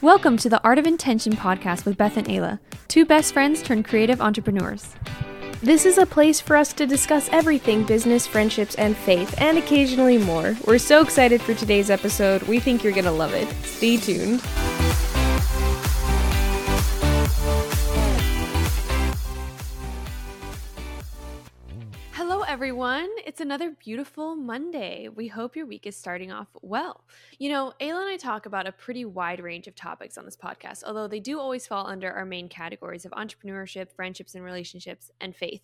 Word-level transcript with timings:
Welcome 0.00 0.36
to 0.38 0.48
the 0.48 0.62
Art 0.62 0.78
of 0.78 0.86
Intention 0.86 1.32
podcast 1.32 1.84
with 1.84 1.96
Beth 1.96 2.16
and 2.16 2.28
Ayla, 2.28 2.60
two 2.86 3.04
best 3.04 3.32
friends 3.32 3.60
turned 3.64 3.84
creative 3.84 4.20
entrepreneurs. 4.20 4.94
This 5.60 5.84
is 5.84 5.98
a 5.98 6.06
place 6.06 6.40
for 6.40 6.54
us 6.54 6.72
to 6.74 6.86
discuss 6.86 7.28
everything 7.32 7.82
business, 7.82 8.24
friendships, 8.24 8.76
and 8.76 8.96
faith, 8.96 9.34
and 9.38 9.58
occasionally 9.58 10.16
more. 10.16 10.56
We're 10.68 10.78
so 10.78 11.02
excited 11.02 11.42
for 11.42 11.52
today's 11.52 11.90
episode. 11.90 12.42
We 12.42 12.60
think 12.60 12.84
you're 12.84 12.92
going 12.92 13.06
to 13.06 13.10
love 13.10 13.34
it. 13.34 13.48
Stay 13.64 13.96
tuned. 13.96 14.40
Everyone. 22.58 23.08
It's 23.24 23.40
another 23.40 23.70
beautiful 23.70 24.34
Monday. 24.34 25.08
We 25.08 25.28
hope 25.28 25.54
your 25.54 25.64
week 25.64 25.86
is 25.86 25.94
starting 25.94 26.32
off 26.32 26.48
well. 26.60 27.04
You 27.38 27.50
know, 27.50 27.72
Ayla 27.80 28.00
and 28.00 28.08
I 28.08 28.16
talk 28.16 28.46
about 28.46 28.66
a 28.66 28.72
pretty 28.72 29.04
wide 29.04 29.38
range 29.38 29.68
of 29.68 29.76
topics 29.76 30.18
on 30.18 30.24
this 30.24 30.36
podcast, 30.36 30.82
although 30.82 31.06
they 31.06 31.20
do 31.20 31.38
always 31.38 31.68
fall 31.68 31.86
under 31.86 32.10
our 32.10 32.24
main 32.24 32.48
categories 32.48 33.04
of 33.04 33.12
entrepreneurship, 33.12 33.92
friendships 33.92 34.34
and 34.34 34.42
relationships, 34.42 35.12
and 35.20 35.36
faith. 35.36 35.62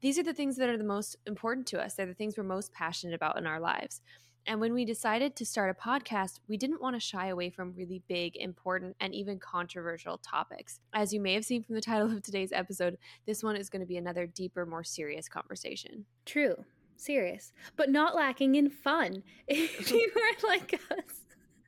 These 0.00 0.18
are 0.18 0.24
the 0.24 0.34
things 0.34 0.56
that 0.56 0.68
are 0.68 0.76
the 0.76 0.82
most 0.82 1.18
important 1.24 1.68
to 1.68 1.80
us, 1.80 1.94
they're 1.94 2.04
the 2.04 2.14
things 2.14 2.36
we're 2.36 2.42
most 2.42 2.72
passionate 2.72 3.14
about 3.14 3.38
in 3.38 3.46
our 3.46 3.60
lives. 3.60 4.00
And 4.46 4.60
when 4.60 4.74
we 4.74 4.84
decided 4.84 5.36
to 5.36 5.46
start 5.46 5.70
a 5.70 5.88
podcast, 5.88 6.40
we 6.48 6.58
didn't 6.58 6.82
want 6.82 6.96
to 6.96 7.00
shy 7.00 7.28
away 7.28 7.48
from 7.48 7.72
really 7.74 8.02
big, 8.08 8.36
important, 8.36 8.94
and 9.00 9.14
even 9.14 9.38
controversial 9.38 10.18
topics. 10.18 10.80
As 10.92 11.14
you 11.14 11.20
may 11.20 11.32
have 11.34 11.46
seen 11.46 11.62
from 11.62 11.74
the 11.74 11.80
title 11.82 12.10
of 12.12 12.22
today's 12.22 12.52
episode, 12.52 12.98
this 13.26 13.42
one 13.42 13.56
is 13.56 13.70
going 13.70 13.80
to 13.80 13.86
be 13.86 13.96
another 13.96 14.26
deeper, 14.26 14.66
more 14.66 14.84
serious 14.84 15.28
conversation. 15.28 16.04
True, 16.26 16.56
serious, 16.96 17.52
but 17.76 17.90
not 17.90 18.14
lacking 18.14 18.54
in 18.54 18.68
fun. 18.70 19.22
If 19.48 19.90
you 19.90 20.10
are 20.14 20.48
like 20.48 20.74
us, 20.74 21.24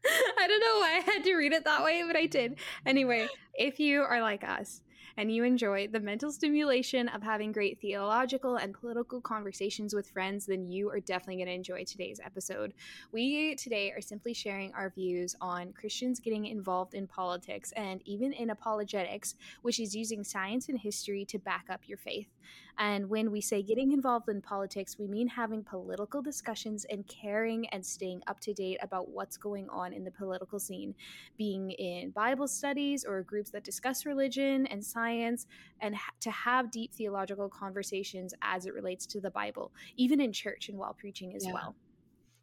I 0.38 0.46
don't 0.46 0.60
know 0.60 0.78
why 0.78 0.98
I 0.98 1.12
had 1.12 1.24
to 1.24 1.34
read 1.34 1.52
it 1.52 1.64
that 1.64 1.82
way, 1.82 2.02
but 2.06 2.16
I 2.16 2.27
did. 2.27 2.56
Anyway, 2.84 3.28
if 3.54 3.80
you 3.80 4.02
are 4.02 4.20
like 4.20 4.44
us, 4.44 4.82
and 5.16 5.33
you 5.33 5.45
enjoy 5.45 5.89
the 5.89 6.00
mental 6.00 6.31
stimulation 6.31 7.09
of 7.09 7.22
having 7.22 7.53
great 7.53 7.81
theological 7.81 8.56
and 8.56 8.75
political 8.75 9.20
conversations 9.20 9.95
with 9.95 10.11
friends, 10.11 10.47
then 10.47 10.67
you 10.67 10.91
are 10.91 11.00
definitely 11.00 11.36
going 11.36 11.47
to 11.47 11.55
enjoy 11.55 11.84
today's 11.84 12.20
episode. 12.25 12.75
We 13.12 13.55
today 13.55 13.92
are 13.92 14.00
simply 14.00 14.34
sharing 14.34 14.73
our 14.75 14.91
views 14.91 15.34
on 15.41 15.73
Christians 15.73 16.20
getting 16.20 16.47
involved 16.47 16.95
in 16.95 17.06
politics 17.06 17.73
and 17.73 18.03
even 18.05 18.33
in 18.33 18.50
apologetics, 18.50 19.34
which 19.62 19.81
is 19.81 19.97
using 19.97 20.23
science 20.23 20.69
and 20.69 20.78
history 20.78 21.25
to 21.27 21.39
back 21.39 21.67
up 21.70 21.83
your 21.86 21.98
faith. 21.98 22.28
And 22.78 23.08
when 23.08 23.30
we 23.30 23.41
say 23.41 23.62
getting 23.62 23.92
involved 23.92 24.28
in 24.28 24.42
politics, 24.42 24.98
we 24.98 25.06
mean 25.06 25.28
having 25.28 25.64
political 25.64 26.20
discussions 26.20 26.84
and 26.91 27.06
caring 27.06 27.66
and 27.68 27.84
staying 27.84 28.22
up 28.27 28.38
to 28.41 28.52
date 28.52 28.78
about 28.83 29.08
what's 29.08 29.36
going 29.36 29.68
on 29.70 29.92
in 29.92 30.05
the 30.05 30.10
political 30.10 30.58
scene, 30.58 30.94
being 31.38 31.70
in 31.70 32.10
Bible 32.10 32.46
studies 32.46 33.05
or 33.05 33.22
groups 33.22 33.50
that 33.50 33.64
discuss 33.64 34.05
religion 34.05 34.66
and 34.66 34.84
science, 34.84 35.46
and 35.80 35.96
ha- 35.96 36.12
to 36.20 36.30
have 36.30 36.70
deep 36.70 36.92
theological 36.92 37.48
conversations 37.48 38.34
as 38.42 38.66
it 38.66 38.74
relates 38.74 39.06
to 39.06 39.20
the 39.20 39.30
Bible, 39.30 39.72
even 39.96 40.20
in 40.20 40.33
church 40.33 40.68
and 40.68 40.77
while 40.78 40.92
preaching 40.94 41.34
as 41.34 41.46
Yeah. 41.46 41.52
well. 41.55 41.77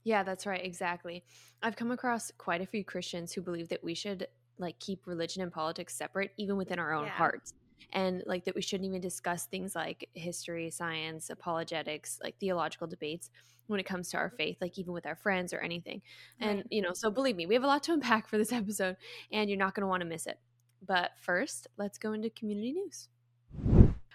Yeah, 0.04 0.24
that's 0.24 0.46
right. 0.46 0.64
Exactly. 0.66 1.24
I've 1.62 1.76
come 1.76 1.92
across 1.92 2.32
quite 2.38 2.62
a 2.62 2.66
few 2.66 2.84
Christians 2.84 3.34
who 3.34 3.42
believe 3.42 3.70
that 3.70 3.84
we 3.84 3.94
should 3.94 4.28
like 4.58 4.78
keep 4.80 5.08
religion 5.08 5.42
and 5.42 5.52
politics 5.52 5.96
separate, 5.96 6.32
even 6.38 6.58
within 6.58 6.78
our 6.80 6.94
own 6.94 7.06
Yeah. 7.06 7.12
hearts. 7.18 7.54
And 7.92 8.24
like 8.26 8.46
that 8.46 8.56
we 8.56 8.62
shouldn't 8.62 8.88
even 8.88 9.02
discuss 9.02 9.46
things 9.46 9.76
like 9.76 10.10
history, 10.14 10.70
science, 10.70 11.30
apologetics, 11.30 12.20
like 12.24 12.38
theological 12.40 12.88
debates 12.88 13.30
when 13.68 13.80
it 13.80 13.86
comes 13.86 14.10
to 14.10 14.18
our 14.18 14.28
mm-hmm. 14.28 14.38
faith, 14.38 14.58
like 14.62 14.78
even 14.78 14.94
with 14.94 15.06
our 15.06 15.16
friends 15.16 15.54
or 15.54 15.60
anything. 15.60 16.02
And, 16.40 16.60
Right. 16.60 16.68
you 16.70 16.82
know, 16.82 16.94
so 16.94 17.10
believe 17.10 17.36
me, 17.36 17.46
we 17.46 17.54
have 17.54 17.64
a 17.64 17.68
lot 17.68 17.84
to 17.84 17.94
unpack 17.94 18.28
for 18.28 18.38
this 18.38 18.52
episode 18.54 18.98
and 19.32 19.50
you're 19.50 19.60
not 19.60 19.76
going 19.76 19.82
to 19.82 19.88
want 19.88 20.02
to 20.02 20.08
miss 20.08 20.28
it. 20.28 20.40
But 20.86 21.12
first, 21.22 21.68
let's 21.78 21.98
go 21.98 22.14
into 22.14 22.30
community 22.30 22.74
news. 22.74 23.08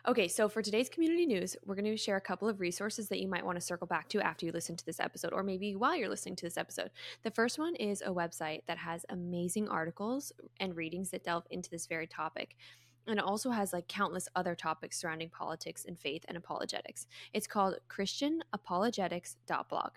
Okay, 0.06 0.28
so 0.28 0.48
for 0.48 0.62
today's 0.62 0.88
community 0.88 1.26
news, 1.26 1.54
we're 1.66 1.74
going 1.74 1.84
to 1.84 1.96
share 1.96 2.16
a 2.16 2.20
couple 2.20 2.48
of 2.48 2.60
resources 2.60 3.08
that 3.08 3.20
you 3.20 3.28
might 3.28 3.44
want 3.44 3.56
to 3.56 3.64
circle 3.64 3.86
back 3.86 4.08
to 4.08 4.20
after 4.20 4.46
you 4.46 4.52
listen 4.52 4.74
to 4.74 4.86
this 4.86 5.00
episode, 5.00 5.34
or 5.34 5.42
maybe 5.42 5.76
while 5.76 5.94
you're 5.94 6.08
listening 6.08 6.36
to 6.36 6.46
this 6.46 6.56
episode. 6.56 6.90
The 7.24 7.30
first 7.30 7.58
one 7.58 7.74
is 7.74 8.00
a 8.00 8.10
website 8.10 8.62
that 8.68 8.78
has 8.78 9.04
amazing 9.10 9.68
articles 9.68 10.32
and 10.60 10.74
readings 10.76 11.10
that 11.10 11.24
delve 11.24 11.44
into 11.50 11.68
this 11.68 11.86
very 11.86 12.06
topic. 12.06 12.56
And 13.08 13.18
it 13.18 13.24
also 13.24 13.50
has 13.50 13.72
like 13.72 13.88
countless 13.88 14.28
other 14.36 14.54
topics 14.54 15.00
surrounding 15.00 15.30
politics 15.30 15.86
and 15.86 15.98
faith 15.98 16.26
and 16.28 16.36
apologetics. 16.36 17.06
It's 17.32 17.46
called 17.46 17.76
ChristianApologetics.blog. 17.88 19.90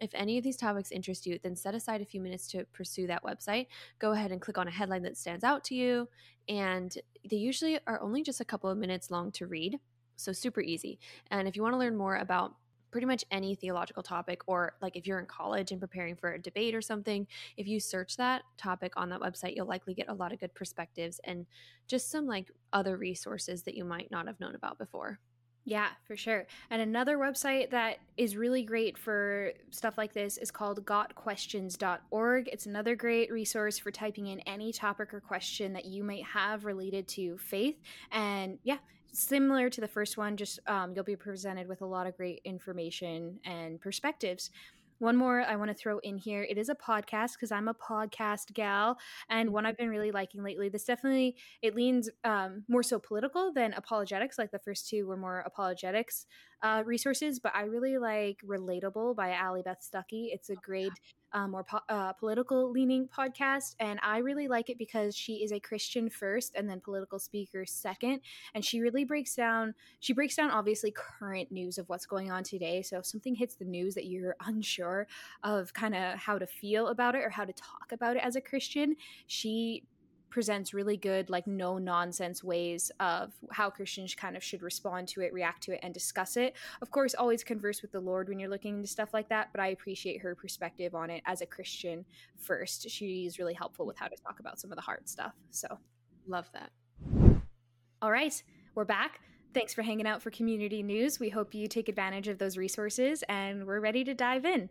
If 0.00 0.10
any 0.14 0.38
of 0.38 0.44
these 0.44 0.56
topics 0.56 0.90
interest 0.90 1.26
you, 1.26 1.38
then 1.42 1.54
set 1.54 1.74
aside 1.74 2.00
a 2.00 2.06
few 2.06 2.20
minutes 2.20 2.48
to 2.48 2.64
pursue 2.72 3.06
that 3.06 3.22
website. 3.22 3.66
Go 3.98 4.12
ahead 4.12 4.32
and 4.32 4.40
click 4.40 4.58
on 4.58 4.66
a 4.66 4.70
headline 4.70 5.02
that 5.02 5.18
stands 5.18 5.44
out 5.44 5.62
to 5.64 5.74
you. 5.74 6.08
And 6.48 6.96
they 7.28 7.36
usually 7.36 7.78
are 7.86 8.00
only 8.00 8.22
just 8.22 8.40
a 8.40 8.44
couple 8.44 8.70
of 8.70 8.78
minutes 8.78 9.10
long 9.10 9.30
to 9.32 9.46
read, 9.46 9.78
so 10.16 10.32
super 10.32 10.62
easy. 10.62 10.98
And 11.30 11.46
if 11.46 11.54
you 11.54 11.62
want 11.62 11.74
to 11.74 11.78
learn 11.78 11.96
more 11.96 12.16
about 12.16 12.54
pretty 12.90 13.06
much 13.06 13.24
any 13.30 13.54
theological 13.54 14.02
topic, 14.02 14.42
or 14.46 14.74
like 14.82 14.96
if 14.96 15.06
you're 15.06 15.18
in 15.18 15.26
college 15.26 15.72
and 15.72 15.80
preparing 15.80 16.16
for 16.16 16.32
a 16.32 16.38
debate 16.40 16.74
or 16.74 16.82
something, 16.82 17.26
if 17.56 17.66
you 17.66 17.80
search 17.80 18.16
that 18.16 18.42
topic 18.56 18.92
on 18.96 19.08
that 19.10 19.20
website, 19.20 19.56
you'll 19.56 19.66
likely 19.66 19.94
get 19.94 20.08
a 20.08 20.14
lot 20.14 20.32
of 20.32 20.40
good 20.40 20.54
perspectives 20.54 21.20
and 21.24 21.46
just 21.86 22.10
some 22.10 22.26
like 22.26 22.50
other 22.72 22.96
resources 22.96 23.62
that 23.62 23.74
you 23.74 23.84
might 23.84 24.10
not 24.10 24.26
have 24.26 24.40
known 24.40 24.54
about 24.54 24.78
before. 24.78 25.18
Yeah, 25.64 25.88
for 26.06 26.16
sure. 26.16 26.46
And 26.70 26.80
another 26.80 27.18
website 27.18 27.70
that 27.70 27.98
is 28.16 28.34
really 28.34 28.62
great 28.62 28.96
for 28.96 29.52
stuff 29.70 29.98
like 29.98 30.14
this 30.14 30.38
is 30.38 30.50
called 30.50 30.84
gotquestions.org. 30.86 32.48
It's 32.48 32.66
another 32.66 32.96
great 32.96 33.30
resource 33.30 33.78
for 33.78 33.90
typing 33.90 34.28
in 34.28 34.40
any 34.40 34.72
topic 34.72 35.12
or 35.12 35.20
question 35.20 35.74
that 35.74 35.84
you 35.84 36.02
might 36.02 36.24
have 36.24 36.64
related 36.64 37.06
to 37.08 37.36
faith. 37.38 37.76
And 38.10 38.58
yeah, 38.62 38.78
similar 39.12 39.70
to 39.70 39.80
the 39.80 39.88
first 39.88 40.16
one, 40.16 40.36
just 40.36 40.60
um, 40.66 40.92
you'll 40.94 41.04
be 41.04 41.16
presented 41.16 41.68
with 41.68 41.82
a 41.82 41.86
lot 41.86 42.06
of 42.06 42.16
great 42.16 42.40
information 42.44 43.38
and 43.44 43.80
perspectives. 43.80 44.50
One 44.98 45.16
more 45.16 45.40
I 45.40 45.56
want 45.56 45.70
to 45.70 45.74
throw 45.74 45.98
in 46.00 46.18
here. 46.18 46.42
It 46.42 46.58
is 46.58 46.68
a 46.68 46.74
podcast 46.74 47.32
because 47.32 47.50
I'm 47.50 47.68
a 47.68 47.74
podcast 47.74 48.52
gal, 48.52 48.98
and 49.30 49.50
one 49.50 49.64
I've 49.64 49.78
been 49.78 49.88
really 49.88 50.10
liking 50.10 50.42
lately. 50.42 50.68
This 50.68 50.84
definitely 50.84 51.36
it 51.62 51.74
leans 51.74 52.10
um, 52.22 52.64
more 52.68 52.82
so 52.82 52.98
political 52.98 53.50
than 53.50 53.72
apologetics. 53.72 54.36
Like 54.38 54.50
the 54.50 54.58
first 54.58 54.90
two 54.90 55.06
were 55.06 55.16
more 55.16 55.40
apologetics 55.46 56.26
uh, 56.62 56.82
resources, 56.84 57.38
but 57.38 57.54
I 57.54 57.62
really 57.62 57.98
like 57.98 58.38
Relatable 58.46 59.16
by 59.16 59.32
Allie 59.32 59.62
Beth 59.62 59.80
Stuckey. 59.80 60.28
It's 60.32 60.50
a 60.50 60.56
great, 60.56 60.92
um, 61.32 61.52
more 61.52 61.64
po- 61.64 61.80
uh, 61.88 62.12
political 62.14 62.70
leaning 62.70 63.08
podcast, 63.08 63.76
and 63.78 63.98
I 64.02 64.18
really 64.18 64.48
like 64.48 64.68
it 64.68 64.78
because 64.78 65.16
she 65.16 65.44
is 65.44 65.52
a 65.52 65.60
Christian 65.60 66.10
first, 66.10 66.54
and 66.54 66.68
then 66.68 66.80
political 66.80 67.18
speaker 67.18 67.64
second, 67.64 68.20
and 68.54 68.64
she 68.64 68.80
really 68.80 69.04
breaks 69.04 69.34
down. 69.34 69.74
She 70.00 70.12
breaks 70.12 70.36
down 70.36 70.50
obviously 70.50 70.92
current 70.92 71.50
news 71.50 71.78
of 71.78 71.88
what's 71.88 72.06
going 72.06 72.30
on 72.30 72.42
today. 72.42 72.82
So 72.82 72.98
if 72.98 73.06
something 73.06 73.34
hits 73.34 73.54
the 73.54 73.64
news 73.64 73.94
that 73.94 74.06
you're 74.06 74.36
unsure 74.46 75.06
of, 75.42 75.72
kind 75.72 75.94
of 75.94 76.18
how 76.18 76.38
to 76.38 76.46
feel 76.46 76.88
about 76.88 77.14
it 77.14 77.22
or 77.22 77.30
how 77.30 77.44
to 77.44 77.52
talk 77.52 77.92
about 77.92 78.16
it 78.16 78.22
as 78.24 78.36
a 78.36 78.40
Christian, 78.40 78.96
she 79.26 79.84
presents 80.30 80.72
really 80.72 80.96
good 80.96 81.28
like 81.28 81.46
no 81.46 81.78
nonsense 81.78 82.42
ways 82.42 82.90
of 83.00 83.32
how 83.50 83.68
christians 83.68 84.14
kind 84.14 84.36
of 84.36 84.42
should 84.42 84.62
respond 84.62 85.08
to 85.08 85.20
it 85.20 85.32
react 85.32 85.62
to 85.62 85.72
it 85.72 85.80
and 85.82 85.92
discuss 85.92 86.36
it. 86.36 86.54
Of 86.80 86.90
course 86.90 87.14
always 87.14 87.44
converse 87.44 87.82
with 87.82 87.92
the 87.92 88.00
lord 88.00 88.28
when 88.28 88.38
you're 88.38 88.48
looking 88.48 88.76
into 88.76 88.88
stuff 88.88 89.12
like 89.12 89.28
that 89.28 89.48
but 89.52 89.60
i 89.60 89.68
appreciate 89.68 90.20
her 90.22 90.34
perspective 90.34 90.94
on 90.94 91.10
it 91.10 91.22
as 91.26 91.40
a 91.40 91.46
christian 91.46 92.04
first. 92.38 92.88
She's 92.88 93.38
really 93.38 93.54
helpful 93.54 93.86
with 93.86 93.98
how 93.98 94.06
to 94.06 94.16
talk 94.16 94.40
about 94.40 94.60
some 94.60 94.70
of 94.72 94.76
the 94.76 94.82
hard 94.82 95.08
stuff 95.08 95.32
so. 95.50 95.78
Love 96.26 96.50
that. 96.52 96.70
all 98.02 98.10
right 98.10 98.42
we're 98.74 98.84
back. 98.84 99.20
Thanks 99.52 99.74
for 99.74 99.82
hanging 99.82 100.06
out 100.06 100.22
for 100.22 100.30
community 100.30 100.82
news. 100.82 101.18
We 101.18 101.28
hope 101.28 101.54
you 101.54 101.66
take 101.66 101.88
advantage 101.88 102.28
of 102.28 102.38
those 102.38 102.56
resources 102.56 103.24
and 103.28 103.66
we're 103.66 103.80
ready 103.80 104.04
to 104.04 104.14
dive 104.14 104.44
in 104.44 104.70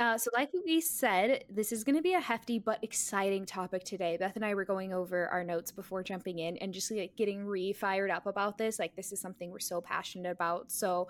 uh, 0.00 0.16
so, 0.16 0.30
like 0.32 0.50
we 0.64 0.80
said, 0.80 1.44
this 1.50 1.72
is 1.72 1.84
going 1.84 1.94
to 1.94 2.00
be 2.02 2.14
a 2.14 2.20
hefty 2.20 2.58
but 2.58 2.82
exciting 2.82 3.44
topic 3.44 3.84
today. 3.84 4.16
Beth 4.16 4.34
and 4.34 4.44
I 4.44 4.54
were 4.54 4.64
going 4.64 4.94
over 4.94 5.28
our 5.28 5.44
notes 5.44 5.70
before 5.70 6.02
jumping 6.02 6.38
in 6.38 6.56
and 6.56 6.72
just 6.72 6.90
like 6.90 7.14
getting 7.16 7.44
re 7.44 7.74
fired 7.74 8.10
up 8.10 8.24
about 8.26 8.56
this. 8.56 8.78
Like, 8.78 8.96
this 8.96 9.12
is 9.12 9.20
something 9.20 9.50
we're 9.50 9.58
so 9.58 9.82
passionate 9.82 10.30
about. 10.30 10.72
So, 10.72 11.08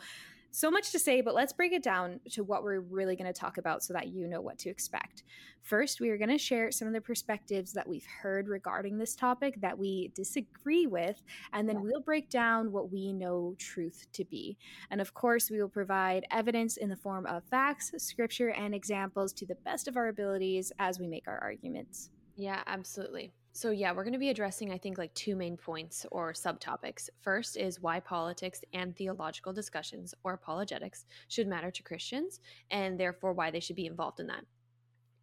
so 0.50 0.70
much 0.70 0.92
to 0.92 0.98
say, 0.98 1.20
but 1.20 1.34
let's 1.34 1.52
break 1.52 1.72
it 1.72 1.82
down 1.82 2.20
to 2.30 2.42
what 2.42 2.62
we're 2.62 2.80
really 2.80 3.16
going 3.16 3.32
to 3.32 3.38
talk 3.38 3.58
about 3.58 3.82
so 3.82 3.92
that 3.92 4.08
you 4.08 4.26
know 4.26 4.40
what 4.40 4.58
to 4.58 4.68
expect. 4.68 5.22
First, 5.62 6.00
we 6.00 6.10
are 6.10 6.16
going 6.16 6.30
to 6.30 6.38
share 6.38 6.72
some 6.72 6.88
of 6.88 6.94
the 6.94 7.00
perspectives 7.00 7.72
that 7.72 7.86
we've 7.86 8.06
heard 8.06 8.48
regarding 8.48 8.98
this 8.98 9.14
topic 9.14 9.60
that 9.60 9.78
we 9.78 10.10
disagree 10.14 10.86
with, 10.86 11.22
and 11.52 11.68
then 11.68 11.82
we'll 11.82 12.00
break 12.00 12.30
down 12.30 12.72
what 12.72 12.90
we 12.90 13.12
know 13.12 13.54
truth 13.58 14.06
to 14.14 14.24
be. 14.24 14.56
And 14.90 15.00
of 15.00 15.14
course, 15.14 15.50
we 15.50 15.60
will 15.60 15.68
provide 15.68 16.26
evidence 16.30 16.76
in 16.76 16.88
the 16.88 16.96
form 16.96 17.26
of 17.26 17.44
facts, 17.44 17.92
scripture, 17.98 18.50
and 18.50 18.74
examples 18.74 19.32
to 19.34 19.46
the 19.46 19.56
best 19.64 19.86
of 19.86 19.96
our 19.96 20.08
abilities 20.08 20.72
as 20.78 20.98
we 20.98 21.06
make 21.06 21.28
our 21.28 21.38
arguments. 21.38 22.10
Yeah, 22.36 22.62
absolutely. 22.66 23.32
So, 23.52 23.70
yeah, 23.72 23.92
we're 23.92 24.04
going 24.04 24.12
to 24.12 24.18
be 24.18 24.30
addressing, 24.30 24.70
I 24.70 24.78
think, 24.78 24.96
like 24.96 25.12
two 25.14 25.34
main 25.34 25.56
points 25.56 26.06
or 26.12 26.32
subtopics. 26.32 27.10
First 27.20 27.56
is 27.56 27.80
why 27.80 27.98
politics 27.98 28.62
and 28.72 28.96
theological 28.96 29.52
discussions 29.52 30.14
or 30.22 30.34
apologetics 30.34 31.04
should 31.28 31.48
matter 31.48 31.70
to 31.72 31.82
Christians, 31.82 32.40
and 32.70 32.98
therefore 32.98 33.32
why 33.32 33.50
they 33.50 33.60
should 33.60 33.76
be 33.76 33.86
involved 33.86 34.20
in 34.20 34.28
that. 34.28 34.44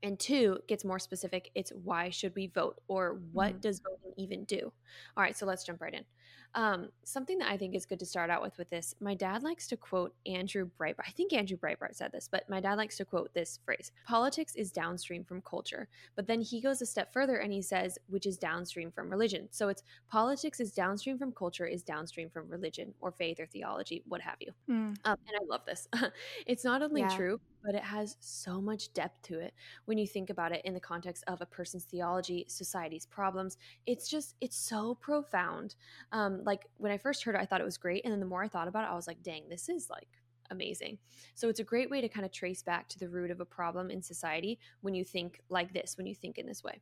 And 0.03 0.19
two 0.19 0.59
gets 0.67 0.85
more 0.85 0.99
specific. 0.99 1.49
It's 1.55 1.71
why 1.71 2.09
should 2.11 2.35
we 2.35 2.47
vote 2.47 2.79
or 2.87 3.15
what 3.31 3.59
Mhm. 3.59 3.61
does 3.61 3.79
voting 3.79 4.13
even 4.17 4.45
do? 4.45 4.71
All 5.15 5.23
right, 5.23 5.35
so 5.35 5.45
let's 5.47 5.63
jump 5.63 5.81
right 5.81 5.93
in. 5.93 6.05
Um, 6.53 6.91
something 7.03 7.39
that 7.39 7.49
I 7.51 7.57
think 7.57 7.75
is 7.75 7.85
good 7.85 7.99
to 7.99 8.05
start 8.05 8.29
out 8.29 8.41
with 8.41 8.57
with 8.57 8.69
this. 8.69 8.93
My 8.99 9.15
dad 9.15 9.43
likes 9.43 9.67
to 9.67 9.77
quote 9.77 10.15
Andrew 10.25 10.69
Breitbart. 10.79 11.05
I 11.07 11.11
think 11.11 11.33
Andrew 11.33 11.57
Breitbart 11.57 11.95
said 11.95 12.11
this, 12.11 12.27
but 12.27 12.47
my 12.47 12.59
dad 12.59 12.75
likes 12.75 12.97
to 12.97 13.05
quote 13.05 13.33
this 13.33 13.57
phrase: 13.57 13.91
"Politics 14.05 14.55
is 14.55 14.71
downstream 14.71 15.23
from 15.25 15.41
culture." 15.41 15.89
But 16.15 16.27
then 16.27 16.41
he 16.41 16.61
goes 16.61 16.81
a 16.81 16.85
step 16.85 17.11
further 17.11 17.37
and 17.37 17.51
he 17.51 17.61
says, 17.61 17.97
"which 18.07 18.25
is 18.25 18.37
downstream 18.37 18.91
from 18.91 19.09
religion." 19.09 19.49
So 19.51 19.67
it's 19.69 19.83
politics 20.07 20.59
is 20.59 20.71
downstream 20.73 21.17
from 21.17 21.33
culture, 21.33 21.65
is 21.65 21.83
downstream 21.83 22.29
from 22.29 22.49
religion 22.49 22.93
or 22.99 23.11
faith 23.11 23.39
or 23.39 23.47
theology, 23.47 24.03
what 24.05 24.21
have 24.21 24.37
you. 24.39 24.53
Mm. 24.69 24.97
Um, 25.05 25.17
and 25.27 25.37
I 25.37 25.43
love 25.45 25.65
this. 25.65 25.87
it's 26.47 26.63
not 26.63 26.81
only 26.81 27.05
Yeah. 27.05 27.07
true, 27.07 27.41
but 27.67 27.75
it 27.75 27.83
has 27.83 28.15
so 28.21 28.61
much 28.61 28.93
depth 28.93 29.21
to 29.23 29.41
it 29.41 29.53
when 29.83 29.97
you 29.97 30.07
think 30.07 30.29
about 30.29 30.53
it 30.53 30.61
in 30.63 30.73
the 30.73 30.79
context 30.79 31.21
of 31.27 31.41
a 31.41 31.45
person's 31.45 31.83
theology, 31.83 32.45
society's 32.47 33.05
problems. 33.05 33.57
It's 33.85 34.07
just, 34.07 34.35
it's 34.39 34.55
so 34.55 34.95
profound. 34.95 35.75
Um, 36.13 36.45
like 36.45 36.67
when 36.77 36.93
I 36.93 36.97
first 36.97 37.25
heard 37.25 37.35
it, 37.35 37.41
I 37.41 37.45
thought 37.45 37.59
it 37.59 37.65
was 37.65 37.77
great. 37.77 38.05
And 38.05 38.13
then 38.13 38.21
the 38.21 38.25
more 38.25 38.41
I 38.41 38.47
thought 38.47 38.69
about 38.69 38.85
it, 38.85 38.89
I 38.89 38.95
was 38.95 39.05
like, 39.05 39.21
dang, 39.21 39.49
this 39.49 39.67
is 39.67 39.89
like 39.89 40.07
amazing. 40.49 40.97
So 41.35 41.49
it's 41.49 41.59
a 41.59 41.65
great 41.65 41.89
way 41.89 41.99
to 41.99 42.07
kind 42.07 42.25
of 42.25 42.31
trace 42.31 42.63
back 42.63 42.87
to 42.87 42.99
the 42.99 43.09
root 43.09 43.31
of 43.31 43.41
a 43.41 43.45
problem 43.45 43.91
in 43.91 44.01
society 44.01 44.59
when 44.79 44.95
you 44.95 45.03
think 45.03 45.41
like 45.49 45.73
this, 45.73 45.97
when 45.97 46.07
you 46.07 46.15
think 46.15 46.37
in 46.37 46.45
this 46.45 46.63
way. 46.63 46.79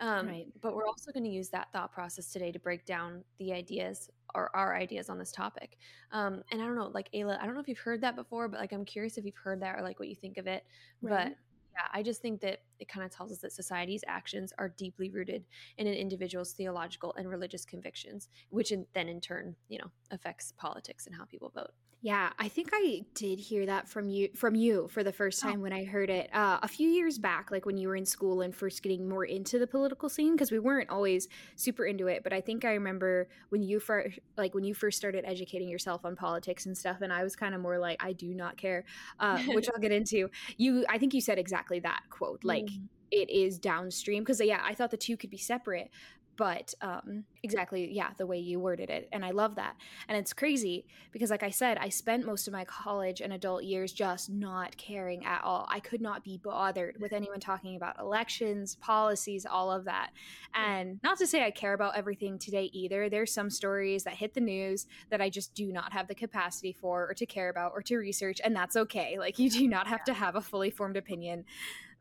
Um, 0.00 0.26
Right. 0.26 0.46
But 0.60 0.74
we're 0.74 0.86
also 0.86 1.12
going 1.12 1.24
to 1.24 1.30
use 1.30 1.48
that 1.50 1.72
thought 1.72 1.92
process 1.92 2.32
today 2.32 2.50
to 2.52 2.58
break 2.58 2.84
down 2.86 3.24
the 3.38 3.52
ideas 3.52 4.10
or 4.34 4.54
our 4.56 4.74
ideas 4.74 5.08
on 5.08 5.18
this 5.18 5.32
topic. 5.32 5.78
Um, 6.10 6.42
and 6.50 6.60
I 6.62 6.66
don't 6.66 6.76
know, 6.76 6.88
like 6.88 7.10
Ayla, 7.12 7.38
I 7.40 7.44
don't 7.44 7.54
know 7.54 7.60
if 7.60 7.68
you've 7.68 7.78
heard 7.78 8.00
that 8.00 8.16
before, 8.16 8.48
but 8.48 8.60
like 8.60 8.72
I'm 8.72 8.84
curious 8.84 9.18
if 9.18 9.24
you've 9.24 9.36
heard 9.36 9.60
that 9.62 9.78
or 9.78 9.82
like 9.82 9.98
what 9.98 10.08
you 10.08 10.14
think 10.16 10.38
of 10.38 10.46
it. 10.46 10.64
Right. 11.02 11.28
But 11.28 11.36
yeah, 11.74 11.88
I 11.92 12.02
just 12.02 12.20
think 12.20 12.40
that 12.42 12.60
it 12.80 12.88
kind 12.88 13.04
of 13.04 13.10
tells 13.10 13.32
us 13.32 13.38
that 13.38 13.52
society's 13.52 14.04
actions 14.06 14.52
are 14.58 14.68
deeply 14.70 15.10
rooted 15.10 15.46
in 15.78 15.86
an 15.86 15.94
individual's 15.94 16.52
theological 16.52 17.14
and 17.14 17.28
religious 17.28 17.64
convictions, 17.64 18.28
which 18.50 18.72
in, 18.72 18.86
then 18.94 19.08
in 19.08 19.20
turn, 19.20 19.56
you 19.68 19.78
know, 19.78 19.90
affects 20.10 20.52
politics 20.52 21.06
and 21.06 21.14
how 21.14 21.24
people 21.24 21.50
vote. 21.54 21.70
Yeah, 22.04 22.32
I 22.36 22.48
think 22.48 22.70
I 22.72 23.02
did 23.14 23.38
hear 23.38 23.64
that 23.66 23.88
from 23.88 24.08
you 24.08 24.30
from 24.34 24.56
you 24.56 24.88
for 24.88 25.04
the 25.04 25.12
first 25.12 25.40
Oh. 25.42 25.52
time 25.52 25.60
when 25.60 25.72
I 25.72 25.84
heard 25.84 26.10
it 26.10 26.34
uh, 26.34 26.58
a 26.60 26.66
few 26.66 26.88
years 26.88 27.16
back, 27.16 27.52
like 27.52 27.64
when 27.64 27.76
you 27.76 27.86
were 27.86 27.94
in 27.94 28.06
school 28.06 28.40
and 28.40 28.52
first 28.56 28.82
getting 28.82 29.08
more 29.08 29.24
into 29.24 29.56
the 29.60 29.68
political 29.68 30.08
scene, 30.08 30.32
because 30.34 30.50
we 30.50 30.58
weren't 30.58 30.90
always 30.90 31.28
super 31.54 31.84
into 31.86 32.08
it. 32.08 32.24
But 32.24 32.32
I 32.32 32.40
think 32.40 32.64
I 32.64 32.72
remember 32.72 33.28
when 33.50 33.62
you 33.62 33.78
first, 33.78 34.18
like 34.36 34.52
when 34.52 34.64
you 34.64 34.74
first 34.74 34.98
started 34.98 35.24
educating 35.24 35.68
yourself 35.68 36.04
on 36.04 36.16
politics 36.16 36.66
and 36.66 36.76
stuff, 36.76 37.02
and 37.02 37.12
I 37.12 37.22
was 37.22 37.36
kind 37.36 37.54
of 37.54 37.60
more 37.60 37.78
like, 37.78 38.02
I 38.02 38.14
do 38.14 38.34
not 38.34 38.56
care, 38.56 38.84
uh, 39.20 39.38
which 39.46 39.68
I'll 39.72 39.80
get 39.80 39.92
into. 39.92 40.28
You, 40.56 40.84
I 40.88 40.98
think 40.98 41.14
you 41.14 41.20
said 41.20 41.38
exactly 41.38 41.78
that 41.80 42.02
quote, 42.10 42.42
like 42.44 42.72
Mm. 42.72 42.88
it 43.12 43.30
is 43.30 43.58
downstream, 43.60 44.22
because 44.24 44.40
yeah, 44.40 44.60
I 44.64 44.74
thought 44.74 44.90
the 44.90 44.96
two 44.96 45.16
could 45.16 45.30
be 45.30 45.36
separate, 45.38 45.90
but 46.36 46.74
um 46.80 47.24
exactly 47.42 47.92
yeah 47.92 48.10
the 48.18 48.26
way 48.26 48.38
you 48.38 48.58
worded 48.58 48.90
it 48.90 49.08
and 49.12 49.24
i 49.24 49.30
love 49.30 49.56
that 49.56 49.74
and 50.08 50.16
it's 50.16 50.32
crazy 50.32 50.86
because 51.12 51.30
like 51.30 51.42
i 51.42 51.50
said 51.50 51.78
i 51.78 51.88
spent 51.88 52.24
most 52.24 52.46
of 52.46 52.52
my 52.52 52.64
college 52.64 53.20
and 53.20 53.32
adult 53.32 53.64
years 53.64 53.92
just 53.92 54.30
not 54.30 54.76
caring 54.76 55.24
at 55.24 55.42
all. 55.44 55.66
I 55.68 55.80
could 55.80 56.00
not 56.00 56.24
be 56.24 56.38
bothered 56.38 57.00
with 57.00 57.12
anyone 57.12 57.40
talking 57.40 57.76
about 57.76 57.98
elections 57.98 58.76
policies 58.76 59.46
all 59.46 59.70
of 59.70 59.84
that 59.84 60.10
and 60.54 61.00
not 61.02 61.18
to 61.18 61.26
say 61.26 61.44
i 61.44 61.50
care 61.50 61.74
about 61.74 61.96
everything 61.96 62.38
today 62.38 62.70
either. 62.72 63.08
There's 63.08 63.32
some 63.32 63.50
stories 63.50 64.04
that 64.04 64.14
hit 64.14 64.34
the 64.34 64.40
news 64.40 64.86
that 65.10 65.20
i 65.20 65.28
just 65.28 65.54
do 65.54 65.72
not 65.72 65.92
have 65.92 66.08
the 66.08 66.14
capacity 66.14 66.72
for 66.72 67.08
or 67.08 67.14
to 67.14 67.26
care 67.26 67.48
about 67.48 67.72
or 67.74 67.82
to 67.82 67.96
research 67.96 68.40
and 68.44 68.54
that's 68.54 68.76
okay 68.76 69.18
like 69.18 69.38
you 69.38 69.50
do 69.50 69.68
not 69.68 69.86
have 69.86 70.04
to 70.04 70.12
have 70.12 70.36
a 70.36 70.40
fully 70.40 70.70
formed 70.70 70.96
opinion 70.96 71.44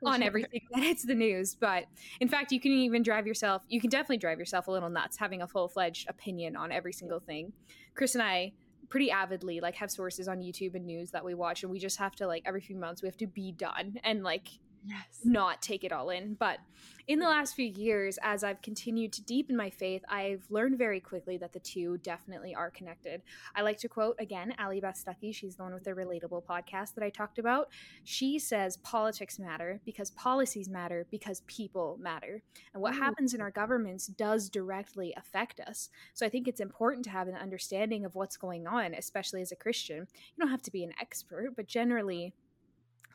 on 0.04 0.20
sure. 0.20 0.28
everything 0.28 0.62
that 0.72 0.84
hits 0.84 1.04
the 1.04 1.16
news 1.16 1.56
but 1.56 1.86
in 2.20 2.28
fact 2.28 2.52
you 2.52 2.60
can 2.60 2.72
even 2.72 3.04
drive 3.04 3.28
yourself 3.28 3.64
you 3.68 3.80
can 3.80 3.90
definitely 3.90 4.18
drive 4.18 4.40
yourself 4.40 4.68
a 4.68 4.72
little 4.72 4.90
nuts 4.90 5.18
having 5.18 5.42
a 5.42 5.48
full-fledged 5.48 6.10
opinion 6.10 6.56
on 6.56 6.72
every 6.72 6.94
single 6.94 7.20
thing 7.20 7.52
chris 7.96 8.16
and 8.16 8.24
i 8.24 8.52
pretty 8.90 9.12
avidly 9.12 9.60
like 9.62 9.76
have 9.76 9.92
sources 9.92 10.28
on 10.28 10.40
youtube 10.40 10.76
and 10.76 10.86
news 10.86 11.12
that 11.12 11.24
we 11.24 11.34
watch 11.34 11.64
and 11.64 11.72
we 11.72 11.80
just 11.80 11.98
have 11.98 12.16
to 12.16 12.28
like 12.28 12.44
every 12.46 12.62
few 12.62 12.76
months 12.76 13.02
we 13.02 13.08
have 13.08 13.18
to 13.18 13.28
be 13.28 13.52
done 13.52 13.96
and 14.04 14.24
like 14.24 14.48
Yes. 14.86 15.20
not 15.24 15.62
take 15.62 15.84
it 15.84 15.92
all 15.92 16.10
in. 16.10 16.34
But 16.34 16.60
in 17.08 17.20
the 17.20 17.28
last 17.28 17.56
few 17.56 17.66
years, 17.66 18.18
as 18.24 18.44
I've 18.44 18.62
continued 18.62 19.12
to 19.14 19.24
deepen 19.24 19.56
my 19.56 19.70
faith, 19.70 20.04
I've 20.08 20.46
learned 20.50 20.78
very 20.78 21.00
quickly 21.00 21.38
that 21.38 21.54
the 21.54 21.60
two 21.60 21.98
definitely 21.98 22.56
are 22.56 22.72
connected. 22.72 23.22
I 23.56 23.62
like 23.62 23.78
to 23.80 23.90
quote 23.90 24.16
again 24.20 24.54
Allie 24.58 24.80
Beth 24.80 25.04
Stuckey. 25.04 25.34
She's 25.34 25.56
the 25.56 25.64
one 25.64 25.74
with 25.74 25.84
the 25.84 25.92
Relatable 25.92 26.44
podcast 26.46 26.96
that 26.96 27.04
I 27.04 27.10
talked 27.10 27.38
about. 27.38 27.70
She 28.04 28.40
says 28.40 28.78
politics 28.78 29.40
matter 29.40 29.82
because 29.86 30.12
policies 30.12 30.70
matter 30.70 31.06
because 31.12 31.42
people 31.48 31.98
matter. 32.00 32.42
And 32.74 32.82
what 32.82 32.96
Ooh. 32.96 33.00
happens 33.00 33.34
in 33.34 33.42
our 33.42 33.52
governments 33.52 34.08
does 34.08 34.50
directly 34.50 35.14
affect 35.18 35.60
us. 35.60 35.90
So 36.14 36.26
I 36.26 36.30
think 36.30 36.48
it's 36.48 36.62
important 36.62 37.06
to 37.06 37.12
have 37.12 37.28
an 37.28 37.36
understanding 37.36 38.06
of 38.06 38.16
what's 38.16 38.38
going 38.38 38.68
on, 38.68 38.94
especially 38.94 39.42
as 39.42 39.52
a 39.52 39.56
Christian. 39.56 39.98
You 39.98 40.40
don't 40.40 40.50
have 40.50 40.62
to 40.64 40.72
be 40.72 40.84
an 40.84 40.94
expert, 41.00 41.54
but 41.56 41.68
generally, 41.68 42.34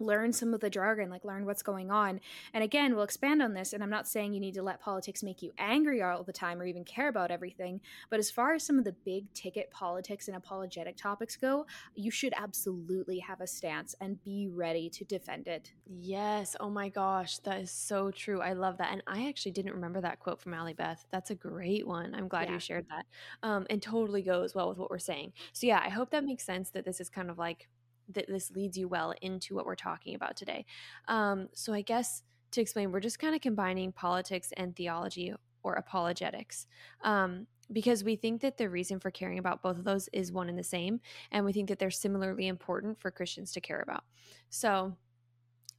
learn 0.00 0.32
some 0.32 0.52
of 0.54 0.60
the 0.60 0.70
jargon 0.70 1.10
like 1.10 1.24
learn 1.24 1.44
what's 1.46 1.62
going 1.62 1.90
on 1.90 2.20
and 2.54 2.62
again 2.64 2.94
we'll 2.94 3.04
expand 3.04 3.42
on 3.42 3.54
this 3.54 3.72
and 3.72 3.82
i'm 3.82 3.90
not 3.90 4.06
saying 4.08 4.32
you 4.34 4.40
need 4.40 4.54
to 4.54 4.62
let 4.62 4.80
politics 4.80 5.22
make 5.22 5.42
you 5.42 5.52
angry 5.58 6.02
all 6.02 6.22
the 6.22 6.32
time 6.32 6.60
or 6.60 6.64
even 6.66 6.84
care 6.84 7.08
about 7.08 7.30
everything 7.30 7.80
but 8.10 8.18
as 8.18 8.30
far 8.30 8.54
as 8.54 8.62
some 8.62 8.78
of 8.78 8.84
the 8.84 8.94
big 9.04 9.32
ticket 9.34 9.70
politics 9.70 10.28
and 10.28 10.36
apologetic 10.36 10.96
topics 10.96 11.36
go 11.36 11.66
you 11.94 12.10
should 12.10 12.34
absolutely 12.36 13.18
have 13.18 13.40
a 13.40 13.46
stance 13.46 13.94
and 14.00 14.22
be 14.24 14.48
ready 14.48 14.88
to 14.90 15.04
defend 15.04 15.46
it 15.46 15.72
Yes. 15.88 16.56
Oh 16.58 16.68
my 16.68 16.88
gosh. 16.88 17.38
That 17.38 17.60
is 17.60 17.70
so 17.70 18.10
true. 18.10 18.40
I 18.40 18.52
love 18.54 18.78
that. 18.78 18.92
And 18.92 19.02
I 19.06 19.28
actually 19.28 19.52
didn't 19.52 19.72
remember 19.74 20.00
that 20.00 20.18
quote 20.18 20.40
from 20.40 20.52
Allie 20.54 20.72
Beth. 20.74 21.04
That's 21.10 21.30
a 21.30 21.34
great 21.34 21.86
one. 21.86 22.14
I'm 22.14 22.26
glad 22.28 22.48
Yeah. 22.48 22.54
you 22.54 22.58
shared 22.60 22.86
that. 22.90 23.06
Um, 23.42 23.66
and 23.70 23.80
totally 23.80 24.22
goes 24.22 24.54
well 24.54 24.68
with 24.68 24.78
what 24.78 24.90
we're 24.90 24.98
saying. 24.98 25.32
So, 25.52 25.66
yeah, 25.66 25.80
I 25.82 25.88
hope 25.88 26.10
that 26.10 26.24
makes 26.24 26.44
sense 26.44 26.70
that 26.70 26.84
this 26.84 27.00
is 27.00 27.08
kind 27.08 27.30
of 27.30 27.38
like 27.38 27.68
that 28.10 28.26
this 28.28 28.50
leads 28.50 28.76
you 28.76 28.88
well 28.88 29.14
into 29.22 29.54
what 29.54 29.66
we're 29.66 29.74
talking 29.74 30.14
about 30.14 30.36
today. 30.36 30.64
Um, 31.08 31.48
so, 31.54 31.72
I 31.72 31.82
guess 31.82 32.22
to 32.52 32.60
explain, 32.60 32.92
we're 32.92 33.00
just 33.00 33.18
kind 33.18 33.34
of 33.34 33.40
combining 33.40 33.92
politics 33.92 34.52
and 34.56 34.74
theology 34.74 35.34
or 35.62 35.74
apologetics. 35.74 36.66
Um, 37.02 37.46
because 37.72 38.04
we 38.04 38.14
think 38.14 38.40
that 38.42 38.56
the 38.56 38.68
reason 38.68 39.00
for 39.00 39.10
caring 39.10 39.38
about 39.38 39.62
both 39.62 39.76
of 39.76 39.84
those 39.84 40.08
is 40.12 40.30
one 40.30 40.48
and 40.48 40.58
the 40.58 40.64
same. 40.64 41.00
And 41.32 41.44
we 41.44 41.52
think 41.52 41.68
that 41.68 41.78
they're 41.78 41.90
similarly 41.90 42.46
important 42.46 43.00
for 43.00 43.10
Christians 43.10 43.52
to 43.52 43.60
care 43.60 43.80
about. 43.80 44.04
So, 44.50 44.96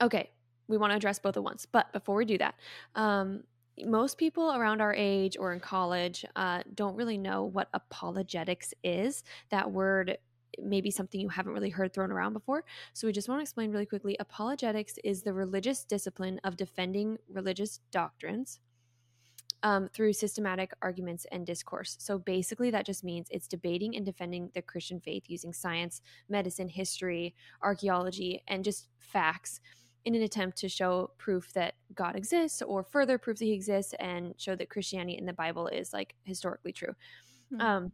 okay, 0.02 0.30
we 0.68 0.78
want 0.78 0.92
to 0.92 0.98
address 0.98 1.20
both 1.20 1.38
at 1.38 1.44
once. 1.44 1.66
But 1.66 1.92
before 1.94 2.16
we 2.16 2.26
do 2.26 2.38
that, 2.40 2.56
um, 2.96 3.44
most 3.86 4.18
people 4.18 4.54
around 4.54 4.82
our 4.82 4.94
age 4.94 5.38
or 5.40 5.54
in 5.54 5.60
college 5.60 6.26
uh, 6.36 6.64
don't 6.74 6.96
really 6.96 7.18
know 7.18 7.44
what 7.44 7.70
apologetics 7.74 8.74
is. 8.84 9.24
That 9.50 9.72
word 9.72 10.18
may 10.62 10.82
be 10.82 10.92
something 10.92 11.20
you 11.20 11.30
haven't 11.30 11.54
really 11.54 11.70
heard 11.70 11.94
thrown 11.94 12.12
around 12.12 12.34
before. 12.34 12.64
So 12.94 13.08
we 13.08 13.14
just 13.14 13.30
want 13.30 13.40
to 13.40 13.44
explain 13.44 13.72
really 13.72 13.86
quickly. 13.86 14.16
Apologetics 14.20 14.96
is 15.04 15.24
the 15.24 15.34
religious 15.34 15.84
discipline 15.84 16.40
of 16.44 16.58
defending 16.58 17.18
religious 17.30 17.80
doctrines. 17.92 18.60
Um, 19.64 19.90
through 19.92 20.14
systematic 20.14 20.72
arguments 20.84 21.26
and 21.32 21.44
discourse. 21.44 21.96
So 22.00 22.20
basically, 22.20 22.70
that 22.70 22.86
just 22.86 23.04
means 23.04 23.28
it's 23.32 23.48
debating 23.48 23.96
and 23.96 24.06
defending 24.06 24.52
the 24.54 24.62
Christian 24.62 25.00
faith 25.00 25.24
using 25.28 25.52
science, 25.52 26.04
medicine, 26.30 26.70
history, 26.70 27.34
archaeology, 27.64 28.44
and 28.48 28.64
just 28.64 28.88
facts 29.00 29.60
in 30.08 30.16
an 30.16 30.22
attempt 30.22 30.58
to 30.60 30.70
show 30.70 31.12
proof 31.18 31.52
that 31.52 31.74
God 31.94 32.16
exists 32.16 32.62
or 32.62 32.82
further 32.82 33.18
proof 33.18 33.40
that 33.40 33.46
he 33.46 33.52
exists 33.52 33.94
and 34.00 34.34
show 34.38 34.56
that 34.56 34.70
Christianity 34.70 35.18
in 35.18 35.26
the 35.26 35.34
Bible 35.34 35.68
is 35.68 35.92
like 35.92 36.16
historically 36.24 36.72
true. 36.72 36.96
Hmm. 37.50 37.62
Um, 37.62 37.92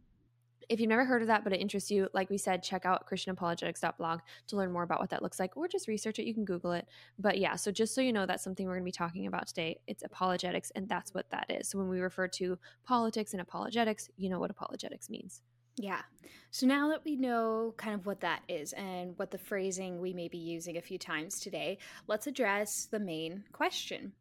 if 0.68 0.80
you've 0.80 0.88
never 0.88 1.04
heard 1.04 1.22
of 1.22 1.28
that, 1.28 1.44
but 1.44 1.52
it 1.52 1.60
interests 1.60 1.90
you, 1.90 2.08
like 2.12 2.30
we 2.30 2.38
said, 2.38 2.62
check 2.62 2.84
out 2.84 3.08
christianapologetics.blog 3.08 4.20
to 4.48 4.56
learn 4.56 4.72
more 4.72 4.82
about 4.82 5.00
what 5.00 5.10
that 5.10 5.22
looks 5.22 5.38
like, 5.38 5.56
or 5.56 5.68
just 5.68 5.88
research 5.88 6.18
it. 6.18 6.26
You 6.26 6.34
can 6.34 6.44
Google 6.44 6.72
it. 6.72 6.86
But 7.18 7.38
yeah, 7.38 7.56
so 7.56 7.70
just 7.70 7.94
so 7.94 8.00
you 8.00 8.12
know, 8.12 8.26
that's 8.26 8.44
something 8.44 8.66
we're 8.66 8.74
going 8.74 8.82
to 8.82 8.88
be 8.88 8.92
talking 8.92 9.26
about 9.26 9.46
today. 9.46 9.80
It's 9.86 10.02
apologetics, 10.02 10.70
and 10.74 10.88
that's 10.88 11.14
what 11.14 11.30
that 11.30 11.46
is. 11.48 11.68
So 11.68 11.78
when 11.78 11.88
we 11.88 12.00
refer 12.00 12.28
to 12.28 12.58
politics 12.84 13.32
and 13.32 13.40
apologetics, 13.40 14.08
you 14.16 14.28
know 14.28 14.38
what 14.38 14.50
apologetics 14.50 15.10
means. 15.10 15.42
Yeah. 15.76 16.02
So 16.50 16.66
now 16.66 16.88
that 16.90 17.04
we 17.04 17.16
know 17.16 17.74
kind 17.76 17.94
of 17.94 18.06
what 18.06 18.20
that 18.20 18.42
is 18.48 18.72
and 18.74 19.18
what 19.18 19.30
the 19.30 19.38
phrasing 19.38 20.00
we 20.00 20.12
may 20.12 20.28
be 20.28 20.38
using 20.38 20.76
a 20.76 20.82
few 20.82 20.98
times 20.98 21.40
today, 21.40 21.78
let's 22.06 22.26
address 22.26 22.86
the 22.90 23.00
main 23.00 23.44
question. 23.52 24.12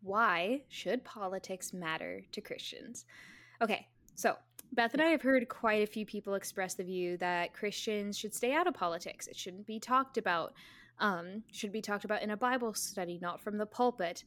Why 0.00 0.62
should 0.68 1.04
politics 1.04 1.72
matter 1.72 2.22
to 2.32 2.40
Christians? 2.40 3.04
Okay, 3.60 3.86
so 4.14 4.36
Beth 4.74 4.94
and 4.94 5.02
I 5.02 5.08
have 5.08 5.20
heard 5.20 5.48
quite 5.50 5.82
a 5.82 5.86
few 5.86 6.06
people 6.06 6.34
express 6.34 6.74
the 6.74 6.82
view 6.82 7.18
that 7.18 7.52
Christians 7.52 8.16
should 8.16 8.34
stay 8.34 8.54
out 8.54 8.66
of 8.66 8.72
politics. 8.72 9.26
It 9.26 9.36
shouldn't 9.36 9.66
be 9.66 9.78
talked 9.78 10.16
about. 10.16 10.54
Um, 10.98 11.42
should 11.52 11.72
be 11.72 11.82
talked 11.82 12.04
about 12.04 12.22
in 12.22 12.30
a 12.30 12.36
Bible 12.36 12.72
study, 12.72 13.18
not 13.20 13.40
from 13.40 13.58
the 13.58 13.66
pulpit. 13.66 14.24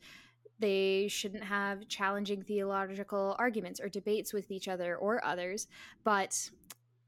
They 0.60 1.08
shouldn't 1.08 1.44
have 1.44 1.88
challenging 1.88 2.44
theological 2.44 3.36
arguments 3.40 3.80
or 3.80 3.90
debates 3.90 4.34
with 4.34 4.52
each 4.52 4.68
other 4.68 4.96
or 4.96 5.24
others. 5.25 5.68
But 6.04 6.50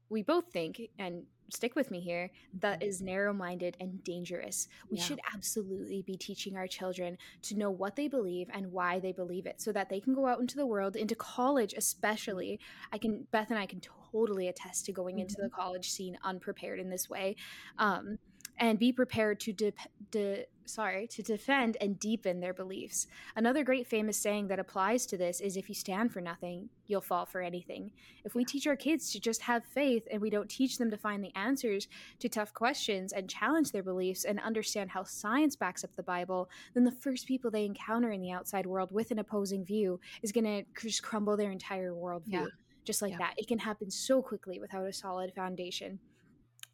we 0.08 0.22
both 0.22 0.46
think, 0.52 0.80
and 0.98 1.24
stick 1.50 1.74
with 1.74 1.90
me 1.90 2.00
here, 2.00 2.30
that 2.60 2.82
is 2.82 3.00
narrow 3.00 3.32
minded 3.32 3.76
and 3.80 4.02
dangerous. 4.04 4.68
We 4.90 4.98
yeah. 4.98 5.04
should 5.04 5.20
absolutely 5.34 6.02
be 6.02 6.16
teaching 6.16 6.56
our 6.56 6.66
children 6.66 7.18
to 7.42 7.56
know 7.56 7.70
what 7.70 7.96
they 7.96 8.08
believe 8.08 8.48
and 8.52 8.72
why 8.72 8.98
they 8.98 9.12
believe 9.12 9.46
it 9.46 9.60
so 9.60 9.72
that 9.72 9.88
they 9.88 10.00
can 10.00 10.14
go 10.14 10.26
out 10.26 10.40
into 10.40 10.56
the 10.56 10.66
world, 10.66 10.96
into 10.96 11.14
college, 11.14 11.74
especially. 11.76 12.60
I 12.92 12.98
can, 12.98 13.26
Beth 13.30 13.50
and 13.50 13.58
I 13.58 13.66
can 13.66 13.80
totally 14.12 14.48
attest 14.48 14.86
to 14.86 14.92
going 14.92 15.16
mm-hmm. 15.16 15.22
into 15.22 15.36
the 15.36 15.48
mm-hmm. 15.48 15.60
college 15.60 15.90
scene 15.90 16.18
unprepared 16.22 16.80
in 16.80 16.90
this 16.90 17.08
way. 17.08 17.36
Um, 17.78 18.18
and 18.58 18.78
be 18.78 18.92
prepared 18.92 19.40
to 19.40 19.52
de- 19.52 19.72
de- 20.10 20.46
sorry 20.68 21.06
to 21.08 21.22
defend 21.22 21.76
and 21.80 21.98
deepen 21.98 22.40
their 22.40 22.52
beliefs. 22.52 23.06
Another 23.36 23.64
great 23.64 23.86
famous 23.86 24.16
saying 24.16 24.48
that 24.48 24.58
applies 24.58 25.06
to 25.06 25.16
this 25.16 25.40
is 25.40 25.56
if 25.56 25.68
you 25.68 25.74
stand 25.74 26.12
for 26.12 26.20
nothing, 26.20 26.68
you'll 26.86 27.00
fall 27.00 27.26
for 27.26 27.40
anything. 27.40 27.90
If 28.24 28.34
we 28.34 28.44
teach 28.44 28.66
our 28.66 28.76
kids 28.76 29.10
to 29.12 29.20
just 29.20 29.42
have 29.42 29.64
faith 29.64 30.06
and 30.10 30.20
we 30.20 30.30
don't 30.30 30.48
teach 30.48 30.78
them 30.78 30.90
to 30.90 30.96
find 30.96 31.24
the 31.24 31.34
answers 31.34 31.88
to 32.20 32.28
tough 32.28 32.52
questions 32.52 33.12
and 33.12 33.28
challenge 33.28 33.72
their 33.72 33.82
beliefs 33.82 34.24
and 34.24 34.40
understand 34.40 34.90
how 34.90 35.04
science 35.04 35.56
backs 35.56 35.84
up 35.84 35.94
the 35.96 36.02
Bible, 36.02 36.48
then 36.74 36.84
the 36.84 36.92
first 36.92 37.26
people 37.26 37.50
they 37.50 37.64
encounter 37.64 38.10
in 38.10 38.20
the 38.20 38.32
outside 38.32 38.66
world 38.66 38.90
with 38.92 39.10
an 39.10 39.18
opposing 39.18 39.64
view 39.64 39.98
is 40.22 40.32
going 40.32 40.44
to 40.44 40.64
just 40.86 41.02
crumble 41.02 41.36
their 41.36 41.50
entire 41.50 41.92
worldview. 41.92 42.26
Yeah. 42.26 42.46
Just 42.84 43.02
like 43.02 43.12
yeah. 43.12 43.18
that. 43.18 43.34
It 43.36 43.48
can 43.48 43.58
happen 43.58 43.90
so 43.90 44.22
quickly 44.22 44.60
without 44.60 44.86
a 44.86 44.92
solid 44.92 45.34
foundation 45.34 45.98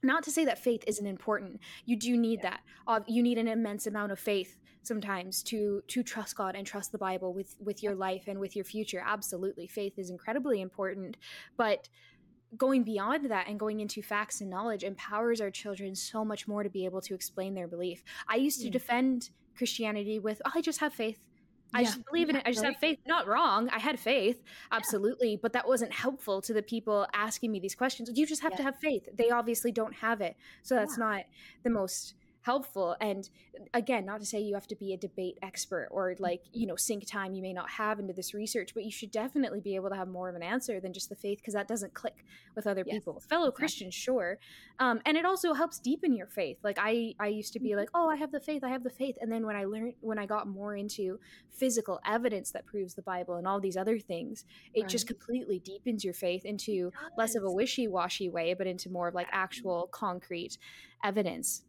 not 0.04 0.22
to 0.24 0.30
say 0.30 0.44
that 0.44 0.58
faith 0.58 0.84
isn't 0.86 1.06
important. 1.06 1.60
You 1.84 1.96
do 1.96 2.16
need 2.16 2.40
yeah. 2.42 2.50
that. 2.50 2.60
Uh, 2.86 3.00
you 3.06 3.22
need 3.22 3.38
an 3.38 3.48
immense 3.48 3.86
amount 3.86 4.12
of 4.12 4.18
faith 4.18 4.56
sometimes 4.82 5.42
to 5.42 5.82
to 5.88 6.02
trust 6.02 6.36
god 6.36 6.54
and 6.54 6.66
trust 6.66 6.92
the 6.92 6.98
bible 6.98 7.32
with 7.32 7.56
with 7.58 7.82
your 7.82 7.94
life 7.94 8.24
and 8.26 8.38
with 8.38 8.54
your 8.54 8.64
future. 8.64 9.02
Absolutely 9.04 9.66
faith 9.66 9.98
is 9.98 10.10
incredibly 10.10 10.60
important. 10.60 11.16
But 11.56 11.88
going 12.56 12.84
beyond 12.84 13.30
that 13.30 13.48
and 13.48 13.58
going 13.58 13.80
into 13.80 14.00
facts 14.00 14.40
and 14.40 14.48
knowledge 14.48 14.84
empowers 14.84 15.40
our 15.40 15.50
children 15.50 15.94
so 15.94 16.24
much 16.24 16.46
more 16.46 16.62
to 16.62 16.70
be 16.70 16.84
able 16.84 17.00
to 17.00 17.14
explain 17.14 17.54
their 17.54 17.66
belief. 17.66 18.04
I 18.28 18.36
used 18.36 18.60
to 18.62 18.68
mm. 18.68 18.72
defend 18.72 19.30
christianity 19.56 20.18
with 20.18 20.42
oh, 20.44 20.50
i 20.56 20.60
just 20.60 20.80
have 20.80 20.92
faith 20.92 21.28
I 21.74 21.80
yeah. 21.80 21.86
just 21.86 22.06
believe 22.06 22.30
in 22.30 22.36
it. 22.36 22.42
I 22.46 22.52
just 22.52 22.62
right. 22.62 22.72
have 22.72 22.80
faith. 22.80 23.00
Not 23.06 23.26
wrong. 23.26 23.68
I 23.70 23.78
had 23.78 23.98
faith, 23.98 24.42
absolutely, 24.70 25.32
yeah. 25.32 25.38
but 25.42 25.52
that 25.52 25.66
wasn't 25.66 25.92
helpful 25.92 26.40
to 26.42 26.52
the 26.54 26.62
people 26.62 27.06
asking 27.12 27.50
me 27.50 27.58
these 27.58 27.74
questions. 27.74 28.10
You 28.14 28.26
just 28.26 28.42
have 28.42 28.52
yeah. 28.52 28.58
to 28.58 28.62
have 28.62 28.76
faith. 28.76 29.08
They 29.14 29.30
obviously 29.30 29.72
don't 29.72 29.94
have 29.96 30.20
it, 30.20 30.36
so 30.62 30.76
that's 30.76 30.96
not 30.96 31.24
the 31.64 31.70
most 31.70 32.14
helpful. 32.44 32.96
And 33.00 33.28
again 33.72 34.04
not 34.04 34.20
to 34.20 34.26
say 34.26 34.40
you 34.40 34.54
have 34.54 34.66
to 34.66 34.76
be 34.76 34.92
a 34.92 34.96
debate 34.96 35.38
expert 35.42 35.88
or 35.90 36.14
like 36.18 36.42
you 36.52 36.66
know 36.66 36.76
sink 36.76 37.06
time 37.06 37.34
you 37.34 37.42
may 37.42 37.52
not 37.52 37.70
have 37.70 37.98
into 37.98 38.12
this 38.12 38.34
research 38.34 38.74
but 38.74 38.84
you 38.84 38.90
should 38.90 39.10
definitely 39.10 39.60
be 39.60 39.74
able 39.74 39.88
to 39.88 39.96
have 39.96 40.08
more 40.08 40.28
of 40.28 40.34
an 40.34 40.42
answer 40.42 40.80
than 40.80 40.92
just 40.92 41.08
the 41.08 41.16
faith 41.16 41.38
because 41.38 41.54
that 41.54 41.68
doesn't 41.68 41.94
click 41.94 42.24
with 42.54 42.66
other 42.66 42.84
yes. 42.86 42.96
people. 42.96 43.20
Fellow 43.20 43.46
exactly. 43.46 43.60
christians 43.60 43.94
sure. 43.94 44.38
Um, 44.78 45.00
and 45.06 45.16
it 45.16 45.24
also 45.24 45.54
helps 45.54 45.78
deepen 45.78 46.14
your 46.14 46.26
faith. 46.26 46.58
Like 46.62 46.78
i 46.80 47.14
i 47.18 47.28
used 47.28 47.52
to 47.54 47.60
be 47.60 47.70
mm-hmm. 47.70 47.78
like 47.78 47.90
oh 47.94 48.08
i 48.08 48.16
have 48.16 48.32
the 48.32 48.40
faith 48.40 48.62
i 48.64 48.68
have 48.68 48.84
the 48.84 48.90
faith. 48.90 49.16
And 49.20 49.30
then 49.30 49.46
when 49.46 49.56
i 49.56 49.64
learned 49.64 49.94
when 50.00 50.18
i 50.18 50.26
got 50.26 50.46
more 50.46 50.76
into 50.76 51.18
physical 51.50 52.00
evidence 52.06 52.50
that 52.52 52.66
proves 52.66 52.94
the 52.94 53.02
bible 53.02 53.36
and 53.36 53.46
all 53.46 53.60
these 53.60 53.76
other 53.76 53.98
things 53.98 54.44
it 54.74 54.82
right. 54.82 54.90
just 54.90 55.06
completely 55.06 55.60
deepens 55.60 56.04
your 56.04 56.14
faith 56.14 56.44
into 56.44 56.90
less 57.16 57.36
of 57.36 57.44
a 57.44 57.50
wishy-washy 57.50 58.28
way 58.28 58.54
but 58.54 58.66
into 58.66 58.90
more 58.90 59.08
of 59.08 59.14
like 59.14 59.28
actual 59.30 59.88
concrete 59.92 60.58
evidence 61.04 61.62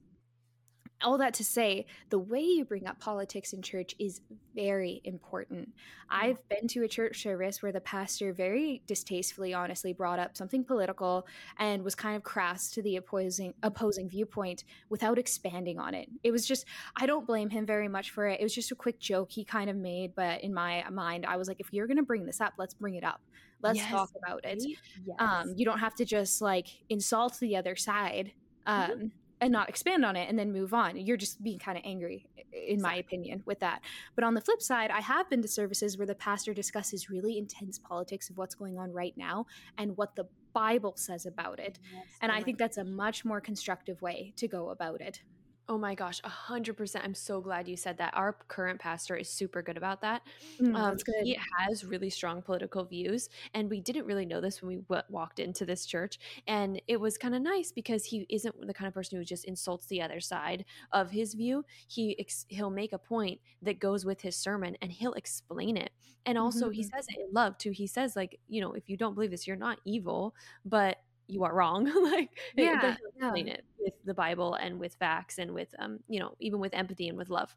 all 1.03 1.17
that 1.17 1.33
to 1.35 1.43
say, 1.43 1.85
the 2.09 2.19
way 2.19 2.41
you 2.41 2.65
bring 2.65 2.87
up 2.87 2.99
politics 2.99 3.53
in 3.53 3.61
church 3.61 3.95
is 3.99 4.21
very 4.55 5.01
important. 5.03 5.73
I've 6.09 6.37
been 6.49 6.67
to 6.69 6.83
a 6.83 6.87
church 6.87 7.21
service 7.21 7.61
where 7.61 7.71
the 7.71 7.81
pastor 7.81 8.31
very 8.31 8.81
distastefully, 8.87 9.53
honestly, 9.53 9.91
brought 9.91 10.19
up 10.19 10.37
something 10.37 10.63
political 10.63 11.27
and 11.57 11.83
was 11.83 11.95
kind 11.95 12.15
of 12.15 12.23
crass 12.23 12.69
to 12.71 12.81
the 12.81 12.95
opposing 12.95 13.53
opposing 13.63 14.07
viewpoint 14.07 14.63
without 14.89 15.17
expanding 15.17 15.79
on 15.79 15.93
it. 15.93 16.07
It 16.23 16.31
was 16.31 16.45
just 16.45 16.65
I 16.95 17.05
don't 17.05 17.27
blame 17.27 17.49
him 17.49 17.65
very 17.65 17.87
much 17.87 18.11
for 18.11 18.27
it. 18.27 18.39
It 18.39 18.43
was 18.43 18.55
just 18.55 18.71
a 18.71 18.75
quick 18.75 18.99
joke 18.99 19.31
he 19.31 19.43
kind 19.43 19.69
of 19.69 19.75
made, 19.75 20.15
but 20.15 20.41
in 20.41 20.53
my 20.53 20.85
mind, 20.89 21.25
I 21.25 21.35
was 21.37 21.47
like, 21.47 21.59
if 21.59 21.73
you're 21.73 21.87
going 21.87 21.97
to 21.97 22.03
bring 22.03 22.25
this 22.25 22.39
up, 22.39 22.53
let's 22.57 22.73
bring 22.73 22.95
it 22.95 23.03
up. 23.03 23.21
Let's 23.61 23.79
yes, 23.79 23.89
talk 23.89 24.11
about 24.23 24.45
it. 24.45 24.63
Yes. 24.63 25.15
Um, 25.19 25.53
you 25.55 25.65
don't 25.65 25.79
have 25.79 25.95
to 25.95 26.05
just 26.05 26.41
like 26.41 26.67
insult 26.89 27.37
the 27.39 27.57
other 27.57 27.75
side. 27.75 28.31
Mm-hmm. 28.67 28.91
Um, 28.91 28.97
mm-hmm 28.97 29.07
and 29.45 29.51
not 29.51 29.69
expand 29.69 30.03
on 30.03 30.15
it 30.15 30.27
and 30.27 30.39
then 30.39 30.51
move 30.51 30.73
on. 30.73 30.97
You're 30.97 31.17
just 31.17 31.43
being 31.43 31.59
kind 31.59 31.77
of 31.77 31.83
angry, 31.85 32.27
in 32.51 32.81
my 32.81 32.95
opinion, 32.95 33.43
with 33.45 33.59
that. 33.59 33.83
But 34.15 34.23
on 34.23 34.33
the 34.33 34.41
flip 34.41 34.59
side, 34.59 34.89
I 34.89 35.01
have 35.01 35.29
been 35.29 35.43
to 35.43 35.47
services 35.47 35.99
where 35.99 36.07
the 36.07 36.15
pastor 36.15 36.51
discusses 36.51 37.11
really 37.11 37.37
intense 37.37 37.77
politics 37.77 38.31
of 38.31 38.39
what's 38.39 38.55
going 38.55 38.79
on 38.79 38.91
right 38.91 39.13
now 39.15 39.45
and 39.77 39.95
what 39.97 40.15
the 40.15 40.25
Bible 40.53 40.93
says 40.95 41.27
about 41.27 41.59
it. 41.59 41.77
Yes, 41.93 42.05
and 42.21 42.31
I 42.31 42.41
think 42.41 42.57
that's 42.57 42.77
a 42.77 42.83
much 42.83 43.23
more 43.23 43.39
constructive 43.39 44.01
way 44.01 44.33
to 44.37 44.47
go 44.47 44.71
about 44.71 44.99
it. 44.99 45.21
Oh 45.67 45.79
my 45.79 45.95
gosh, 45.95 46.21
a 46.23 46.29
hundred 46.29 46.77
percent. 46.77 47.03
I'm 47.03 47.15
so 47.15 47.41
glad 47.41 47.67
you 47.67 47.75
said 47.75 47.97
that. 47.97 48.13
Our 48.15 48.33
current 48.47 48.79
pastor 48.79 49.15
is 49.15 49.27
super 49.29 49.63
good 49.63 49.77
about 49.77 49.99
that. 50.01 50.21
Mm, 50.61 50.75
um, 50.75 50.97
he 51.23 51.39
has 51.57 51.83
really 51.83 52.11
strong 52.11 52.43
political 52.43 52.85
views, 52.85 53.29
and 53.55 53.67
we 53.67 53.81
didn't 53.81 54.05
really 54.05 54.27
know 54.27 54.41
this 54.41 54.61
when 54.61 54.69
we 54.69 54.75
w- 54.83 55.01
walked 55.09 55.39
into 55.39 55.65
this 55.65 55.87
church. 55.87 56.19
And 56.45 56.79
it 56.87 56.99
was 56.99 57.17
kind 57.17 57.33
of 57.33 57.41
nice 57.41 57.71
because 57.71 58.05
he 58.05 58.27
isn't 58.29 58.67
the 58.67 58.73
kind 58.75 58.87
of 58.87 58.93
person 58.93 59.17
who 59.17 59.25
just 59.25 59.45
insults 59.45 59.87
the 59.87 60.03
other 60.03 60.19
side 60.19 60.65
of 60.91 61.09
his 61.09 61.33
view. 61.33 61.65
He 61.87 62.15
ex- 62.19 62.45
he'll 62.49 62.69
make 62.69 62.93
a 62.93 62.99
point 62.99 63.39
that 63.63 63.79
goes 63.79 64.05
with 64.05 64.21
his 64.21 64.35
sermon, 64.35 64.77
and 64.83 64.91
he'll 64.91 65.13
explain 65.13 65.77
it. 65.77 65.91
And 66.27 66.37
also, 66.37 66.65
mm-hmm. 66.65 66.73
he 66.73 66.83
says 66.83 67.07
it 67.09 67.17
in 67.27 67.33
love 67.33 67.57
too. 67.57 67.71
He 67.71 67.87
says 67.87 68.15
like, 68.15 68.39
you 68.47 68.61
know, 68.61 68.73
if 68.73 68.87
you 68.87 68.97
don't 68.97 69.15
believe 69.15 69.31
this, 69.31 69.47
you're 69.47 69.55
not 69.55 69.79
evil, 69.83 70.35
but 70.63 70.99
you 71.27 71.43
are 71.43 71.53
wrong 71.53 71.85
like 72.03 72.29
yeah, 72.55 72.95
explain 73.15 73.47
yeah. 73.47 73.53
it 73.53 73.65
with 73.85 73.93
the 74.05 74.13
bible 74.15 74.55
and 74.55 74.79
with 74.79 74.95
facts 74.95 75.37
and 75.37 75.53
with 75.53 75.73
um 75.79 75.99
you 76.09 76.19
know 76.19 76.35
even 76.41 76.59
with 76.59 76.73
empathy 76.73 77.07
and 77.09 77.17
with 77.17 77.29
love. 77.29 77.55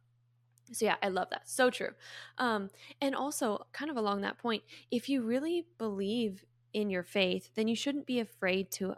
So 0.73 0.85
yeah 0.87 0.97
i 1.03 1.09
love 1.09 1.29
that. 1.31 1.49
So 1.49 1.71
true. 1.71 1.91
Um 2.39 2.71
and 3.01 3.15
also 3.17 3.67
kind 3.73 3.91
of 3.91 3.97
along 3.97 4.21
that 4.23 4.39
point 4.39 4.63
if 4.91 5.09
you 5.09 5.23
really 5.23 5.67
believe 5.79 6.45
in 6.75 6.91
your 6.91 7.03
faith 7.05 7.51
then 7.57 7.69
you 7.69 7.77
shouldn't 7.77 8.07
be 8.07 8.21
afraid 8.21 8.71
to 8.73 8.95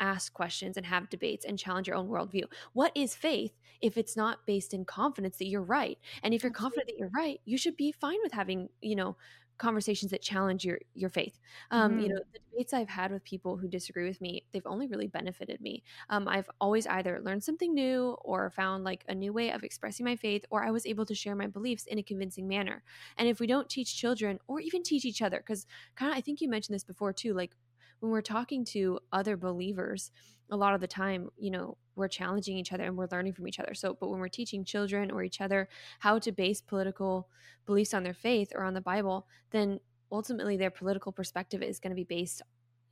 ask 0.00 0.32
questions 0.32 0.76
and 0.76 0.86
have 0.86 1.10
debates 1.10 1.44
and 1.44 1.58
challenge 1.58 1.88
your 1.88 1.96
own 1.96 2.08
worldview. 2.08 2.44
What 2.72 2.92
is 2.94 3.16
faith 3.16 3.52
if 3.82 3.96
it's 3.98 4.16
not 4.16 4.46
based 4.46 4.72
in 4.72 4.84
confidence 4.84 5.38
that 5.38 5.48
you're 5.48 5.62
right? 5.62 5.98
And 6.22 6.32
if 6.34 6.44
you're 6.44 6.52
confident 6.52 6.86
that 6.88 6.98
you're 6.98 7.10
right 7.14 7.40
you 7.44 7.58
should 7.58 7.76
be 7.76 7.92
fine 7.92 8.18
with 8.22 8.32
having 8.32 8.68
you 8.80 8.96
know 8.96 9.16
conversations 9.58 10.10
that 10.10 10.22
challenge 10.22 10.64
your 10.64 10.78
your 10.94 11.10
faith. 11.10 11.38
Um, 11.70 11.92
mm-hmm. 11.92 12.00
You 12.00 12.08
know, 12.08 12.20
the 12.32 12.38
debates 12.50 12.72
I've 12.72 12.88
had 12.88 13.12
with 13.12 13.24
people 13.24 13.56
who 13.56 13.68
disagree 13.68 14.08
with 14.08 14.20
me, 14.20 14.44
they've 14.52 14.66
only 14.66 14.86
really 14.86 15.06
benefited 15.08 15.60
me. 15.60 15.82
Um, 16.10 16.26
I've 16.28 16.48
always 16.60 16.86
either 16.86 17.20
learned 17.22 17.44
something 17.44 17.74
new 17.74 18.16
or 18.22 18.50
found 18.50 18.84
like 18.84 19.04
a 19.08 19.14
new 19.14 19.32
way 19.32 19.50
of 19.50 19.64
expressing 19.64 20.04
my 20.04 20.16
faith, 20.16 20.44
or 20.50 20.64
I 20.64 20.70
was 20.70 20.86
able 20.86 21.06
to 21.06 21.14
share 21.14 21.34
my 21.34 21.46
beliefs 21.46 21.86
in 21.86 21.98
a 21.98 22.02
convincing 22.02 22.48
manner. 22.48 22.82
And 23.16 23.28
if 23.28 23.40
we 23.40 23.46
don't 23.46 23.68
teach 23.68 23.96
children 23.96 24.38
or 24.46 24.60
even 24.60 24.82
teach 24.82 25.04
each 25.04 25.22
other, 25.22 25.38
because 25.38 25.66
kind 25.96 26.12
of 26.12 26.18
I 26.18 26.20
think 26.20 26.40
you 26.40 26.48
mentioned 26.48 26.74
this 26.74 26.84
before 26.84 27.12
too, 27.12 27.34
like 27.34 27.52
when 28.00 28.12
we're 28.12 28.20
talking 28.20 28.64
to 28.66 29.00
other 29.12 29.36
believers, 29.36 30.10
a 30.50 30.56
lot 30.56 30.74
of 30.74 30.80
the 30.80 30.86
time, 30.86 31.30
you 31.36 31.50
know, 31.50 31.76
we're 31.94 32.08
challenging 32.08 32.56
each 32.56 32.72
other 32.72 32.84
and 32.84 32.96
we're 32.96 33.08
learning 33.10 33.32
from 33.32 33.48
each 33.48 33.58
other. 33.58 33.74
So, 33.74 33.96
but 33.98 34.08
when 34.08 34.20
we're 34.20 34.28
teaching 34.28 34.64
children 34.64 35.10
or 35.10 35.22
each 35.22 35.40
other 35.40 35.68
how 35.98 36.18
to 36.20 36.32
base 36.32 36.60
political 36.60 37.28
beliefs 37.66 37.92
on 37.92 38.04
their 38.04 38.14
faith 38.14 38.52
or 38.54 38.62
on 38.64 38.74
the 38.74 38.80
Bible, 38.80 39.26
then 39.50 39.80
ultimately 40.10 40.56
their 40.56 40.70
political 40.70 41.12
perspective 41.12 41.62
is 41.62 41.80
going 41.80 41.90
to 41.90 41.96
be 41.96 42.04
based 42.04 42.42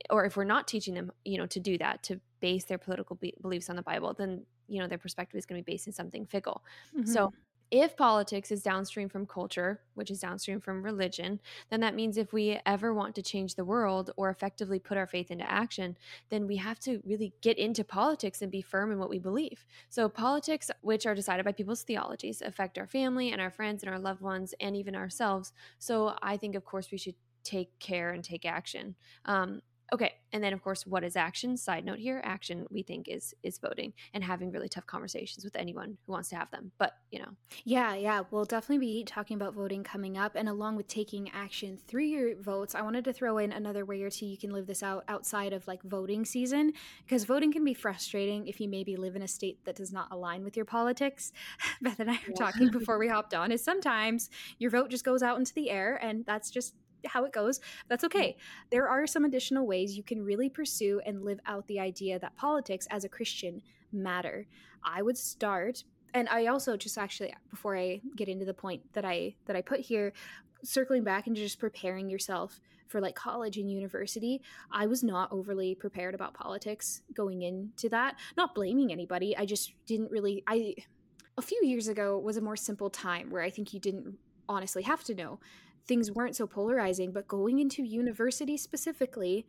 or 0.09 0.25
if 0.25 0.37
we're 0.37 0.43
not 0.43 0.67
teaching 0.67 0.93
them, 0.93 1.11
you 1.25 1.37
know, 1.37 1.45
to 1.47 1.59
do 1.59 1.77
that, 1.77 2.03
to 2.03 2.19
base 2.39 2.65
their 2.65 2.77
political 2.77 3.15
be- 3.15 3.33
beliefs 3.41 3.69
on 3.69 3.75
the 3.75 3.81
Bible, 3.81 4.13
then, 4.13 4.45
you 4.67 4.79
know, 4.79 4.87
their 4.87 4.97
perspective 4.97 5.37
is 5.37 5.45
going 5.45 5.59
to 5.59 5.65
be 5.65 5.73
based 5.73 5.87
in 5.87 5.93
something 5.93 6.25
fickle. 6.25 6.63
Mm-hmm. 6.95 7.11
So, 7.11 7.33
if 7.71 7.97
politics 7.97 8.51
is 8.51 8.61
downstream 8.61 9.09
from 9.09 9.25
culture, 9.25 9.81
which 9.95 10.09
is 10.09 10.19
downstream 10.19 10.59
from 10.59 10.83
religion, 10.83 11.39
then 11.69 11.81
that 11.81 11.95
means 11.95 12.17
if 12.17 12.31
we 12.31 12.59
ever 12.65 12.93
want 12.93 13.15
to 13.15 13.21
change 13.21 13.55
the 13.55 13.65
world 13.65 14.11
or 14.15 14.29
effectively 14.29 14.79
put 14.79 14.97
our 14.97 15.07
faith 15.07 15.31
into 15.31 15.49
action, 15.49 15.97
then 16.29 16.47
we 16.47 16.55
have 16.57 16.79
to 16.79 17.01
really 17.05 17.33
get 17.41 17.57
into 17.57 17.83
politics 17.83 18.41
and 18.41 18.51
be 18.51 18.61
firm 18.61 18.91
in 18.91 18.99
what 18.99 19.09
we 19.09 19.19
believe. 19.19 19.65
So, 19.89 20.07
politics, 20.07 20.71
which 20.81 21.05
are 21.05 21.15
decided 21.15 21.45
by 21.45 21.51
people's 21.51 21.83
theologies, 21.83 22.41
affect 22.41 22.77
our 22.77 22.87
family 22.87 23.31
and 23.31 23.41
our 23.41 23.51
friends 23.51 23.83
and 23.83 23.91
our 23.91 23.99
loved 23.99 24.21
ones 24.21 24.53
and 24.59 24.75
even 24.75 24.95
ourselves. 24.95 25.51
So, 25.77 26.15
I 26.21 26.37
think, 26.37 26.55
of 26.55 26.63
course, 26.63 26.91
we 26.91 26.97
should 26.97 27.15
take 27.43 27.77
care 27.79 28.11
and 28.11 28.23
take 28.23 28.45
action. 28.45 28.95
Um, 29.25 29.61
Okay, 29.93 30.13
and 30.33 30.43
then 30.43 30.51
of 30.51 30.61
course, 30.61 30.85
what 30.85 31.03
is 31.05 31.15
action? 31.15 31.55
Side 31.55 31.85
note 31.85 31.99
here: 31.99 32.21
action 32.23 32.65
we 32.69 32.83
think 32.83 33.07
is 33.07 33.33
is 33.43 33.57
voting 33.57 33.93
and 34.13 34.23
having 34.23 34.51
really 34.51 34.67
tough 34.67 34.85
conversations 34.85 35.45
with 35.45 35.55
anyone 35.55 35.97
who 36.05 36.11
wants 36.11 36.29
to 36.29 36.35
have 36.35 36.51
them. 36.51 36.71
But 36.77 36.93
you 37.09 37.19
know, 37.19 37.29
yeah, 37.63 37.95
yeah, 37.95 38.23
we'll 38.29 38.43
definitely 38.43 38.85
be 38.85 39.03
talking 39.05 39.35
about 39.35 39.53
voting 39.53 39.83
coming 39.83 40.17
up, 40.17 40.35
and 40.35 40.49
along 40.49 40.75
with 40.75 40.87
taking 40.87 41.29
action 41.31 41.77
through 41.87 42.03
your 42.03 42.35
votes, 42.41 42.75
I 42.75 42.81
wanted 42.81 43.05
to 43.05 43.13
throw 43.13 43.37
in 43.37 43.53
another 43.53 43.85
way 43.85 44.01
or 44.01 44.09
two 44.09 44.25
you 44.25 44.37
can 44.37 44.51
live 44.51 44.67
this 44.67 44.83
out 44.83 45.05
outside 45.07 45.53
of 45.53 45.65
like 45.67 45.81
voting 45.83 46.25
season, 46.25 46.73
because 47.05 47.23
voting 47.23 47.53
can 47.53 47.63
be 47.63 47.73
frustrating 47.73 48.47
if 48.47 48.59
you 48.59 48.67
maybe 48.67 48.97
live 48.97 49.15
in 49.15 49.21
a 49.21 49.27
state 49.27 49.63
that 49.63 49.77
does 49.77 49.93
not 49.93 50.09
align 50.11 50.43
with 50.43 50.57
your 50.57 50.65
politics. 50.65 51.31
Beth 51.81 51.99
and 51.99 52.11
I 52.11 52.15
were 52.15 52.33
yeah. 52.37 52.45
talking 52.45 52.69
before 52.71 52.97
we 52.97 53.07
hopped 53.07 53.33
on. 53.33 53.53
Is 53.53 53.63
sometimes 53.63 54.29
your 54.59 54.69
vote 54.69 54.89
just 54.89 55.05
goes 55.05 55.23
out 55.23 55.37
into 55.37 55.53
the 55.53 55.69
air, 55.69 55.97
and 56.01 56.25
that's 56.25 56.49
just 56.49 56.73
how 57.07 57.25
it 57.25 57.33
goes. 57.33 57.59
That's 57.87 58.03
hmm. 58.03 58.07
okay. 58.07 58.37
There 58.69 58.87
are 58.87 59.07
some 59.07 59.25
additional 59.25 59.65
ways 59.65 59.95
you 59.95 60.03
can 60.03 60.23
really 60.23 60.49
pursue 60.49 61.01
and 61.05 61.23
live 61.23 61.39
out 61.45 61.67
the 61.67 61.79
idea 61.79 62.19
that 62.19 62.35
politics 62.35 62.87
as 62.89 63.03
a 63.03 63.09
Christian 63.09 63.61
matter. 63.91 64.47
I 64.83 65.01
would 65.01 65.17
start 65.17 65.83
and 66.13 66.27
I 66.29 66.47
also 66.47 66.77
just 66.77 66.97
actually 66.97 67.33
before 67.49 67.77
I 67.77 68.01
get 68.15 68.27
into 68.27 68.45
the 68.45 68.53
point 68.53 68.81
that 68.93 69.05
I 69.05 69.35
that 69.45 69.55
I 69.55 69.61
put 69.61 69.81
here 69.81 70.13
circling 70.63 71.03
back 71.03 71.27
into 71.27 71.41
just 71.41 71.59
preparing 71.59 72.09
yourself 72.09 72.59
for 72.87 73.01
like 73.01 73.15
college 73.15 73.57
and 73.57 73.69
university, 73.69 74.41
I 74.71 74.87
was 74.87 75.03
not 75.03 75.31
overly 75.31 75.75
prepared 75.75 76.15
about 76.15 76.33
politics 76.33 77.01
going 77.13 77.41
into 77.41 77.89
that. 77.89 78.15
Not 78.37 78.55
blaming 78.55 78.91
anybody. 78.91 79.35
I 79.35 79.45
just 79.45 79.73
didn't 79.85 80.09
really 80.09 80.43
I 80.47 80.75
a 81.37 81.41
few 81.41 81.59
years 81.63 81.87
ago 81.87 82.17
was 82.17 82.37
a 82.37 82.41
more 82.41 82.55
simple 82.55 82.89
time 82.89 83.29
where 83.29 83.43
I 83.43 83.49
think 83.49 83.73
you 83.73 83.79
didn't 83.79 84.17
honestly 84.49 84.83
have 84.83 85.03
to 85.05 85.13
know. 85.13 85.39
Things 85.87 86.11
weren't 86.11 86.35
so 86.35 86.47
polarizing, 86.47 87.11
but 87.11 87.27
going 87.27 87.59
into 87.59 87.83
university 87.83 88.57
specifically, 88.57 89.45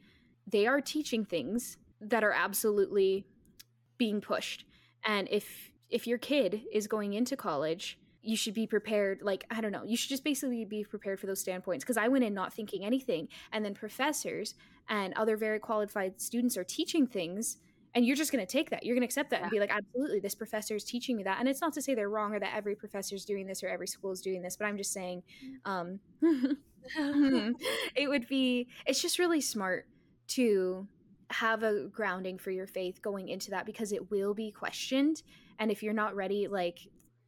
they 0.47 0.67
are 0.67 0.81
teaching 0.81 1.25
things 1.25 1.77
that 2.01 2.23
are 2.23 2.33
absolutely 2.33 3.27
being 3.97 4.21
pushed. 4.21 4.65
And 5.05 5.29
if 5.31 5.71
if 5.91 6.07
your 6.07 6.19
kid 6.19 6.63
is 6.73 6.87
going 6.87 7.15
into 7.15 7.37
college 7.37 7.99
you 8.23 8.37
should 8.37 8.55
be 8.55 8.67
prepared 8.67 9.21
like 9.23 9.45
i 9.51 9.61
don't 9.61 9.73
know 9.73 9.85
you 9.85 9.97
should 9.97 10.11
just 10.11 10.25
basically 10.25 10.65
be 10.65 10.85
prepared 10.85 11.19
for 11.19 11.27
those 11.27 11.41
standpoints 11.41 11.85
because 11.85 11.97
i 11.97 12.09
went 12.09 12.25
in 12.25 12.35
not 12.35 12.53
thinking 12.53 12.85
anything 12.85 13.29
and 13.53 13.65
then 13.65 13.75
professors 13.75 14.55
and 14.89 15.15
other 15.15 15.37
very 15.37 15.59
qualified 15.59 16.21
students 16.21 16.57
are 16.57 16.65
teaching 16.65 17.07
things 17.07 17.59
and 17.99 18.07
you're 18.07 18.15
just 18.15 18.31
going 18.31 18.45
to 18.45 18.51
take 18.51 18.71
that 18.71 18.85
you're 18.85 18.95
going 18.95 19.03
to 19.03 19.07
accept 19.07 19.31
that 19.31 19.41
yeah. 19.41 19.43
and 19.43 19.51
be 19.51 19.59
like 19.59 19.73
absolutely 19.73 20.21
this 20.21 20.37
professor 20.37 20.77
is 20.77 20.85
teaching 20.85 21.17
me 21.17 21.25
that. 21.25 21.41
And 21.41 21.49
it's 21.49 21.61
not 21.61 21.73
to 21.73 21.83
say 21.83 21.97
they're 21.97 22.09
wrong 22.09 22.33
or 22.33 22.39
that 22.39 22.55
every 22.55 22.77
professor 22.77 23.17
is 23.17 23.25
doing 23.25 23.45
this 23.45 23.65
or 23.65 23.69
every 23.69 23.89
school 23.89 24.13
is 24.13 24.21
doing 24.21 24.41
this 24.41 24.57
but 24.57 24.67
i'm 24.67 24.77
just 24.77 24.93
saying 24.93 25.23
um 25.65 25.99
it 27.97 28.09
would 28.09 28.29
be 28.29 28.69
it's 28.87 29.03
just 29.03 29.19
really 29.19 29.41
smart 29.41 29.87
to 30.29 30.87
have 31.31 31.65
a 31.65 31.89
grounding 31.89 32.39
for 32.39 32.53
your 32.53 32.69
faith 32.69 33.03
going 33.03 33.29
into 33.29 33.51
that 33.51 33.67
because 33.67 33.91
it 33.91 34.11
will 34.13 34.33
be 34.33 34.53
questioned 34.53 35.23
and 35.59 35.73
if 35.73 35.83
you're 35.83 35.93
not 35.93 36.15
ready 36.15 36.47
like 36.47 36.79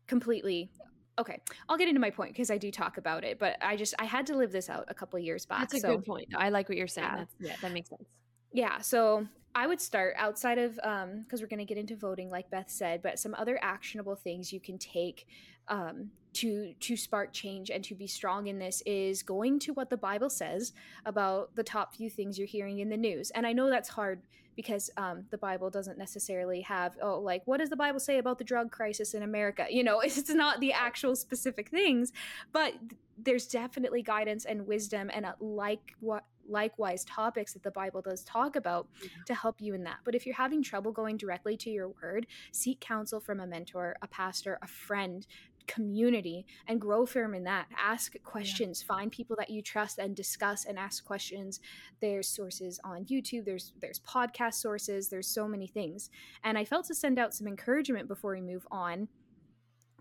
completely 0.07 0.71
okay 1.19 1.41
i'll 1.69 1.77
get 1.77 1.89
into 1.89 2.00
my 2.00 2.11
point 2.11 2.33
because 2.33 2.50
i 2.50 2.57
do 2.57 2.71
talk 2.71 2.97
about 2.97 3.25
it 3.25 3.41
but 3.41 3.57
i 3.61 3.77
just 3.77 3.93
i 3.99 4.05
had 4.05 4.25
to 4.27 4.37
live 4.37 4.53
this 4.53 4.71
out 4.71 4.85
a 4.87 4.95
couple 4.95 5.19
years 5.19 5.45
back 5.47 5.61
that's 5.61 5.75
a 5.75 5.81
so, 5.81 5.97
good 5.97 6.07
point. 6.07 6.29
I 6.37 6.49
like 6.49 6.69
what 6.69 6.79
you're 6.79 6.87
saying 6.87 7.09
yeah. 7.11 7.17
That's, 7.17 7.35
yeah 7.41 7.57
that 7.61 7.73
makes 7.73 7.91
sense. 7.91 8.09
yeah 8.53 8.79
so 8.79 9.27
i 9.61 9.67
would 9.67 9.81
start 9.81 10.14
outside 10.17 10.59
of 10.59 10.79
um 10.83 11.23
because 11.23 11.40
we're 11.40 11.47
going 11.47 11.59
to 11.59 11.64
get 11.64 11.79
into 11.79 11.97
voting 11.97 12.31
like 12.31 12.50
beth 12.50 12.71
said 12.71 13.02
but 13.02 13.19
some 13.19 13.35
other 13.35 13.59
actionable 13.62 14.17
things 14.17 14.52
you 14.52 14.61
can 14.61 14.79
take 14.79 15.26
um 15.69 16.11
to 16.33 16.75
to 16.81 16.97
spark 16.97 17.33
change 17.33 17.71
and 17.71 17.83
to 17.85 17.95
be 17.95 18.07
strong 18.07 18.47
in 18.47 18.59
this 18.59 18.83
is 18.87 19.23
going 19.23 19.59
to 19.59 19.73
what 19.73 19.90
the 19.90 19.97
bible 19.97 20.31
says 20.31 20.73
about 21.05 21.55
the 21.57 21.62
top 21.62 21.95
few 21.95 22.09
things 22.09 22.38
you're 22.38 22.47
hearing 22.47 22.79
in 22.79 22.88
the 22.88 22.97
news. 22.97 23.31
And 23.33 23.47
i 23.47 23.52
know 23.52 23.69
that's 23.69 23.88
hard 23.88 24.23
because 24.57 24.90
um, 24.97 25.25
the 25.31 25.38
bible 25.38 25.71
doesn't 25.71 25.99
necessarily 25.99 26.61
have 26.61 26.97
oh 27.02 27.19
like 27.19 27.43
what 27.47 27.59
does 27.59 27.71
the 27.71 27.76
bible 27.76 28.00
say 28.00 28.19
about 28.19 28.38
the 28.38 28.45
drug 28.45 28.71
crisis 28.71 29.14
in 29.14 29.23
america? 29.23 29.67
You 29.71 29.85
know 29.85 30.00
it's 30.05 30.31
not 30.31 30.61
the 30.61 30.73
actual 30.73 31.17
specific 31.17 31.69
things 31.71 32.12
but 32.52 32.75
there's 33.19 33.47
definitely 33.47 34.02
guidance 34.02 34.45
and 34.45 34.67
wisdom 34.67 35.11
and 35.12 35.26
like 35.40 35.95
what 36.00 36.25
likewise 36.50 37.04
topics 37.04 37.52
that 37.52 37.62
the 37.62 37.71
bible 37.71 38.02
does 38.02 38.25
talk 38.25 38.57
about 38.57 38.88
mm-hmm. 38.99 39.23
to 39.26 39.35
help 39.35 39.61
you 39.61 39.75
in 39.75 39.85
that 39.85 39.99
but 40.04 40.14
if 40.14 40.26
you're 40.26 40.35
having 40.35 40.62
trouble 40.62 40.92
going 40.92 41.16
directly 41.16 41.57
to 41.57 41.71
your 41.71 41.88
word 42.02 42.26
seek 42.52 42.80
counsel 42.80 43.21
from 43.21 43.40
a 43.40 43.47
mentor 43.47 43.97
a 44.02 44.07
pastor 44.07 44.59
a 44.62 44.66
friend 44.66 45.26
community 45.71 46.47
and 46.66 46.80
grow 46.80 47.07
firm 47.07 47.33
in 47.33 47.45
that. 47.45 47.66
Ask 47.78 48.21
questions, 48.25 48.83
yeah. 48.83 48.95
find 48.95 49.12
people 49.12 49.37
that 49.38 49.50
you 49.50 49.62
trust 49.62 49.99
and 49.99 50.16
discuss 50.16 50.64
and 50.64 50.76
ask 50.78 51.04
questions. 51.04 51.61
There's 52.00 52.26
sources 52.26 52.80
on 52.83 53.04
YouTube, 53.04 53.45
there's 53.45 53.73
there's 53.80 54.00
podcast 54.00 54.54
sources, 54.54 55.09
there's 55.09 55.28
so 55.28 55.47
many 55.47 55.69
things. 55.69 56.11
And 56.42 56.59
I 56.59 56.64
felt 56.64 56.87
to 56.87 56.95
send 56.95 57.19
out 57.19 57.35
some 57.35 57.47
encouragement 57.47 58.09
before 58.09 58.33
we 58.33 58.40
move 58.40 58.66
on. 58.71 59.09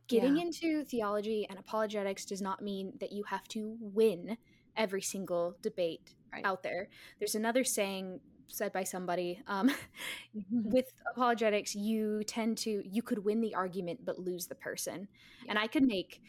Getting 0.07 0.37
yeah. 0.37 0.43
into 0.43 0.83
theology 0.85 1.45
and 1.47 1.59
apologetics 1.59 2.25
does 2.25 2.41
not 2.41 2.63
mean 2.63 2.93
that 2.99 3.11
you 3.11 3.23
have 3.25 3.47
to 3.49 3.77
win 3.79 4.37
every 4.75 5.03
single 5.03 5.55
debate 5.61 6.15
right. 6.31 6.45
out 6.45 6.63
there. 6.63 6.89
There's 7.19 7.35
another 7.35 7.63
saying 7.63 8.19
said 8.51 8.73
by 8.73 8.83
somebody 8.83 9.41
um, 9.47 9.69
mm-hmm. 10.37 10.69
with 10.69 10.91
apologetics 11.11 11.75
you 11.75 12.23
tend 12.23 12.57
to 12.57 12.81
you 12.85 13.01
could 13.01 13.23
win 13.23 13.41
the 13.41 13.53
argument 13.53 13.99
but 14.03 14.19
lose 14.19 14.47
the 14.47 14.55
person 14.55 15.07
yeah. 15.43 15.51
and 15.51 15.59
i 15.59 15.67
could 15.67 15.83
make 15.83 16.21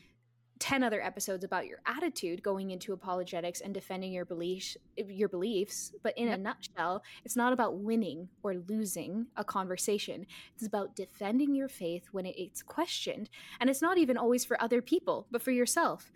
10 0.61 0.85
other 0.85 1.03
episodes 1.03 1.43
about 1.43 1.67
your 1.67 1.79
attitude 1.87 2.43
going 2.43 2.71
into 2.71 2.93
apologetics 2.93 3.63
and 3.63 3.73
defending 3.73 4.13
your 4.13 4.27
beliefs 4.27 4.77
your 4.97 5.29
beliefs 5.29 5.93
but 6.03 6.17
in 6.19 6.29
yep. 6.29 6.39
a 6.39 6.43
nutshell 6.43 7.03
it's 7.25 7.37
not 7.37 7.53
about 7.53 7.79
winning 7.79 8.29
or 8.43 8.55
losing 8.69 9.27
a 9.37 9.43
conversation 9.43 10.27
it's 10.55 10.67
about 10.67 10.95
defending 10.95 11.55
your 11.55 11.69
faith 11.69 12.09
when 12.13 12.27
it's 12.27 12.63
questioned 12.63 13.31
and 13.59 13.71
it's 13.71 13.83
not 13.83 13.97
even 13.97 14.19
always 14.19 14.45
for 14.45 14.63
other 14.63 14.83
people 14.83 15.27
but 15.31 15.43
for 15.43 15.51
yourself 15.51 16.13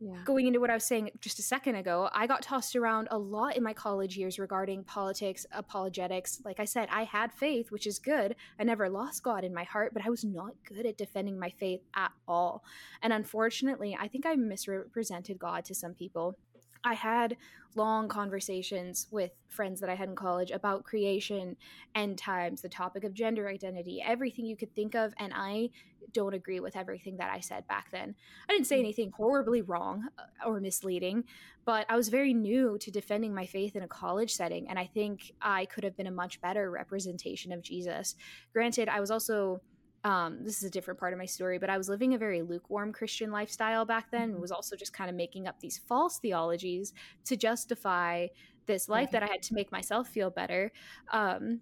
yeah. 0.00 0.16
going 0.24 0.46
into 0.46 0.60
what 0.60 0.70
I 0.70 0.74
was 0.74 0.84
saying 0.84 1.10
just 1.20 1.38
a 1.38 1.42
second 1.42 1.74
ago, 1.76 2.08
I 2.12 2.26
got 2.26 2.42
tossed 2.42 2.76
around 2.76 3.08
a 3.10 3.18
lot 3.18 3.56
in 3.56 3.62
my 3.62 3.72
college 3.72 4.16
years 4.16 4.38
regarding 4.38 4.84
politics, 4.84 5.46
apologetics. 5.52 6.40
Like 6.44 6.60
I 6.60 6.64
said, 6.64 6.88
I 6.90 7.04
had 7.04 7.32
faith, 7.32 7.70
which 7.70 7.86
is 7.86 7.98
good. 7.98 8.36
I 8.58 8.64
never 8.64 8.88
lost 8.88 9.22
God 9.22 9.44
in 9.44 9.54
my 9.54 9.64
heart, 9.64 9.92
but 9.92 10.04
I 10.04 10.10
was 10.10 10.24
not 10.24 10.52
good 10.64 10.86
at 10.86 10.98
defending 10.98 11.38
my 11.38 11.50
faith 11.50 11.80
at 11.94 12.12
all. 12.26 12.64
And 13.02 13.12
unfortunately, 13.12 13.96
I 13.98 14.08
think 14.08 14.26
I 14.26 14.34
misrepresented 14.34 15.38
God 15.38 15.64
to 15.66 15.74
some 15.74 15.94
people. 15.94 16.36
I 16.84 16.94
had 16.94 17.36
long 17.74 18.08
conversations 18.08 19.06
with 19.10 19.30
friends 19.48 19.80
that 19.80 19.88
I 19.88 19.94
had 19.94 20.08
in 20.08 20.16
college 20.16 20.50
about 20.50 20.84
creation, 20.84 21.56
end 21.94 22.18
times, 22.18 22.60
the 22.60 22.68
topic 22.68 23.04
of 23.04 23.14
gender 23.14 23.48
identity, 23.48 24.02
everything 24.04 24.46
you 24.46 24.56
could 24.56 24.74
think 24.74 24.94
of. 24.94 25.14
And 25.18 25.32
I 25.34 25.70
don't 26.12 26.34
agree 26.34 26.60
with 26.60 26.76
everything 26.76 27.16
that 27.18 27.30
I 27.30 27.40
said 27.40 27.66
back 27.68 27.90
then. 27.90 28.14
I 28.48 28.52
didn't 28.52 28.66
say 28.66 28.76
mm. 28.76 28.80
anything 28.80 29.12
horribly 29.16 29.62
wrong 29.62 30.08
uh, 30.18 30.48
or 30.48 30.60
misleading, 30.60 31.24
but 31.64 31.86
I 31.88 31.96
was 31.96 32.08
very 32.08 32.34
new 32.34 32.78
to 32.78 32.90
defending 32.90 33.34
my 33.34 33.46
faith 33.46 33.76
in 33.76 33.82
a 33.82 33.88
college 33.88 34.34
setting. 34.34 34.68
And 34.68 34.78
I 34.78 34.86
think 34.86 35.32
I 35.40 35.66
could 35.66 35.84
have 35.84 35.96
been 35.96 36.06
a 36.06 36.12
much 36.12 36.40
better 36.40 36.70
representation 36.70 37.52
of 37.52 37.62
Jesus. 37.62 38.16
Granted, 38.52 38.88
I 38.88 39.00
was 39.00 39.10
also 39.10 39.60
um, 40.04 40.38
this 40.42 40.58
is 40.58 40.64
a 40.64 40.70
different 40.70 41.00
part 41.00 41.12
of 41.12 41.18
my 41.18 41.26
story, 41.26 41.58
but 41.58 41.70
I 41.70 41.76
was 41.76 41.88
living 41.88 42.14
a 42.14 42.18
very 42.18 42.42
lukewarm 42.42 42.92
Christian 42.92 43.30
lifestyle 43.30 43.84
back 43.84 44.10
then. 44.10 44.32
Mm-hmm. 44.32 44.40
Was 44.40 44.52
also 44.52 44.76
just 44.76 44.92
kind 44.92 45.10
of 45.10 45.16
making 45.16 45.46
up 45.48 45.60
these 45.60 45.78
false 45.88 46.18
theologies 46.18 46.92
to 47.24 47.36
justify 47.36 48.28
this 48.66 48.88
life 48.88 49.10
that 49.10 49.22
I 49.22 49.26
had 49.26 49.42
to 49.42 49.54
make 49.54 49.72
myself 49.72 50.08
feel 50.08 50.30
better. 50.30 50.70
Um, 51.12 51.60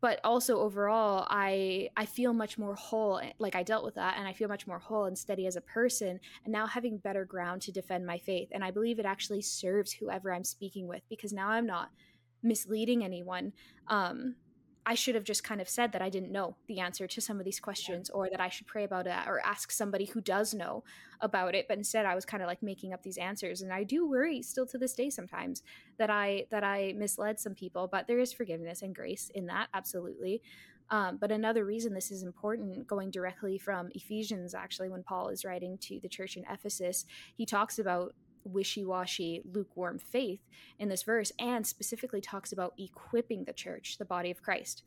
but 0.00 0.18
also 0.24 0.60
overall, 0.60 1.26
I 1.28 1.90
I 1.96 2.06
feel 2.06 2.32
much 2.32 2.56
more 2.56 2.74
whole. 2.74 3.18
Eh, 3.18 3.32
like 3.38 3.54
I 3.54 3.62
dealt 3.62 3.84
with 3.84 3.96
that, 3.96 4.16
and 4.16 4.26
I 4.26 4.32
feel 4.32 4.48
much 4.48 4.66
more 4.66 4.78
whole 4.78 5.04
and 5.04 5.18
steady 5.18 5.46
as 5.46 5.56
a 5.56 5.60
person. 5.60 6.18
And 6.44 6.52
now 6.52 6.66
having 6.66 6.96
better 6.96 7.26
ground 7.26 7.60
to 7.62 7.72
defend 7.72 8.06
my 8.06 8.18
faith, 8.18 8.48
and 8.52 8.64
I 8.64 8.70
believe 8.70 8.98
it 8.98 9.04
actually 9.04 9.42
serves 9.42 9.92
whoever 9.92 10.32
I'm 10.32 10.44
speaking 10.44 10.86
with 10.88 11.02
because 11.10 11.34
now 11.34 11.48
I'm 11.48 11.66
not 11.66 11.90
misleading 12.42 13.04
anyone. 13.04 13.52
Um, 13.88 14.36
I 14.86 14.94
should 14.94 15.14
have 15.14 15.24
just 15.24 15.44
kind 15.44 15.60
of 15.60 15.68
said 15.68 15.92
that 15.92 16.02
I 16.02 16.08
didn't 16.08 16.32
know 16.32 16.56
the 16.66 16.80
answer 16.80 17.06
to 17.06 17.20
some 17.20 17.38
of 17.38 17.44
these 17.44 17.60
questions 17.60 18.10
or 18.10 18.28
that 18.30 18.40
I 18.40 18.48
should 18.48 18.66
pray 18.66 18.84
about 18.84 19.06
it 19.06 19.14
or 19.26 19.40
ask 19.44 19.70
somebody 19.70 20.06
who 20.06 20.20
does 20.20 20.54
know 20.54 20.84
about 21.20 21.54
it 21.54 21.66
but 21.68 21.76
instead 21.76 22.06
I 22.06 22.14
was 22.14 22.24
kind 22.24 22.42
of 22.42 22.46
like 22.46 22.62
making 22.62 22.92
up 22.92 23.02
these 23.02 23.18
answers 23.18 23.62
and 23.62 23.72
I 23.72 23.84
do 23.84 24.08
worry 24.08 24.42
still 24.42 24.66
to 24.66 24.78
this 24.78 24.94
day 24.94 25.10
sometimes 25.10 25.62
that 25.98 26.10
I 26.10 26.46
that 26.50 26.64
I 26.64 26.94
misled 26.96 27.38
some 27.38 27.54
people 27.54 27.88
but 27.90 28.06
there 28.06 28.18
is 28.18 28.32
forgiveness 28.32 28.82
and 28.82 28.94
grace 28.94 29.30
in 29.34 29.46
that 29.46 29.68
absolutely 29.74 30.40
um, 30.90 31.18
but 31.18 31.30
another 31.30 31.64
reason 31.64 31.94
this 31.94 32.10
is 32.10 32.24
important, 32.24 32.86
going 32.86 33.10
directly 33.10 33.58
from 33.58 33.90
Ephesians, 33.94 34.54
actually, 34.54 34.88
when 34.88 35.04
Paul 35.04 35.28
is 35.28 35.44
writing 35.44 35.78
to 35.82 36.00
the 36.00 36.08
church 36.08 36.36
in 36.36 36.44
Ephesus, 36.50 37.06
he 37.36 37.46
talks 37.46 37.78
about 37.78 38.12
wishy 38.44 38.84
washy, 38.84 39.42
lukewarm 39.52 39.98
faith 39.98 40.40
in 40.78 40.88
this 40.88 41.02
verse 41.02 41.32
and 41.38 41.66
specifically 41.66 42.20
talks 42.20 42.52
about 42.52 42.74
equipping 42.78 43.44
the 43.44 43.52
church, 43.52 43.96
the 43.98 44.04
body 44.04 44.30
of 44.30 44.42
Christ. 44.42 44.82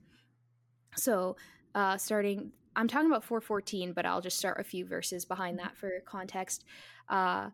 So, 0.95 1.35
uh, 1.75 1.97
starting, 1.97 2.51
I'm 2.75 2.87
talking 2.87 3.09
about 3.09 3.23
414, 3.23 3.93
but 3.93 4.05
I'll 4.05 4.21
just 4.21 4.37
start 4.37 4.59
a 4.59 4.63
few 4.63 4.85
verses 4.85 5.25
behind 5.25 5.59
that 5.59 5.75
for 5.75 6.01
context. 6.05 6.65
Uh, 7.09 7.49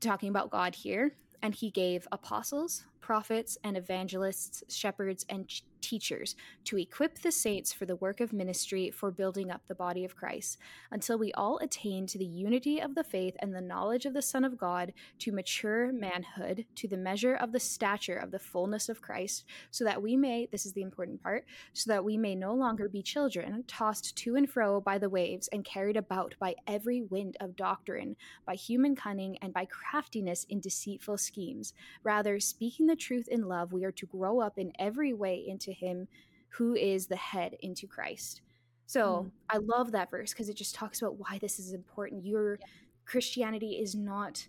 talking 0.00 0.28
about 0.28 0.50
God 0.50 0.74
here. 0.74 1.12
And 1.42 1.54
he 1.54 1.70
gave 1.70 2.08
apostles, 2.12 2.84
prophets, 3.00 3.58
and 3.62 3.76
evangelists, 3.76 4.64
shepherds, 4.68 5.24
and 5.28 5.50
teachers 5.86 6.34
to 6.64 6.76
equip 6.78 7.20
the 7.20 7.30
saints 7.30 7.72
for 7.72 7.86
the 7.86 7.96
work 7.96 8.20
of 8.20 8.32
ministry 8.32 8.90
for 8.90 9.10
building 9.10 9.50
up 9.50 9.62
the 9.68 9.74
body 9.74 10.04
of 10.04 10.16
Christ, 10.16 10.58
until 10.90 11.16
we 11.16 11.32
all 11.34 11.58
attain 11.58 12.06
to 12.06 12.18
the 12.18 12.24
unity 12.24 12.80
of 12.80 12.94
the 12.94 13.04
faith 13.04 13.36
and 13.38 13.54
the 13.54 13.60
knowledge 13.60 14.04
of 14.04 14.14
the 14.14 14.22
Son 14.22 14.44
of 14.44 14.58
God, 14.58 14.92
to 15.20 15.32
mature 15.32 15.92
manhood, 15.92 16.64
to 16.74 16.88
the 16.88 16.96
measure 16.96 17.34
of 17.34 17.52
the 17.52 17.60
stature 17.60 18.16
of 18.16 18.32
the 18.32 18.38
fullness 18.38 18.88
of 18.88 19.00
Christ, 19.00 19.44
so 19.70 19.84
that 19.84 20.02
we 20.02 20.16
may, 20.16 20.48
this 20.50 20.66
is 20.66 20.72
the 20.72 20.82
important 20.82 21.22
part, 21.22 21.44
so 21.72 21.90
that 21.90 22.04
we 22.04 22.16
may 22.16 22.34
no 22.34 22.52
longer 22.52 22.88
be 22.88 23.02
children, 23.02 23.62
tossed 23.68 24.16
to 24.16 24.34
and 24.34 24.50
fro 24.50 24.80
by 24.80 24.98
the 24.98 25.08
waves 25.08 25.48
and 25.52 25.64
carried 25.64 25.96
about 25.96 26.34
by 26.40 26.54
every 26.66 27.02
wind 27.02 27.36
of 27.40 27.54
doctrine, 27.54 28.16
by 28.44 28.54
human 28.54 28.96
cunning 28.96 29.38
and 29.40 29.52
by 29.52 29.66
craftiness 29.66 30.44
in 30.48 30.58
deceitful 30.60 31.18
schemes. 31.18 31.72
Rather, 32.02 32.40
speaking 32.40 32.86
the 32.86 32.96
truth 32.96 33.28
in 33.28 33.46
love, 33.46 33.72
we 33.72 33.84
are 33.84 33.92
to 33.92 34.06
grow 34.06 34.40
up 34.40 34.58
in 34.58 34.72
every 34.78 35.12
way 35.12 35.44
into 35.46 35.72
Him 35.76 36.08
who 36.50 36.74
is 36.74 37.06
the 37.06 37.16
head, 37.16 37.56
into 37.60 37.86
Christ. 37.86 38.40
So 38.86 39.26
mm. 39.26 39.30
I 39.50 39.58
love 39.58 39.92
that 39.92 40.10
verse 40.10 40.32
because 40.32 40.48
it 40.48 40.56
just 40.56 40.74
talks 40.74 41.02
about 41.02 41.18
why 41.18 41.38
this 41.40 41.58
is 41.58 41.72
important. 41.72 42.24
Your 42.24 42.58
yeah. 42.58 42.66
Christianity 43.04 43.72
is 43.72 43.94
not 43.94 44.46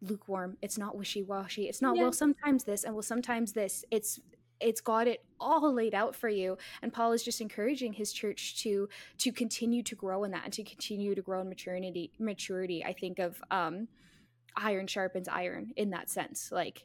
lukewarm. 0.00 0.56
It's 0.62 0.78
not 0.78 0.96
wishy 0.96 1.22
washy. 1.22 1.68
It's 1.68 1.80
not, 1.80 1.96
yeah. 1.96 2.02
well, 2.02 2.12
sometimes 2.12 2.64
this 2.64 2.84
and 2.84 2.94
well, 2.94 3.02
sometimes 3.02 3.52
this. 3.52 3.84
It's 3.90 4.20
it's 4.58 4.80
got 4.80 5.06
it 5.06 5.22
all 5.38 5.72
laid 5.72 5.94
out 5.94 6.16
for 6.16 6.30
you 6.30 6.56
and 6.80 6.90
paul 6.90 7.12
is 7.12 7.22
just 7.22 7.42
encouraging 7.42 7.92
his 7.92 8.10
church 8.10 8.58
to 8.62 8.88
to 9.18 9.30
continue 9.30 9.82
to 9.82 9.94
grow 9.94 10.24
in 10.24 10.30
that 10.30 10.44
and 10.44 10.52
to 10.54 10.62
continue 10.62 11.14
to 11.14 11.20
grow 11.20 11.42
in 11.42 11.48
maturity 11.50 12.10
maturity 12.18 12.82
i 12.82 12.90
think 12.90 13.18
of 13.18 13.38
um 13.50 13.86
iron 14.56 14.86
sharpens 14.86 15.28
iron 15.28 15.72
in 15.76 15.90
that 15.90 16.08
sense 16.08 16.50
like 16.50 16.84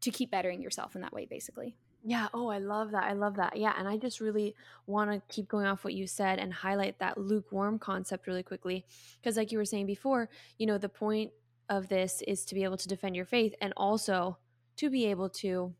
to 0.00 0.10
keep 0.10 0.32
bettering 0.32 0.60
yourself 0.60 0.96
in 0.96 1.02
that 1.02 1.12
way 1.12 1.24
basically 1.24 1.76
yeah. 2.04 2.28
Oh, 2.32 2.48
I 2.48 2.58
love 2.58 2.92
that. 2.92 3.04
I 3.04 3.12
love 3.12 3.36
that. 3.36 3.56
Yeah. 3.56 3.74
And 3.76 3.88
I 3.88 3.96
just 3.96 4.20
really 4.20 4.54
want 4.86 5.10
to 5.10 5.22
keep 5.32 5.48
going 5.48 5.66
off 5.66 5.84
what 5.84 5.94
you 5.94 6.06
said 6.06 6.38
and 6.38 6.52
highlight 6.52 6.98
that 6.98 7.18
lukewarm 7.18 7.78
concept 7.78 8.26
really 8.26 8.42
quickly. 8.42 8.84
Because, 9.20 9.36
like 9.36 9.52
you 9.52 9.58
were 9.58 9.64
saying 9.64 9.86
before, 9.86 10.28
you 10.58 10.66
know, 10.66 10.78
the 10.78 10.88
point 10.88 11.32
of 11.68 11.88
this 11.88 12.22
is 12.26 12.44
to 12.46 12.54
be 12.54 12.64
able 12.64 12.76
to 12.78 12.88
defend 12.88 13.16
your 13.16 13.24
faith 13.24 13.54
and 13.60 13.72
also 13.76 14.38
to 14.76 14.88
be 14.88 15.06
able 15.06 15.28
to 15.28 15.74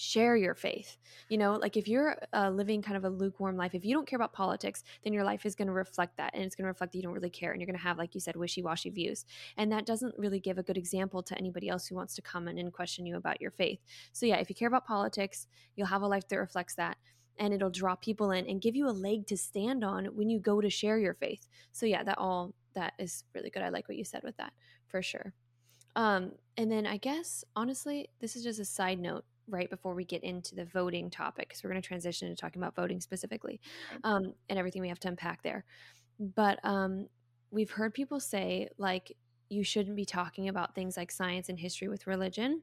share 0.00 0.36
your 0.36 0.54
faith. 0.54 0.96
You 1.28 1.38
know, 1.38 1.54
like 1.54 1.76
if 1.76 1.88
you're 1.88 2.16
uh, 2.32 2.50
living 2.50 2.80
kind 2.80 2.96
of 2.96 3.04
a 3.04 3.08
lukewarm 3.08 3.56
life, 3.56 3.74
if 3.74 3.84
you 3.84 3.92
don't 3.92 4.06
care 4.06 4.16
about 4.16 4.32
politics, 4.32 4.84
then 5.02 5.12
your 5.12 5.24
life 5.24 5.44
is 5.44 5.56
going 5.56 5.66
to 5.66 5.74
reflect 5.74 6.16
that. 6.18 6.32
And 6.34 6.44
it's 6.44 6.54
going 6.54 6.66
to 6.66 6.68
reflect 6.68 6.92
that 6.92 6.98
you 6.98 7.02
don't 7.02 7.14
really 7.14 7.28
care. 7.28 7.50
And 7.50 7.60
you're 7.60 7.66
going 7.66 7.76
to 7.76 7.82
have, 7.82 7.98
like 7.98 8.14
you 8.14 8.20
said, 8.20 8.36
wishy 8.36 8.62
washy 8.62 8.90
views. 8.90 9.24
And 9.56 9.72
that 9.72 9.86
doesn't 9.86 10.14
really 10.16 10.38
give 10.38 10.56
a 10.56 10.62
good 10.62 10.76
example 10.76 11.20
to 11.24 11.36
anybody 11.36 11.68
else 11.68 11.88
who 11.88 11.96
wants 11.96 12.14
to 12.14 12.22
come 12.22 12.46
in 12.46 12.58
and 12.58 12.72
question 12.72 13.06
you 13.06 13.16
about 13.16 13.40
your 13.40 13.50
faith. 13.50 13.80
So, 14.12 14.24
yeah, 14.24 14.36
if 14.36 14.48
you 14.48 14.54
care 14.54 14.68
about 14.68 14.86
politics, 14.86 15.48
you'll 15.74 15.88
have 15.88 16.02
a 16.02 16.06
life 16.06 16.28
that 16.28 16.38
reflects 16.38 16.76
that. 16.76 16.96
And 17.40 17.52
it'll 17.52 17.68
draw 17.68 17.96
people 17.96 18.30
in 18.30 18.46
and 18.46 18.60
give 18.60 18.76
you 18.76 18.88
a 18.88 18.90
leg 18.90 19.26
to 19.26 19.36
stand 19.36 19.82
on 19.82 20.06
when 20.06 20.30
you 20.30 20.38
go 20.38 20.60
to 20.60 20.70
share 20.70 20.98
your 20.98 21.14
faith. 21.14 21.48
So, 21.72 21.86
yeah, 21.86 22.04
that 22.04 22.18
all 22.18 22.54
that 22.74 22.92
is 23.00 23.24
really 23.34 23.50
good. 23.50 23.64
I 23.64 23.70
like 23.70 23.88
what 23.88 23.98
you 23.98 24.04
said 24.04 24.22
with 24.22 24.36
that 24.36 24.52
for 24.86 25.02
sure. 25.02 25.34
Um, 25.96 26.34
and 26.56 26.70
then 26.70 26.86
I 26.86 26.98
guess 26.98 27.44
honestly, 27.56 28.10
this 28.20 28.36
is 28.36 28.44
just 28.44 28.60
a 28.60 28.64
side 28.64 29.00
note 29.00 29.24
right 29.48 29.70
before 29.70 29.94
we 29.94 30.04
get 30.04 30.22
into 30.22 30.54
the 30.54 30.64
voting 30.64 31.10
topic 31.10 31.48
because 31.48 31.62
we're 31.62 31.70
going 31.70 31.80
to 31.80 31.86
transition 31.86 32.28
to 32.28 32.36
talking 32.36 32.60
about 32.60 32.74
voting 32.74 33.00
specifically 33.00 33.60
um, 34.04 34.32
and 34.48 34.58
everything 34.58 34.82
we 34.82 34.88
have 34.88 35.00
to 35.00 35.08
unpack 35.08 35.42
there 35.42 35.64
but 36.18 36.58
um, 36.64 37.06
we've 37.50 37.70
heard 37.70 37.94
people 37.94 38.20
say 38.20 38.68
like 38.78 39.16
you 39.50 39.64
shouldn't 39.64 39.96
be 39.96 40.04
talking 40.04 40.48
about 40.48 40.74
things 40.74 40.96
like 40.96 41.10
science 41.10 41.48
and 41.48 41.58
history 41.58 41.88
with 41.88 42.06
religion 42.06 42.62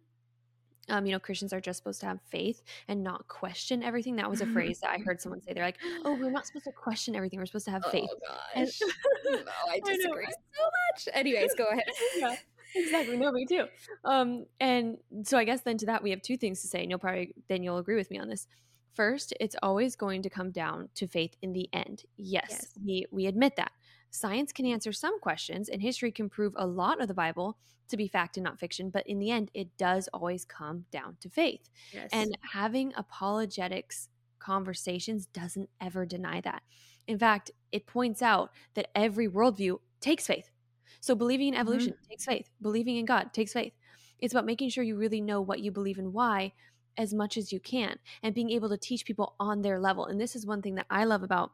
um, 0.89 1.05
you 1.05 1.11
know, 1.11 1.19
Christians 1.19 1.51
are 1.51 1.59
just 1.59 1.77
supposed 1.77 1.99
to 2.01 2.05
have 2.05 2.19
faith 2.29 2.61
and 2.87 3.03
not 3.03 3.27
question 3.27 3.81
everything. 3.81 4.15
That 4.17 4.29
was 4.29 4.41
a 4.41 4.45
phrase 4.45 4.79
that 4.81 4.91
I 4.91 4.99
heard 4.99 5.19
someone 5.19 5.41
say. 5.41 5.53
They're 5.53 5.65
like, 5.65 5.79
"Oh, 6.03 6.13
we're 6.13 6.29
not 6.29 6.45
supposed 6.45 6.65
to 6.65 6.71
question 6.71 7.15
everything. 7.15 7.39
We're 7.39 7.47
supposed 7.47 7.65
to 7.65 7.71
have 7.71 7.85
faith." 7.91 8.07
Oh 8.11 8.37
gosh, 8.55 8.79
no, 9.25 9.39
I 9.67 9.79
disagree 9.85 10.25
I 10.25 10.31
so 10.31 10.63
much. 10.63 11.15
Anyways, 11.15 11.55
go 11.55 11.65
ahead. 11.65 11.85
yeah 12.17 12.35
exactly. 12.75 13.17
No, 13.17 13.31
me 13.31 13.45
too. 13.45 13.65
Um, 14.03 14.45
and 14.59 14.97
so 15.23 15.37
I 15.37 15.43
guess 15.43 15.61
then 15.61 15.77
to 15.79 15.85
that 15.87 16.03
we 16.03 16.11
have 16.11 16.21
two 16.21 16.37
things 16.37 16.61
to 16.61 16.67
say, 16.67 16.81
and 16.81 16.89
you'll 16.89 16.99
probably 16.99 17.33
then 17.47 17.63
you'll 17.63 17.77
agree 17.77 17.95
with 17.95 18.11
me 18.11 18.19
on 18.19 18.29
this. 18.29 18.47
First, 18.93 19.33
it's 19.39 19.55
always 19.61 19.95
going 19.95 20.21
to 20.21 20.29
come 20.29 20.51
down 20.51 20.89
to 20.95 21.07
faith 21.07 21.35
in 21.41 21.53
the 21.53 21.67
end. 21.73 22.03
Yes, 22.17 22.47
yes. 22.49 22.73
we 22.85 23.05
we 23.11 23.25
admit 23.25 23.55
that. 23.57 23.71
Science 24.11 24.53
can 24.53 24.65
answer 24.65 24.93
some 24.93 25.19
questions, 25.19 25.67
and 25.67 25.81
history 25.81 26.11
can 26.11 26.29
prove 26.29 26.53
a 26.55 26.65
lot 26.65 27.01
of 27.01 27.07
the 27.07 27.13
Bible 27.13 27.57
to 27.89 27.97
be 27.97 28.07
fact 28.07 28.37
and 28.37 28.43
not 28.43 28.59
fiction, 28.59 28.89
but 28.89 29.05
in 29.07 29.19
the 29.19 29.31
end, 29.31 29.51
it 29.53 29.77
does 29.77 30.07
always 30.13 30.45
come 30.45 30.85
down 30.91 31.17
to 31.21 31.29
faith. 31.29 31.69
Yes. 31.91 32.09
And 32.11 32.37
having 32.53 32.93
apologetics 32.95 34.09
conversations 34.39 35.25
doesn't 35.27 35.69
ever 35.81 36.05
deny 36.05 36.41
that. 36.41 36.63
In 37.07 37.19
fact, 37.19 37.51
it 37.71 37.85
points 37.85 38.21
out 38.21 38.51
that 38.73 38.89
every 38.95 39.27
worldview 39.27 39.77
takes 40.01 40.27
faith. 40.27 40.49
So 41.05 41.13
believing 41.13 41.49
in 41.49 41.53
evolution 41.53 41.93
mm-hmm. 41.93 42.09
takes 42.09 42.25
faith. 42.25 42.49
Believing 42.63 42.97
in 42.97 43.05
God 43.05 43.31
takes 43.31 43.53
faith. 43.53 43.73
It's 44.17 44.33
about 44.33 44.47
making 44.47 44.69
sure 44.69 44.83
you 44.83 44.95
really 44.95 45.21
know 45.21 45.39
what 45.39 45.59
you 45.59 45.71
believe 45.71 45.99
and 45.99 46.13
why 46.13 46.53
as 46.97 47.13
much 47.13 47.37
as 47.37 47.53
you 47.53 47.59
can 47.59 47.99
and 48.23 48.33
being 48.33 48.49
able 48.49 48.69
to 48.69 48.77
teach 48.77 49.05
people 49.05 49.35
on 49.39 49.61
their 49.61 49.79
level. 49.79 50.07
And 50.07 50.19
this 50.19 50.35
is 50.35 50.47
one 50.47 50.63
thing 50.63 50.73
that 50.75 50.87
I 50.89 51.03
love 51.03 51.21
about 51.21 51.51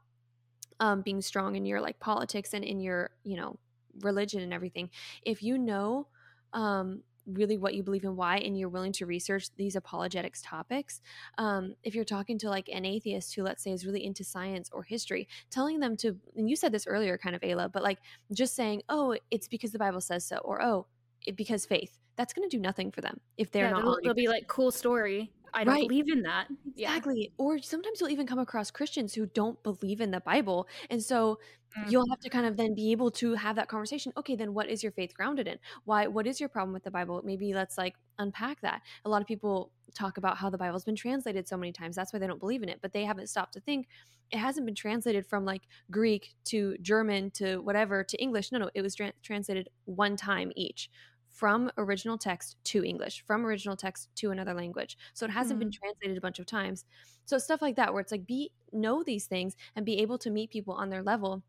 um, 0.79 1.01
being 1.01 1.21
strong 1.21 1.57
in 1.57 1.65
your 1.65 1.81
like 1.81 1.99
politics 1.99 2.53
and 2.53 2.63
in 2.63 2.79
your, 2.79 3.09
you 3.25 3.35
know, 3.35 3.59
religion 3.99 4.41
and 4.41 4.53
everything. 4.53 4.89
If 5.23 5.43
you 5.43 5.57
know 5.57 6.07
um, 6.53 7.03
really 7.25 7.57
what 7.57 7.73
you 7.73 7.83
believe 7.83 8.03
and 8.03 8.17
why 8.17 8.37
and 8.37 8.57
you're 8.57 8.69
willing 8.69 8.91
to 8.91 9.05
research 9.05 9.47
these 9.57 9.75
apologetics 9.75 10.41
topics 10.41 11.01
um, 11.37 11.75
if 11.83 11.93
you're 11.95 12.03
talking 12.03 12.37
to 12.37 12.49
like 12.49 12.69
an 12.69 12.85
atheist 12.85 13.35
who 13.35 13.43
let's 13.43 13.63
say 13.63 13.71
is 13.71 13.85
really 13.85 14.03
into 14.05 14.23
science 14.23 14.69
or 14.71 14.83
history 14.83 15.27
telling 15.49 15.79
them 15.79 15.95
to 15.95 16.15
and 16.35 16.49
you 16.49 16.55
said 16.55 16.71
this 16.71 16.87
earlier 16.87 17.17
kind 17.17 17.35
of 17.35 17.41
ayla 17.41 17.71
but 17.71 17.83
like 17.83 17.99
just 18.33 18.55
saying 18.55 18.81
oh 18.89 19.15
it's 19.29 19.47
because 19.47 19.71
the 19.71 19.79
bible 19.79 20.01
says 20.01 20.25
so 20.25 20.37
or 20.37 20.61
oh 20.61 20.85
it, 21.25 21.35
because 21.35 21.65
faith 21.65 21.99
that's 22.15 22.33
going 22.33 22.47
to 22.47 22.55
do 22.55 22.61
nothing 22.61 22.91
for 22.91 23.01
them 23.01 23.19
if 23.37 23.51
they're 23.51 23.65
yeah, 23.65 23.71
not 23.71 23.83
they'll, 23.83 23.99
they'll 24.03 24.13
be 24.13 24.27
like 24.27 24.47
cool 24.47 24.71
story 24.71 25.31
I 25.53 25.63
don't 25.63 25.73
right. 25.75 25.87
believe 25.87 26.09
in 26.09 26.21
that. 26.23 26.47
Exactly. 26.77 27.23
Yeah. 27.23 27.27
Or 27.37 27.59
sometimes 27.59 27.99
you'll 27.99 28.09
even 28.09 28.25
come 28.25 28.39
across 28.39 28.71
Christians 28.71 29.13
who 29.13 29.25
don't 29.25 29.61
believe 29.63 29.99
in 29.99 30.11
the 30.11 30.21
Bible. 30.21 30.67
And 30.89 31.03
so. 31.03 31.39
You'll 31.87 32.09
have 32.09 32.19
to 32.19 32.29
kind 32.29 32.45
of 32.45 32.57
then 32.57 32.73
be 32.73 32.91
able 32.91 33.11
to 33.11 33.33
have 33.35 33.55
that 33.55 33.67
conversation. 33.67 34.11
Okay, 34.17 34.35
then 34.35 34.53
what 34.53 34.69
is 34.69 34.83
your 34.83 34.91
faith 34.91 35.13
grounded 35.13 35.47
in? 35.47 35.57
Why 35.85 36.07
what 36.07 36.27
is 36.27 36.39
your 36.39 36.49
problem 36.49 36.73
with 36.73 36.83
the 36.83 36.91
Bible? 36.91 37.21
Maybe 37.23 37.53
let's 37.53 37.77
like 37.77 37.95
unpack 38.19 38.61
that. 38.61 38.81
A 39.05 39.09
lot 39.09 39.21
of 39.21 39.27
people 39.27 39.71
talk 39.93 40.17
about 40.17 40.37
how 40.37 40.49
the 40.49 40.57
Bible's 40.57 40.85
been 40.85 40.95
translated 40.95 41.47
so 41.47 41.57
many 41.57 41.71
times. 41.71 41.95
That's 41.95 42.13
why 42.13 42.19
they 42.19 42.27
don't 42.27 42.39
believe 42.39 42.63
in 42.63 42.69
it, 42.69 42.79
but 42.81 42.93
they 42.93 43.03
haven't 43.03 43.27
stopped 43.27 43.53
to 43.53 43.59
think 43.59 43.87
it 44.31 44.37
hasn't 44.37 44.65
been 44.65 44.75
translated 44.75 45.25
from 45.25 45.45
like 45.45 45.63
Greek 45.89 46.33
to 46.45 46.77
German 46.81 47.31
to 47.31 47.57
whatever 47.57 48.03
to 48.03 48.21
English. 48.21 48.51
No, 48.51 48.59
no, 48.59 48.69
it 48.73 48.81
was 48.81 48.95
tra- 48.95 49.13
translated 49.21 49.69
one 49.85 50.15
time 50.15 50.51
each 50.55 50.89
from 51.31 51.71
original 51.77 52.17
text 52.17 52.57
to 52.65 52.83
English, 52.83 53.23
from 53.25 53.45
original 53.45 53.75
text 53.75 54.09
to 54.15 54.31
another 54.31 54.53
language. 54.53 54.97
So 55.13 55.25
it 55.25 55.31
hasn't 55.31 55.59
mm-hmm. 55.59 55.69
been 55.69 55.71
translated 55.71 56.17
a 56.17 56.21
bunch 56.21 56.39
of 56.39 56.45
times. 56.45 56.85
So 57.25 57.37
stuff 57.37 57.61
like 57.61 57.75
that 57.77 57.93
where 57.93 58.01
it's 58.01 58.11
like 58.11 58.27
be 58.27 58.51
know 58.71 59.03
these 59.03 59.25
things 59.25 59.55
and 59.75 59.85
be 59.85 59.99
able 59.99 60.17
to 60.19 60.29
meet 60.29 60.49
people 60.49 60.73
on 60.73 60.89
their 60.89 61.03
level 61.03 61.43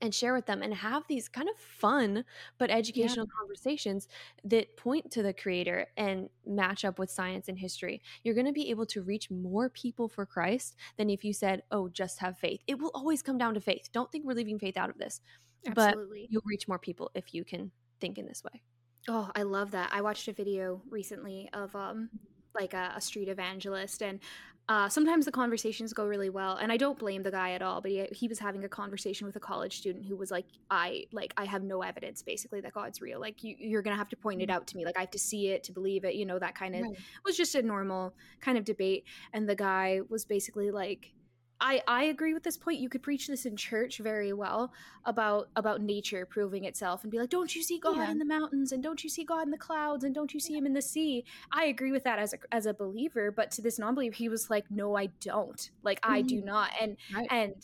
and 0.00 0.14
share 0.14 0.34
with 0.34 0.46
them 0.46 0.62
and 0.62 0.74
have 0.74 1.04
these 1.08 1.28
kind 1.28 1.48
of 1.48 1.56
fun 1.56 2.24
but 2.58 2.70
educational 2.70 3.26
yeah. 3.26 3.38
conversations 3.38 4.08
that 4.44 4.76
point 4.76 5.10
to 5.10 5.22
the 5.22 5.32
creator 5.32 5.86
and 5.96 6.28
match 6.46 6.84
up 6.84 6.98
with 6.98 7.10
science 7.10 7.48
and 7.48 7.58
history. 7.58 8.00
You're 8.22 8.34
going 8.34 8.46
to 8.46 8.52
be 8.52 8.70
able 8.70 8.86
to 8.86 9.02
reach 9.02 9.30
more 9.30 9.68
people 9.68 10.08
for 10.08 10.26
Christ 10.26 10.76
than 10.96 11.10
if 11.10 11.24
you 11.24 11.32
said, 11.32 11.62
"Oh, 11.70 11.88
just 11.88 12.18
have 12.20 12.38
faith." 12.38 12.60
It 12.66 12.78
will 12.78 12.92
always 12.94 13.22
come 13.22 13.38
down 13.38 13.54
to 13.54 13.60
faith. 13.60 13.88
Don't 13.92 14.10
think 14.10 14.24
we're 14.24 14.34
leaving 14.34 14.58
faith 14.58 14.76
out 14.76 14.90
of 14.90 14.98
this. 14.98 15.20
Absolutely. 15.66 16.22
But 16.22 16.32
you'll 16.32 16.42
reach 16.46 16.68
more 16.68 16.78
people 16.78 17.10
if 17.14 17.34
you 17.34 17.44
can 17.44 17.70
think 18.00 18.18
in 18.18 18.26
this 18.26 18.42
way. 18.44 18.62
Oh, 19.08 19.30
I 19.34 19.42
love 19.42 19.70
that. 19.72 19.90
I 19.92 20.02
watched 20.02 20.28
a 20.28 20.32
video 20.32 20.82
recently 20.90 21.48
of 21.52 21.74
um 21.74 22.10
like 22.54 22.74
a, 22.74 22.92
a 22.96 23.00
street 23.00 23.28
evangelist 23.28 24.02
and 24.02 24.20
uh, 24.68 24.86
sometimes 24.86 25.24
the 25.24 25.32
conversations 25.32 25.94
go 25.94 26.04
really 26.04 26.28
well 26.28 26.56
and 26.56 26.70
i 26.70 26.76
don't 26.76 26.98
blame 26.98 27.22
the 27.22 27.30
guy 27.30 27.52
at 27.52 27.62
all 27.62 27.80
but 27.80 27.90
he, 27.90 28.06
he 28.12 28.28
was 28.28 28.38
having 28.38 28.64
a 28.64 28.68
conversation 28.68 29.26
with 29.26 29.34
a 29.36 29.40
college 29.40 29.78
student 29.78 30.04
who 30.04 30.14
was 30.14 30.30
like 30.30 30.44
i 30.70 31.04
like 31.10 31.32
i 31.38 31.44
have 31.44 31.62
no 31.62 31.80
evidence 31.80 32.22
basically 32.22 32.60
that 32.60 32.74
god's 32.74 33.00
real 33.00 33.18
like 33.18 33.42
you, 33.42 33.56
you're 33.58 33.80
gonna 33.80 33.96
have 33.96 34.10
to 34.10 34.16
point 34.16 34.42
it 34.42 34.48
mm-hmm. 34.48 34.56
out 34.56 34.66
to 34.66 34.76
me 34.76 34.84
like 34.84 34.96
i 34.96 35.00
have 35.00 35.10
to 35.10 35.18
see 35.18 35.48
it 35.48 35.64
to 35.64 35.72
believe 35.72 36.04
it 36.04 36.14
you 36.14 36.26
know 36.26 36.38
that 36.38 36.54
kind 36.54 36.74
of 36.74 36.82
right. 36.82 36.98
was 37.24 37.36
just 37.36 37.54
a 37.54 37.62
normal 37.62 38.12
kind 38.40 38.58
of 38.58 38.64
debate 38.64 39.04
and 39.32 39.48
the 39.48 39.56
guy 39.56 40.00
was 40.10 40.26
basically 40.26 40.70
like 40.70 41.14
I, 41.60 41.82
I 41.88 42.04
agree 42.04 42.34
with 42.34 42.44
this 42.44 42.56
point. 42.56 42.78
You 42.78 42.88
could 42.88 43.02
preach 43.02 43.26
this 43.26 43.44
in 43.44 43.56
church 43.56 43.98
very 43.98 44.32
well 44.32 44.72
about 45.04 45.48
about 45.56 45.80
nature 45.80 46.24
proving 46.24 46.64
itself 46.64 47.02
and 47.02 47.10
be 47.10 47.18
like, 47.18 47.30
don't 47.30 47.54
you 47.54 47.62
see 47.62 47.78
God 47.78 47.96
yeah. 47.96 48.10
in 48.10 48.18
the 48.18 48.24
mountains 48.24 48.72
and 48.72 48.82
don't 48.82 49.02
you 49.02 49.10
see 49.10 49.24
God 49.24 49.42
in 49.42 49.50
the 49.50 49.58
clouds 49.58 50.04
and 50.04 50.14
don't 50.14 50.32
you 50.32 50.40
see 50.40 50.56
Him 50.56 50.66
in 50.66 50.72
the 50.72 50.82
sea? 50.82 51.24
I 51.50 51.64
agree 51.66 51.90
with 51.90 52.04
that 52.04 52.18
as 52.18 52.32
a 52.32 52.38
as 52.52 52.66
a 52.66 52.74
believer, 52.74 53.30
but 53.30 53.50
to 53.52 53.62
this 53.62 53.78
non-believer, 53.78 54.14
he 54.14 54.28
was 54.28 54.50
like, 54.50 54.70
no, 54.70 54.96
I 54.96 55.06
don't. 55.20 55.70
Like 55.82 56.00
mm-hmm. 56.02 56.14
I 56.14 56.22
do 56.22 56.36
mm-hmm. 56.36 56.46
not. 56.46 56.70
And 56.80 56.96
right. 57.14 57.28
and 57.30 57.54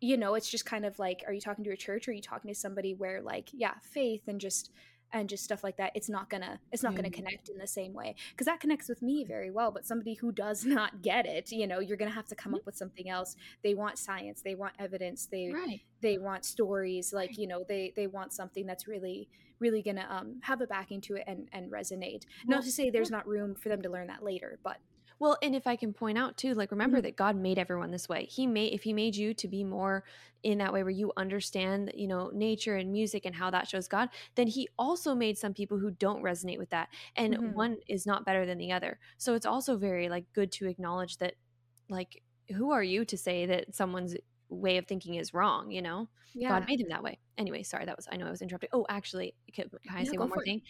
you 0.00 0.16
know, 0.18 0.34
it's 0.34 0.50
just 0.50 0.66
kind 0.66 0.84
of 0.84 0.98
like, 0.98 1.24
are 1.26 1.32
you 1.32 1.40
talking 1.40 1.64
to 1.64 1.70
a 1.70 1.76
church 1.76 2.06
or 2.06 2.10
are 2.10 2.14
you 2.14 2.20
talking 2.20 2.48
to 2.48 2.54
somebody 2.54 2.92
where 2.92 3.22
like, 3.22 3.48
yeah, 3.52 3.74
faith 3.80 4.22
and 4.26 4.38
just 4.40 4.70
and 5.14 5.28
just 5.28 5.44
stuff 5.44 5.64
like 5.64 5.76
that 5.78 5.92
it's 5.94 6.08
not 6.10 6.28
gonna 6.28 6.60
it's 6.72 6.82
not 6.82 6.94
gonna 6.94 7.08
connect 7.08 7.48
in 7.48 7.56
the 7.56 7.66
same 7.66 7.94
way 7.94 8.14
because 8.32 8.44
that 8.46 8.60
connects 8.60 8.88
with 8.88 9.00
me 9.00 9.24
very 9.24 9.50
well 9.50 9.70
but 9.70 9.86
somebody 9.86 10.14
who 10.14 10.30
does 10.32 10.64
not 10.76 11.00
get 11.00 11.24
it 11.24 11.50
you 11.52 11.66
know 11.66 11.78
you're 11.78 11.96
gonna 11.96 12.10
have 12.10 12.26
to 12.26 12.34
come 12.34 12.52
Mhm. 12.52 12.56
up 12.56 12.66
with 12.66 12.76
something 12.76 13.08
else 13.08 13.36
they 13.62 13.74
want 13.74 13.96
science 13.98 14.42
they 14.42 14.54
want 14.54 14.74
evidence 14.78 15.26
they 15.26 15.50
Right. 15.52 15.80
they 16.02 16.18
want 16.18 16.44
stories 16.44 17.12
like 17.12 17.30
Right. 17.30 17.38
you 17.38 17.46
know 17.46 17.64
they 17.66 17.92
they 17.96 18.06
want 18.08 18.32
something 18.34 18.66
that's 18.66 18.86
really 18.88 19.28
really 19.60 19.82
gonna 19.82 20.06
um 20.10 20.40
have 20.42 20.60
a 20.60 20.66
backing 20.66 21.00
to 21.02 21.14
it 21.14 21.24
and 21.28 21.48
and 21.52 21.70
resonate 21.70 22.24
Well, 22.46 22.58
not 22.58 22.64
to 22.64 22.72
say 22.72 22.90
there's 22.90 23.10
not 23.10 23.26
room 23.26 23.54
for 23.54 23.68
them 23.68 23.80
to 23.82 23.88
learn 23.88 24.08
that 24.08 24.22
later 24.24 24.58
but 24.64 24.78
Well, 25.20 25.38
and 25.42 25.54
if 25.54 25.66
I 25.66 25.76
can 25.76 25.92
point 25.92 26.18
out 26.18 26.36
too, 26.36 26.54
like 26.54 26.70
remember 26.70 27.00
Mhm. 27.00 27.02
that 27.02 27.16
God 27.16 27.36
made 27.36 27.58
everyone 27.58 27.90
this 27.90 28.08
way. 28.08 28.24
He 28.26 28.46
made 28.46 28.72
if 28.72 28.82
he 28.82 28.92
made 28.92 29.16
you 29.16 29.32
to 29.34 29.48
be 29.48 29.64
more 29.64 30.04
in 30.42 30.58
that 30.58 30.72
way 30.72 30.82
where 30.82 30.90
you 30.90 31.12
understand, 31.16 31.92
you 31.94 32.06
know, 32.08 32.30
nature 32.34 32.76
and 32.76 32.92
music 32.92 33.24
and 33.24 33.34
how 33.34 33.50
that 33.50 33.68
shows 33.68 33.88
God, 33.88 34.10
then 34.34 34.46
he 34.48 34.68
also 34.78 35.14
made 35.14 35.38
some 35.38 35.54
people 35.54 35.78
who 35.78 35.90
don't 35.90 36.22
resonate 36.22 36.58
with 36.58 36.70
that. 36.70 36.88
And 37.16 37.36
Mhm. 37.36 37.54
one 37.54 37.78
is 37.88 38.06
not 38.06 38.24
better 38.26 38.44
than 38.44 38.58
the 38.58 38.72
other. 38.72 38.98
So 39.18 39.34
it's 39.34 39.46
also 39.46 39.76
very 39.76 40.08
like 40.08 40.26
good 40.32 40.52
to 40.52 40.66
acknowledge 40.66 41.18
that 41.18 41.34
like 41.88 42.22
who 42.54 42.72
are 42.72 42.82
you 42.82 43.04
to 43.06 43.16
say 43.16 43.46
that 43.46 43.74
someone's 43.74 44.16
way 44.48 44.76
of 44.76 44.86
thinking 44.86 45.14
is 45.14 45.32
wrong, 45.34 45.70
you 45.70 45.82
know? 45.82 46.08
yeah 46.34 46.48
God 46.48 46.64
made 46.68 46.78
them 46.80 46.88
that 46.90 47.02
way. 47.02 47.20
Anyway, 47.38 47.62
sorry, 47.62 47.86
that 47.86 47.96
was 47.96 48.06
I 48.10 48.16
know 48.16 48.26
I 48.26 48.30
was 48.30 48.42
interrupting. 48.42 48.68
Oh, 48.72 48.84
actually, 48.88 49.34
can, 49.54 49.70
can 49.70 49.96
I 49.96 50.02
Yeah, 50.02 50.12
say 50.12 50.18
one 50.18 50.28
more 50.28 50.40
it. 50.44 50.44
thing? 50.44 50.62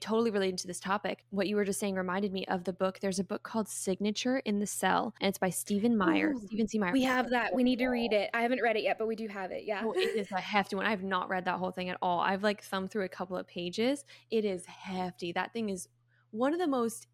Totally 0.00 0.30
related 0.30 0.58
to 0.58 0.66
this 0.66 0.80
topic. 0.80 1.24
What 1.30 1.46
you 1.48 1.56
were 1.56 1.64
just 1.64 1.78
saying 1.78 1.94
reminded 1.94 2.32
me 2.32 2.44
of 2.46 2.64
the 2.64 2.72
book. 2.72 2.98
There's 3.00 3.18
a 3.18 3.24
book 3.24 3.42
called 3.42 3.68
Signature 3.68 4.38
in 4.38 4.58
the 4.58 4.66
Cell, 4.66 5.14
and 5.20 5.28
it's 5.28 5.38
by 5.38 5.50
Stephen 5.50 5.96
Meyer. 5.96 6.32
Ooh, 6.32 6.40
Stephen 6.46 6.66
C. 6.68 6.78
Meyer. 6.78 6.92
we 6.92 7.02
have 7.04 7.30
that 7.30 7.54
we 7.54 7.62
need 7.62 7.78
to 7.78 7.88
read 7.88 8.12
it 8.12 8.30
i 8.34 8.42
haven't 8.42 8.60
read 8.62 8.76
it 8.76 8.82
yet 8.82 8.96
but 8.98 9.06
we 9.06 9.14
do 9.16 9.28
have 9.28 9.50
it 9.50 9.64
yeah 9.64 9.82
Oh, 9.84 9.92
it 9.92 10.16
is 10.16 10.30
a 10.32 10.40
hefty 10.40 10.76
one. 10.76 10.86
I 10.86 10.90
have 10.90 11.02
not 11.02 11.28
read 11.28 11.44
that 11.44 11.58
whole 11.58 11.70
thing 11.70 11.88
at 11.88 11.98
all. 12.02 12.20
I've 12.20 12.42
like 12.42 12.62
thumbed 12.62 12.90
through 12.90 13.04
a 13.04 13.08
couple 13.08 13.36
of 13.36 13.46
pages. 13.46 14.04
It 14.30 14.44
is 14.44 14.66
hefty. 14.66 15.32
That 15.32 15.52
thing 15.52 15.68
is 15.70 15.88
one 16.30 16.52
of 16.52 16.58
the 16.58 16.66
most 16.66 17.06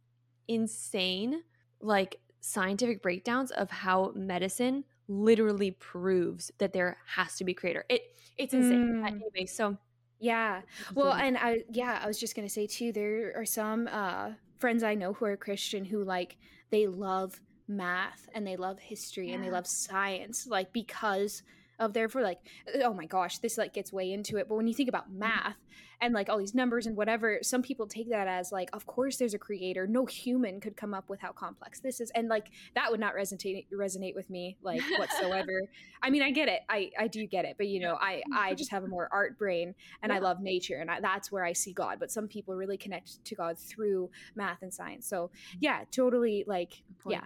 insane, 0.49 1.43
like 1.81 2.21
scientific 2.41 3.03
breakdowns 3.03 3.51
of 3.53 3.71
how 3.71 4.13
medicine 4.15 4.85
literally 5.09 5.71
proves 5.73 6.51
that 6.59 6.73
there 6.73 6.97
has 7.07 7.37
to 7.37 7.45
be 7.45 7.55
creator. 7.55 7.85
It 7.89 8.03
it's 8.37 8.55
insane. 8.55 9.03
Mm. 9.03 9.07
Anyway, 9.07 9.47
so 9.47 9.77
Yeah. 10.21 10.63
Well, 10.95 11.13
and 11.13 11.37
I 11.37 11.65
yeah, 11.71 12.01
I 12.03 12.07
was 12.07 12.19
just 12.19 12.35
gonna 12.35 12.49
say 12.49 12.67
too. 12.67 12.93
There 12.93 13.33
are 13.37 13.45
some 13.45 13.89
uh, 13.91 14.31
friends 14.59 14.83
I 14.83 14.95
know 14.95 15.13
who 15.13 15.25
are 15.27 15.37
Christian 15.37 15.85
who 15.85 16.05
like 16.05 16.37
they 16.71 16.87
love 16.87 17.41
math 17.69 18.29
and 18.35 18.47
they 18.47 18.57
love 18.57 18.79
history 18.79 19.33
and 19.33 19.43
they 19.43 19.51
love 19.51 19.67
science, 19.67 20.47
like 20.47 20.73
because 20.73 21.43
of 21.79 21.93
their 21.93 22.09
for 22.09 22.23
like 22.23 22.39
uh, 22.69 22.79
oh 22.85 22.95
my 22.95 23.07
gosh, 23.07 23.39
this 23.39 23.59
like 23.59 23.73
gets 23.73 23.93
way 23.93 24.13
into 24.13 24.37
it. 24.37 24.49
But 24.49 24.57
when 24.57 24.67
you 24.67 24.75
think 24.75 24.89
about 24.89 25.09
mm-hmm. 25.09 25.21
math 25.21 25.57
and 26.01 26.15
like 26.15 26.29
all 26.29 26.39
these 26.39 26.55
numbers 26.55 26.87
and 26.87 26.97
whatever, 26.97 27.39
some 27.43 27.63
people 27.63 27.87
take 27.87 28.11
that 28.11 28.29
as 28.29 28.53
like, 28.53 28.71
of 28.73 28.87
course 28.87 29.17
there's 29.17 29.35
a 29.35 29.39
creator. 29.39 29.87
No 29.87 30.07
human 30.07 30.61
could 30.61 30.77
come 30.77 30.95
up 30.95 31.09
with 31.09 31.21
how 31.21 31.33
complex 31.33 31.81
this 31.81 32.01
is, 32.01 32.11
and 32.11 32.29
like 32.29 32.49
that 32.75 32.91
would 32.91 33.01
not 33.01 33.15
resonate 33.15 33.67
resonate 33.73 34.15
with 34.15 34.31
me 34.31 34.57
like 34.63 34.83
whatsoever. 34.99 35.63
I 36.03 36.11
mean, 36.11 36.23
I 36.23 36.31
get 36.31 36.49
it. 36.49 36.61
I 36.69 36.91
I 36.99 37.09
do 37.09 37.27
get 37.27 37.45
it, 37.45 37.57
but 37.57 37.67
you 37.67 37.81
know, 37.81 37.97
I 38.01 38.23
I 38.35 38.55
just 38.55 38.71
have 38.71 38.85
a 38.85 38.89
more 38.89 39.09
art 39.13 39.39
brain 39.39 39.75
and 40.03 40.13
I 40.13 40.19
love 40.19 40.41
nature, 40.41 40.77
and 40.77 40.91
I, 40.91 41.01
that's 41.01 41.33
where 41.33 41.45
I 41.45 41.53
see 41.53 41.73
God. 41.73 41.99
But 41.99 42.11
some 42.11 42.29
people 42.29 42.55
really 42.55 42.77
connect 42.77 43.25
to 43.25 43.35
God 43.35 43.59
through 43.59 44.11
math 44.35 44.63
and 44.63 44.73
science. 44.73 45.07
So 45.09 45.25
mm-hmm. 45.25 45.59
yeah, 45.61 45.85
totally. 45.91 46.45
Like 46.47 46.83
yeah, 47.07 47.25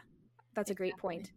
that's 0.55 0.71
a 0.71 0.75
great 0.75 0.95
Exactly. 0.95 1.17
point. 1.17 1.33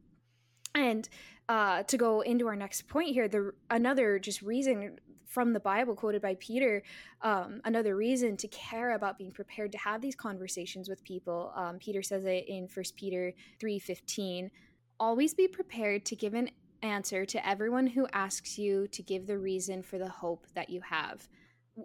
And 0.74 1.08
uh, 1.50 1.84
to 1.84 1.98
go 1.98 2.22
into 2.22 2.48
our 2.48 2.56
next 2.56 2.88
point 2.88 3.10
here, 3.10 3.28
the 3.28 3.54
another 3.70 4.20
just 4.20 4.42
reason 4.42 5.00
from 5.26 5.54
the 5.54 5.60
Bible 5.60 5.96
quoted 5.96 6.22
by 6.22 6.36
Peter, 6.40 6.84
um, 7.22 7.62
another 7.64 7.96
reason 7.96 8.36
to 8.38 8.48
care 8.50 8.96
about 8.96 9.18
being 9.18 9.32
prepared 9.32 9.72
to 9.72 9.78
have 9.78 10.02
these 10.02 10.16
conversations 10.16 10.90
with 10.90 11.04
people. 11.04 11.54
Um, 11.56 11.78
Peter 11.80 12.04
says 12.04 12.26
it 12.26 12.46
in 12.48 12.68
First 12.68 12.96
Peter 12.96 13.34
three 13.60 13.80
fifteen. 13.80 14.52
Always 15.00 15.34
be 15.34 15.48
prepared 15.48 16.06
to 16.06 16.16
give 16.16 16.34
an 16.34 16.50
answer 16.84 17.26
to 17.26 17.48
everyone 17.48 17.88
who 17.88 18.08
asks 18.12 18.58
you 18.58 18.88
to 18.88 19.02
give 19.04 19.28
the 19.28 19.38
reason 19.38 19.84
for 19.84 19.98
the 19.98 20.10
hope 20.10 20.48
that 20.54 20.70
you 20.70 20.82
have. 20.82 21.28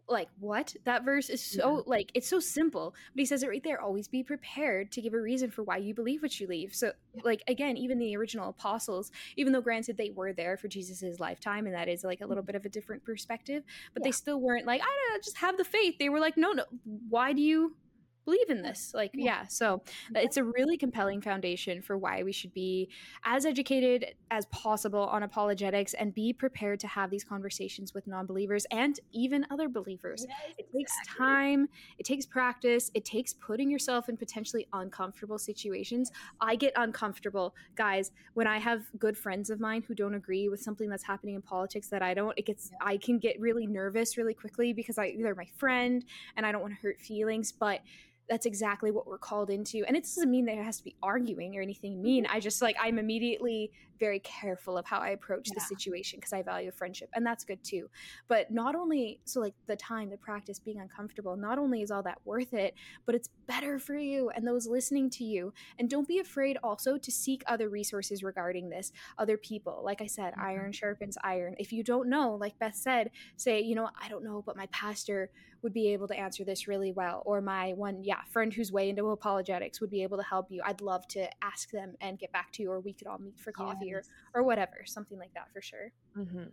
Like 0.08 0.28
what? 0.40 0.74
That 0.84 1.04
verse 1.04 1.30
is 1.30 1.40
so 1.40 1.76
Yeah. 1.76 1.82
like 1.86 2.10
it's 2.14 2.28
so 2.28 2.40
simple, 2.40 2.94
but 3.14 3.20
he 3.20 3.24
says 3.24 3.42
it 3.42 3.48
right 3.48 3.62
there. 3.62 3.80
Always 3.80 4.08
be 4.08 4.22
prepared 4.22 4.90
to 4.92 5.00
give 5.00 5.14
a 5.14 5.20
reason 5.20 5.50
for 5.50 5.62
why 5.62 5.76
you 5.76 5.94
believe 5.94 6.22
what 6.22 6.38
you 6.40 6.46
believe. 6.46 6.74
So, 6.74 6.92
like 7.22 7.42
again, 7.46 7.76
even 7.76 7.98
the 7.98 8.16
original 8.16 8.48
apostles, 8.48 9.12
even 9.36 9.52
though 9.52 9.60
granted 9.60 9.96
they 9.96 10.10
were 10.10 10.32
there 10.32 10.56
for 10.56 10.66
Jesus's 10.66 11.20
lifetime, 11.20 11.66
and 11.66 11.74
that 11.74 11.88
is 11.88 12.02
like 12.02 12.20
a 12.20 12.26
little 12.26 12.42
mm-hmm. 12.42 12.46
bit 12.46 12.56
of 12.56 12.64
a 12.64 12.68
different 12.68 13.04
perspective, 13.04 13.62
but 13.94 14.02
they 14.02 14.10
still 14.10 14.40
weren't 14.40 14.66
like, 14.66 14.82
I 14.82 14.84
don't 14.84 15.14
know, 15.14 15.22
just 15.22 15.38
have 15.38 15.56
the 15.56 15.64
faith. 15.64 15.96
They 15.98 16.08
were 16.08 16.20
like, 16.20 16.36
no, 16.36 16.52
no, 16.52 16.64
why 17.08 17.32
do 17.32 17.40
you 17.40 17.76
believe 18.26 18.50
in 18.50 18.60
this? 18.60 18.92
Like, 18.92 19.12
Yeah. 19.14 19.24
yeah. 19.24 19.46
So 19.46 19.82
uh, 20.14 20.18
it's 20.18 20.36
a 20.36 20.44
really 20.44 20.76
compelling 20.76 21.22
foundation 21.22 21.80
for 21.80 21.96
why 21.96 22.22
we 22.22 22.32
should 22.32 22.52
be 22.52 22.90
as 23.24 23.46
educated 23.46 24.14
as 24.30 24.44
possible 24.46 25.00
on 25.00 25.22
apologetics 25.22 25.94
and 25.94 26.12
be 26.12 26.34
prepared 26.34 26.78
to 26.80 26.88
have 26.88 27.08
these 27.08 27.24
conversations 27.24 27.94
with 27.94 28.06
non-believers 28.06 28.66
and 28.70 29.00
even 29.12 29.46
other 29.50 29.68
believers. 29.68 30.26
It 30.58 30.66
takes 30.76 30.92
time, 31.16 31.68
it 31.98 32.04
takes 32.04 32.26
practice, 32.26 32.90
it 32.92 33.04
takes 33.06 33.32
putting 33.32 33.70
yourself 33.70 34.08
in 34.10 34.18
potentially 34.18 34.66
uncomfortable 34.74 35.38
situations. 35.38 36.10
I 36.40 36.56
get 36.56 36.72
uncomfortable, 36.76 37.54
guys, 37.76 38.10
when 38.34 38.46
I 38.46 38.58
have 38.58 38.82
good 38.98 39.16
friends 39.16 39.48
of 39.48 39.60
mine 39.60 39.84
who 39.86 39.94
don't 39.94 40.14
agree 40.14 40.48
with 40.48 40.60
something 40.60 40.90
that's 40.90 41.04
happening 41.04 41.36
in 41.36 41.42
politics 41.42 41.88
that 41.88 42.02
I 42.02 42.12
don't. 42.12 42.36
It 42.36 42.44
gets 42.44 42.72
I 42.80 42.96
can 42.96 43.18
get 43.18 43.40
really 43.40 43.66
nervous 43.66 44.18
really 44.18 44.34
quickly 44.34 44.72
because 44.72 44.98
I 44.98 45.14
they're 45.16 45.34
my 45.36 45.48
friend 45.56 46.04
and 46.36 46.44
I 46.44 46.52
don't 46.52 46.60
want 46.60 46.74
to 46.74 46.80
hurt 46.80 47.00
feelings, 47.00 47.52
but 47.52 47.80
that's 48.28 48.46
exactly 48.46 48.90
what 48.90 49.06
we're 49.06 49.18
called 49.18 49.50
into. 49.50 49.84
And 49.86 49.96
it 49.96 50.02
doesn't 50.02 50.30
mean 50.30 50.46
that 50.46 50.58
it 50.58 50.64
has 50.64 50.78
to 50.78 50.84
be 50.84 50.96
arguing 51.02 51.56
or 51.56 51.62
anything 51.62 52.02
mean. 52.02 52.26
I 52.26 52.40
just 52.40 52.60
like 52.60 52.76
I'm 52.80 52.98
immediately 52.98 53.70
very 53.98 54.18
careful 54.20 54.76
of 54.76 54.84
how 54.84 54.98
I 54.98 55.10
approach 55.10 55.48
the 55.48 55.60
situation 55.60 56.18
because 56.18 56.32
I 56.34 56.42
value 56.42 56.70
friendship 56.70 57.08
and 57.14 57.24
that's 57.24 57.44
good 57.44 57.62
too. 57.64 57.88
But 58.28 58.50
not 58.50 58.74
only 58.74 59.20
so 59.24 59.40
like 59.40 59.54
the 59.66 59.76
time, 59.76 60.10
the 60.10 60.18
practice, 60.18 60.58
being 60.58 60.80
uncomfortable, 60.80 61.36
not 61.36 61.58
only 61.58 61.80
is 61.82 61.90
all 61.90 62.02
that 62.02 62.18
worth 62.24 62.52
it, 62.52 62.74
but 63.06 63.14
it's 63.14 63.30
better 63.46 63.78
for 63.78 63.96
you 63.96 64.28
and 64.30 64.46
those 64.46 64.66
listening 64.66 65.08
to 65.10 65.24
you. 65.24 65.52
And 65.78 65.88
don't 65.88 66.06
be 66.08 66.18
afraid 66.18 66.58
also 66.62 66.98
to 66.98 67.10
seek 67.12 67.42
other 67.46 67.68
resources 67.70 68.22
regarding 68.22 68.68
this, 68.68 68.92
other 69.18 69.36
people. 69.38 69.80
Like 69.84 70.02
I 70.02 70.06
said, 70.06 70.34
Mhm. 70.34 70.42
iron 70.42 70.72
sharpens 70.72 71.16
iron. 71.22 71.54
If 71.58 71.72
you 71.72 71.82
don't 71.82 72.08
know, 72.08 72.34
like 72.34 72.58
Beth 72.58 72.74
said, 72.76 73.10
say, 73.36 73.60
you 73.60 73.74
know, 73.74 73.88
I 74.00 74.08
don't 74.08 74.24
know, 74.24 74.42
but 74.44 74.56
my 74.56 74.66
pastor 74.66 75.30
would 75.66 75.72
be 75.72 75.92
able 75.92 76.06
to 76.06 76.16
answer 76.16 76.44
this 76.44 76.68
really 76.68 76.92
well. 76.92 77.24
Or 77.26 77.40
my 77.40 77.72
one, 77.72 78.04
yeah, 78.04 78.20
friend 78.30 78.52
who's 78.52 78.70
way 78.70 78.88
into 78.88 79.04
apologetics 79.08 79.80
would 79.80 79.90
be 79.90 80.04
able 80.04 80.16
to 80.16 80.22
help 80.22 80.46
you. 80.48 80.62
I'd 80.64 80.80
love 80.80 81.08
to 81.08 81.28
ask 81.42 81.72
them 81.72 81.96
and 82.00 82.20
get 82.20 82.30
back 82.30 82.52
to 82.52 82.62
you, 82.62 82.70
or 82.70 82.78
we 82.78 82.92
could 82.92 83.08
all 83.08 83.18
meet 83.18 83.36
for 83.40 83.50
coffee 83.50 83.92
or, 83.92 84.04
or 84.32 84.44
whatever, 84.44 84.84
something 84.84 85.18
like 85.18 85.34
that 85.34 85.48
for 85.52 85.60
sure. 85.60 85.90
hmm 86.14 86.44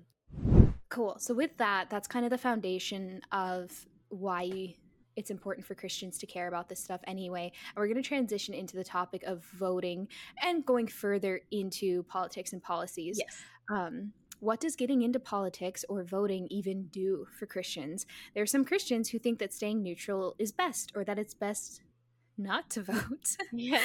Cool. 0.89 1.17
So 1.19 1.35
with 1.35 1.55
that, 1.57 1.91
that's 1.91 2.07
kind 2.07 2.25
of 2.25 2.31
the 2.31 2.39
foundation 2.39 3.21
of 3.31 3.71
why 4.09 4.73
it's 5.15 5.29
important 5.29 5.65
for 5.67 5.75
Christians 5.75 6.17
to 6.19 6.25
care 6.25 6.47
about 6.47 6.69
this 6.69 6.83
stuff 6.83 7.01
anyway. 7.05 7.51
And 7.75 7.81
we're 7.81 7.87
going 7.87 8.01
to 8.01 8.07
transition 8.07 8.55
into 8.55 8.75
the 8.75 8.83
topic 8.83 9.21
of 9.23 9.43
voting 9.59 10.07
and 10.41 10.65
going 10.65 10.87
further 10.87 11.41
into 11.51 12.01
politics 12.03 12.53
and 12.53 12.63
policies. 12.63 13.19
Yes. 13.19 13.37
Um, 13.71 14.11
what 14.43 14.59
does 14.59 14.75
getting 14.75 15.01
into 15.01 15.19
politics 15.19 15.85
or 15.87 16.03
voting 16.03 16.47
even 16.51 16.87
do 16.87 17.27
for 17.39 17.45
Christians? 17.45 18.05
There 18.33 18.43
are 18.43 18.47
some 18.47 18.65
Christians 18.65 19.09
who 19.09 19.17
think 19.17 19.39
that 19.39 19.53
staying 19.53 19.81
neutral 19.81 20.35
is 20.37 20.51
best 20.51 20.91
or 20.95 21.05
that 21.05 21.17
it's 21.17 21.33
best 21.33 21.81
not 22.37 22.69
to 22.71 22.81
vote. 22.81 23.37
Yes. 23.53 23.83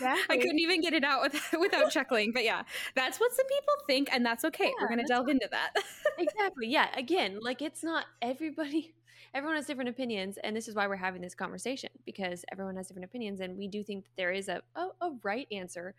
I 0.00 0.36
couldn't 0.36 0.60
even 0.60 0.80
get 0.80 0.94
it 0.94 1.04
out 1.04 1.22
without, 1.22 1.42
without 1.60 1.90
chuckling, 1.90 2.32
but 2.32 2.44
yeah, 2.44 2.62
that's 2.94 3.18
what 3.20 3.32
some 3.32 3.46
people 3.46 3.74
think, 3.86 4.08
and 4.12 4.24
that's 4.24 4.44
okay. 4.44 4.66
Yeah, 4.66 4.72
We're 4.80 4.88
going 4.88 5.00
to 5.00 5.06
delve 5.06 5.28
into 5.28 5.48
that. 5.50 5.72
exactly 6.18 6.68
yeah 6.68 6.88
again 6.96 7.38
like 7.40 7.62
it's 7.62 7.82
not 7.82 8.04
everybody 8.20 8.94
everyone 9.34 9.56
has 9.56 9.66
different 9.66 9.88
opinions 9.88 10.38
and 10.44 10.54
this 10.54 10.68
is 10.68 10.74
why 10.74 10.86
we're 10.86 10.96
having 10.96 11.22
this 11.22 11.34
conversation 11.34 11.90
because 12.04 12.44
everyone 12.52 12.76
has 12.76 12.86
different 12.86 13.04
opinions 13.04 13.40
and 13.40 13.56
we 13.56 13.66
do 13.66 13.82
think 13.82 14.04
that 14.04 14.10
there 14.16 14.30
is 14.30 14.48
a, 14.48 14.60
a, 14.76 14.88
a 15.00 15.10
right 15.22 15.46
answer 15.50 15.94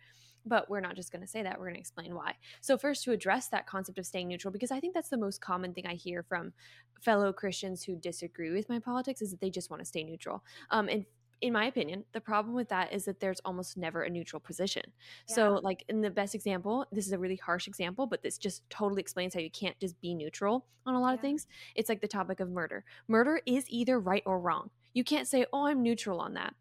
but 0.46 0.68
we're 0.68 0.80
not 0.80 0.96
just 0.96 1.12
going 1.12 1.22
to 1.22 1.28
say 1.28 1.42
that 1.42 1.58
we're 1.58 1.66
going 1.66 1.74
to 1.74 1.80
explain 1.80 2.14
why 2.14 2.34
so 2.60 2.76
first 2.76 3.04
to 3.04 3.12
address 3.12 3.48
that 3.48 3.66
concept 3.66 3.98
of 3.98 4.06
staying 4.06 4.28
neutral 4.28 4.52
because 4.52 4.70
i 4.70 4.80
think 4.80 4.94
that's 4.94 5.08
the 5.08 5.16
most 5.16 5.40
common 5.40 5.72
thing 5.72 5.86
i 5.86 5.94
hear 5.94 6.22
from 6.22 6.52
fellow 7.00 7.32
christians 7.32 7.82
who 7.82 7.96
disagree 7.96 8.50
with 8.50 8.68
my 8.68 8.78
politics 8.78 9.22
is 9.22 9.30
that 9.30 9.40
they 9.40 9.50
just 9.50 9.70
want 9.70 9.80
to 9.80 9.86
stay 9.86 10.04
neutral 10.04 10.42
um, 10.70 10.88
and 10.88 11.04
in 11.44 11.52
my 11.52 11.66
opinion, 11.66 12.04
the 12.12 12.22
problem 12.22 12.54
with 12.54 12.70
that 12.70 12.90
is 12.90 13.04
that 13.04 13.20
there's 13.20 13.40
almost 13.44 13.76
never 13.76 14.02
a 14.02 14.08
neutral 14.08 14.40
position. 14.40 14.82
So, 15.26 15.60
like 15.62 15.84
in 15.90 16.00
the 16.00 16.08
best 16.08 16.34
example, 16.34 16.86
this 16.90 17.06
is 17.06 17.12
a 17.12 17.18
really 17.18 17.36
harsh 17.36 17.66
example, 17.66 18.06
but 18.06 18.22
this 18.22 18.38
just 18.38 18.68
totally 18.70 19.02
explains 19.02 19.34
how 19.34 19.40
you 19.40 19.50
can't 19.50 19.78
just 19.78 20.00
be 20.00 20.14
neutral 20.14 20.64
on 20.86 20.94
a 20.94 21.00
lot 21.00 21.12
of 21.12 21.20
things. 21.20 21.46
It's 21.74 21.90
like 21.90 22.00
the 22.00 22.08
topic 22.08 22.40
of 22.40 22.50
murder. 22.50 22.82
Murder 23.08 23.40
is 23.44 23.66
either 23.68 24.00
right 24.00 24.22
or 24.24 24.40
wrong. 24.40 24.70
You 24.94 25.04
can't 25.04 25.28
say, 25.28 25.46
"Oh, 25.52 25.66
I'm 25.66 25.82
neutral 25.82 26.20
on 26.20 26.34
that," 26.34 26.54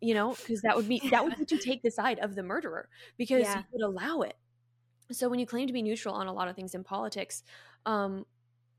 you 0.00 0.14
know, 0.14 0.34
because 0.34 0.62
that 0.62 0.76
would 0.76 0.88
be 0.88 1.00
that 1.10 1.24
would 1.24 1.36
be 1.38 1.44
to 1.46 1.58
take 1.58 1.82
the 1.82 1.90
side 1.90 2.18
of 2.20 2.34
the 2.34 2.42
murderer 2.42 2.88
because 3.16 3.42
Yeah. 3.42 3.58
you 3.58 3.64
would 3.72 3.82
allow 3.82 4.22
it. 4.22 4.36
So 5.12 5.28
when 5.28 5.38
you 5.38 5.46
claim 5.46 5.66
to 5.68 5.72
be 5.72 5.82
neutral 5.82 6.14
on 6.14 6.26
a 6.26 6.32
lot 6.32 6.48
of 6.48 6.56
things 6.56 6.74
in 6.74 6.82
politics, 6.84 7.44
um, 7.86 8.26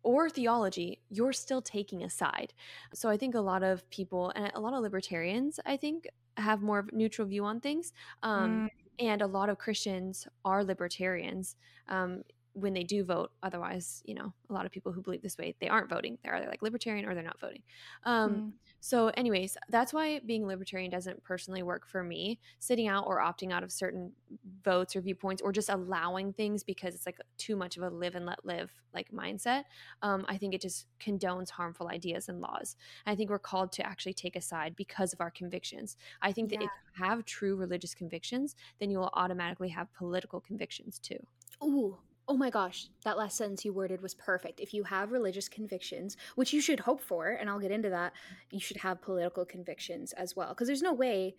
or 0.04 0.30
theology, 0.30 1.02
you're 1.10 1.34
still 1.34 1.62
taking 1.62 2.04
a 2.04 2.10
side. 2.10 2.54
So 2.94 3.10
I 3.10 3.18
think 3.18 3.36
a 3.36 3.42
lot 3.42 3.64
of 3.64 3.90
people 3.90 4.32
and 4.36 4.52
a 4.56 4.60
lot 4.60 4.74
of 4.74 4.82
libertarians, 4.82 5.60
I 5.66 5.78
think, 5.78 6.08
have 6.38 6.62
more 6.62 6.80
of 6.80 6.90
a 6.90 6.96
neutral 6.96 7.28
view 7.28 7.46
on 7.46 7.60
things. 7.62 7.94
Um, 8.24 8.64
mm. 8.68 8.70
And 9.00 9.22
a 9.22 9.28
lot 9.28 9.50
of 9.50 9.58
Christians 9.58 10.28
are 10.46 10.64
libertarians. 10.64 11.56
Um, 11.88 12.24
when 12.60 12.74
they 12.74 12.84
do 12.84 13.04
vote 13.04 13.32
otherwise 13.44 14.02
you 14.06 14.16
know 14.16 14.34
a 14.50 14.54
lot 14.54 14.66
of 14.66 14.72
people 14.72 14.92
who 14.92 15.02
believe 15.02 15.22
this 15.22 15.38
way 15.38 15.56
they 15.60 15.68
aren't 15.68 15.90
voting. 15.90 16.18
They're 16.24 16.36
either 16.36 16.48
like 16.48 16.62
libertarian 16.62 17.06
or 17.06 17.14
they're 17.14 17.24
not 17.24 17.40
voting. 17.40 17.62
Um, 18.04 18.36
mm. 18.36 18.52
so 18.80 19.10
anyways 19.10 19.58
that's 19.70 19.94
why 19.94 20.20
being 20.26 20.46
libertarian 20.48 20.90
doesn't 20.90 21.24
personally 21.24 21.64
work 21.64 21.88
for 21.88 22.04
me. 22.04 22.40
Sitting 22.60 22.88
out 22.88 23.06
or 23.08 23.20
opting 23.20 23.52
out 23.52 23.64
of 23.64 23.72
certain 23.72 24.12
votes 24.64 24.96
or 24.96 25.02
viewpoints 25.02 25.42
or 25.42 25.52
just 25.52 25.70
allowing 25.70 26.34
things 26.34 26.64
because 26.64 26.96
it's 26.96 27.06
like 27.06 27.20
too 27.38 27.56
much 27.56 27.78
of 27.78 27.84
a 27.84 27.90
live 27.90 28.16
and 28.16 28.26
let 28.26 28.46
live 28.46 28.72
like 28.94 29.12
mindset 29.12 29.64
um, 30.02 30.26
i 30.28 30.38
think 30.38 30.54
it 30.54 30.62
just 30.62 30.88
condones 31.00 31.50
harmful 31.50 31.88
ideas 31.90 32.30
and 32.30 32.42
laws. 32.42 32.76
I 33.06 33.16
think 33.16 33.30
we're 33.30 33.40
called 33.40 33.72
to 33.74 33.86
actually 33.86 34.14
take 34.14 34.36
a 34.36 34.42
side 34.42 34.76
because 34.76 35.14
of 35.14 35.22
our 35.22 35.32
convictions. 35.32 35.98
I 36.22 36.32
think 36.32 36.52
yeah. 36.52 36.60
that 36.60 36.66
if 36.66 36.72
you 36.72 37.06
have 37.06 37.26
true 37.26 37.56
religious 37.56 37.94
convictions 37.94 38.56
then 38.80 38.90
you 38.90 39.00
will 39.00 39.12
automatically 39.14 39.70
have 39.70 39.94
political 39.94 40.40
convictions 40.40 41.00
too. 41.00 41.20
Ooh, 41.64 41.98
Oh 42.30 42.36
my 42.36 42.50
gosh, 42.50 42.90
that 43.06 43.18
last 43.18 43.38
sentence 43.38 43.64
you 43.64 43.72
worded 43.72 44.02
was 44.02 44.14
perfect. 44.14 44.60
If 44.60 44.74
you 44.74 44.84
have 44.84 45.14
religious 45.14 45.48
convictions, 45.48 46.18
which 46.36 46.52
you 46.52 46.60
should 46.60 46.82
hope 46.82 47.00
for, 47.00 47.28
and 47.28 47.50
I'll 47.50 47.60
get 47.60 47.72
into 47.72 47.90
that, 47.90 48.12
you 48.52 48.60
should 48.60 48.78
have 48.78 49.02
political 49.02 49.46
convictions 49.46 50.12
as 50.12 50.36
well. 50.36 50.50
Because 50.50 50.68
there's 50.68 50.82
no 50.82 50.94
way 50.94 51.36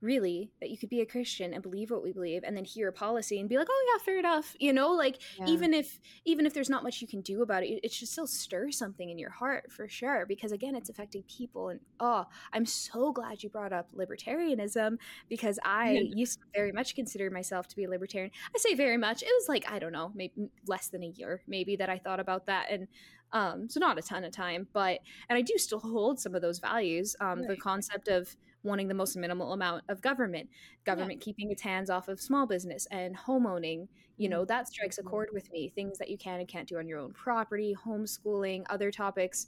really 0.00 0.50
that 0.60 0.70
you 0.70 0.76
could 0.76 0.88
be 0.88 1.00
a 1.00 1.06
christian 1.06 1.54
and 1.54 1.62
believe 1.62 1.90
what 1.90 2.02
we 2.02 2.12
believe 2.12 2.42
and 2.44 2.56
then 2.56 2.64
hear 2.64 2.88
a 2.88 2.92
policy 2.92 3.40
and 3.40 3.48
be 3.48 3.56
like 3.56 3.68
oh 3.70 3.86
yeah 3.92 4.04
fair 4.04 4.18
enough 4.18 4.54
you 4.60 4.72
know 4.72 4.92
like 4.92 5.18
yeah. 5.38 5.46
even 5.46 5.72
if 5.72 6.00
even 6.24 6.44
if 6.44 6.52
there's 6.52 6.68
not 6.68 6.82
much 6.82 7.00
you 7.00 7.08
can 7.08 7.22
do 7.22 7.42
about 7.42 7.62
it 7.62 7.80
it 7.82 7.92
should 7.92 8.08
still 8.08 8.26
stir 8.26 8.70
something 8.70 9.08
in 9.08 9.18
your 9.18 9.30
heart 9.30 9.72
for 9.72 9.88
sure 9.88 10.26
because 10.26 10.52
again 10.52 10.74
it's 10.74 10.90
affecting 10.90 11.22
people 11.22 11.70
and 11.70 11.80
oh 12.00 12.24
i'm 12.52 12.66
so 12.66 13.10
glad 13.10 13.42
you 13.42 13.48
brought 13.48 13.72
up 13.72 13.88
libertarianism 13.96 14.98
because 15.28 15.58
i 15.64 15.92
yeah. 15.92 16.00
used 16.14 16.40
to 16.40 16.44
very 16.54 16.72
much 16.72 16.94
consider 16.94 17.30
myself 17.30 17.66
to 17.66 17.76
be 17.76 17.84
a 17.84 17.90
libertarian 17.90 18.30
i 18.54 18.58
say 18.58 18.74
very 18.74 18.98
much 18.98 19.22
it 19.22 19.30
was 19.38 19.48
like 19.48 19.70
i 19.70 19.78
don't 19.78 19.92
know 19.92 20.12
maybe 20.14 20.50
less 20.66 20.88
than 20.88 21.02
a 21.02 21.08
year 21.08 21.42
maybe 21.46 21.74
that 21.76 21.88
i 21.88 21.98
thought 21.98 22.20
about 22.20 22.46
that 22.46 22.66
and 22.70 22.86
um 23.32 23.68
so 23.68 23.80
not 23.80 23.98
a 23.98 24.02
ton 24.02 24.24
of 24.24 24.32
time 24.32 24.66
but 24.72 25.00
and 25.28 25.36
i 25.36 25.42
do 25.42 25.54
still 25.56 25.80
hold 25.80 26.20
some 26.20 26.34
of 26.34 26.42
those 26.42 26.58
values 26.58 27.16
um 27.20 27.40
right. 27.40 27.48
the 27.48 27.56
concept 27.56 28.08
of 28.08 28.36
wanting 28.66 28.88
the 28.88 28.94
most 28.94 29.16
minimal 29.16 29.52
amount 29.52 29.82
of 29.88 30.00
government 30.00 30.48
government 30.84 31.20
yeah. 31.20 31.24
keeping 31.24 31.50
its 31.50 31.62
hands 31.62 31.88
off 31.88 32.08
of 32.08 32.20
small 32.20 32.46
business 32.46 32.86
and 32.90 33.16
homeowning 33.16 33.88
you 34.16 34.28
know 34.28 34.40
mm-hmm. 34.40 34.48
that 34.48 34.68
strikes 34.68 34.98
a 34.98 35.00
mm-hmm. 35.00 35.10
chord 35.10 35.28
with 35.32 35.50
me 35.52 35.72
things 35.74 35.98
that 35.98 36.10
you 36.10 36.18
can 36.18 36.40
and 36.40 36.48
can't 36.48 36.68
do 36.68 36.78
on 36.78 36.86
your 36.86 36.98
own 36.98 37.12
property 37.12 37.74
homeschooling 37.86 38.64
other 38.68 38.90
topics 38.90 39.46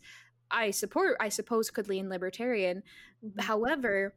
i 0.51 0.71
support 0.71 1.17
i 1.21 1.29
suppose 1.29 1.71
could 1.71 1.89
lean 1.89 2.09
libertarian 2.09 2.83
mm-hmm. 3.25 3.41
however 3.41 4.15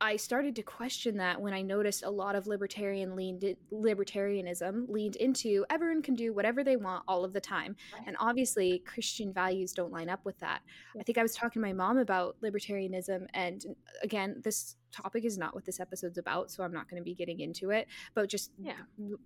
I 0.00 0.16
started 0.16 0.54
to 0.56 0.62
question 0.62 1.16
that 1.16 1.40
when 1.40 1.52
I 1.52 1.62
noticed 1.62 2.04
a 2.04 2.10
lot 2.10 2.36
of 2.36 2.46
libertarian 2.46 3.16
leaned 3.16 3.56
libertarianism 3.72 4.88
leaned 4.88 5.16
into 5.16 5.64
everyone 5.70 6.02
can 6.02 6.14
do 6.14 6.32
whatever 6.32 6.62
they 6.62 6.76
want 6.76 7.02
all 7.08 7.24
of 7.24 7.32
the 7.32 7.40
time. 7.40 7.74
And 8.06 8.16
obviously 8.20 8.80
Christian 8.86 9.32
values 9.32 9.72
don't 9.72 9.92
line 9.92 10.08
up 10.08 10.24
with 10.24 10.38
that. 10.38 10.62
I 10.98 11.02
think 11.02 11.18
I 11.18 11.22
was 11.22 11.34
talking 11.34 11.60
to 11.60 11.66
my 11.66 11.72
mom 11.72 11.98
about 11.98 12.36
libertarianism 12.42 13.26
and 13.34 13.64
again 14.02 14.40
this 14.44 14.76
topic 14.92 15.24
is 15.24 15.38
not 15.38 15.54
what 15.54 15.64
this 15.64 15.80
episode's 15.80 16.18
about, 16.18 16.50
so 16.50 16.62
I'm 16.62 16.72
not 16.72 16.88
going 16.88 17.00
to 17.00 17.04
be 17.04 17.14
getting 17.14 17.40
into 17.40 17.70
it. 17.70 17.86
But 18.14 18.28
just 18.28 18.52
yeah. 18.58 18.74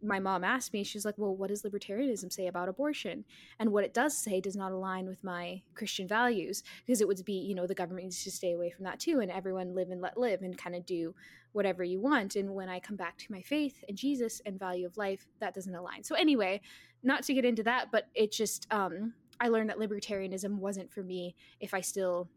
my 0.02 0.20
mom 0.20 0.44
asked 0.44 0.72
me, 0.72 0.84
she's 0.84 1.04
like, 1.04 1.16
"Well, 1.18 1.34
what 1.34 1.48
does 1.48 1.62
libertarianism 1.62 2.32
say 2.32 2.46
about 2.46 2.68
abortion?" 2.68 3.24
And 3.58 3.72
what 3.72 3.84
it 3.84 3.94
does 3.94 4.16
say 4.16 4.40
does 4.40 4.56
not 4.56 4.72
align 4.72 5.06
with 5.06 5.22
my 5.24 5.62
Christian 5.74 6.06
values 6.06 6.62
because 6.84 7.00
it 7.00 7.08
would 7.08 7.24
be, 7.24 7.34
you 7.34 7.54
know, 7.54 7.66
the 7.66 7.74
government 7.74 8.04
needs 8.04 8.24
to 8.24 8.30
stay 8.30 8.52
away 8.52 8.70
from 8.70 8.84
that 8.84 9.00
too, 9.00 9.20
and 9.20 9.30
everyone 9.30 9.74
live 9.74 9.90
and 9.90 10.00
let 10.00 10.18
live 10.18 10.42
and 10.42 10.56
kind 10.58 10.76
of 10.76 10.86
do 10.86 11.14
whatever 11.52 11.84
you 11.84 12.00
want. 12.00 12.36
And 12.36 12.54
when 12.54 12.68
I 12.68 12.80
come 12.80 12.96
back 12.96 13.18
to 13.18 13.32
my 13.32 13.42
faith 13.42 13.84
and 13.88 13.96
Jesus 13.96 14.40
and 14.46 14.58
value 14.58 14.86
of 14.86 14.96
life, 14.96 15.26
that 15.40 15.54
doesn't 15.54 15.74
align. 15.74 16.02
So 16.02 16.14
anyway, 16.14 16.60
not 17.02 17.22
to 17.24 17.34
get 17.34 17.44
into 17.44 17.62
that, 17.64 17.88
but 17.92 18.08
it 18.14 18.32
just 18.32 18.66
um, 18.70 19.14
I 19.40 19.48
learned 19.48 19.70
that 19.70 19.78
libertarianism 19.78 20.58
wasn't 20.58 20.92
for 20.92 21.02
me 21.02 21.34
if 21.60 21.74
I 21.74 21.80
still 21.80 22.28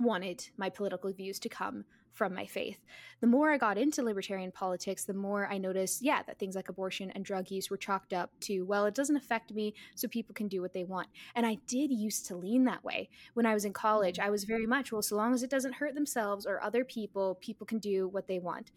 wanted 0.00 0.48
my 0.56 0.68
political 0.68 1.12
views 1.12 1.38
to 1.40 1.48
come 1.48 1.84
from 2.16 2.34
my 2.34 2.46
faith. 2.46 2.78
The 3.20 3.26
more 3.26 3.50
I 3.50 3.58
got 3.58 3.76
into 3.76 4.02
libertarian 4.02 4.50
politics, 4.50 5.04
the 5.04 5.14
more 5.14 5.46
I 5.46 5.58
noticed, 5.58 6.02
yeah, 6.02 6.22
that 6.22 6.38
things 6.38 6.56
like 6.56 6.70
abortion 6.70 7.10
and 7.10 7.24
drug 7.24 7.50
use 7.50 7.68
were 7.68 7.76
chalked 7.76 8.12
up 8.12 8.30
to, 8.40 8.62
well, 8.62 8.86
it 8.86 8.94
doesn't 8.94 9.16
affect 9.16 9.52
me, 9.52 9.74
so 9.94 10.08
people 10.08 10.34
can 10.34 10.48
do 10.48 10.62
what 10.62 10.72
they 10.72 10.84
want. 10.84 11.08
And 11.34 11.44
I 11.44 11.58
did 11.66 11.92
used 11.92 12.26
to 12.26 12.36
lean 12.36 12.64
that 12.64 12.82
way. 12.82 13.10
When 13.34 13.46
I 13.46 13.54
was 13.54 13.66
in 13.66 13.72
college, 13.74 14.18
I 14.18 14.30
was 14.30 14.44
very 14.44 14.66
much, 14.66 14.92
well, 14.92 15.02
so 15.02 15.14
long 15.14 15.34
as 15.34 15.42
it 15.42 15.50
doesn't 15.50 15.74
hurt 15.74 15.94
themselves 15.94 16.46
or 16.46 16.62
other 16.62 16.84
people, 16.84 17.36
people 17.40 17.66
can 17.66 17.78
do 17.78 18.08
what 18.08 18.26
they 18.26 18.38
want. 18.38 18.70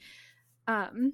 Um, 0.68 1.14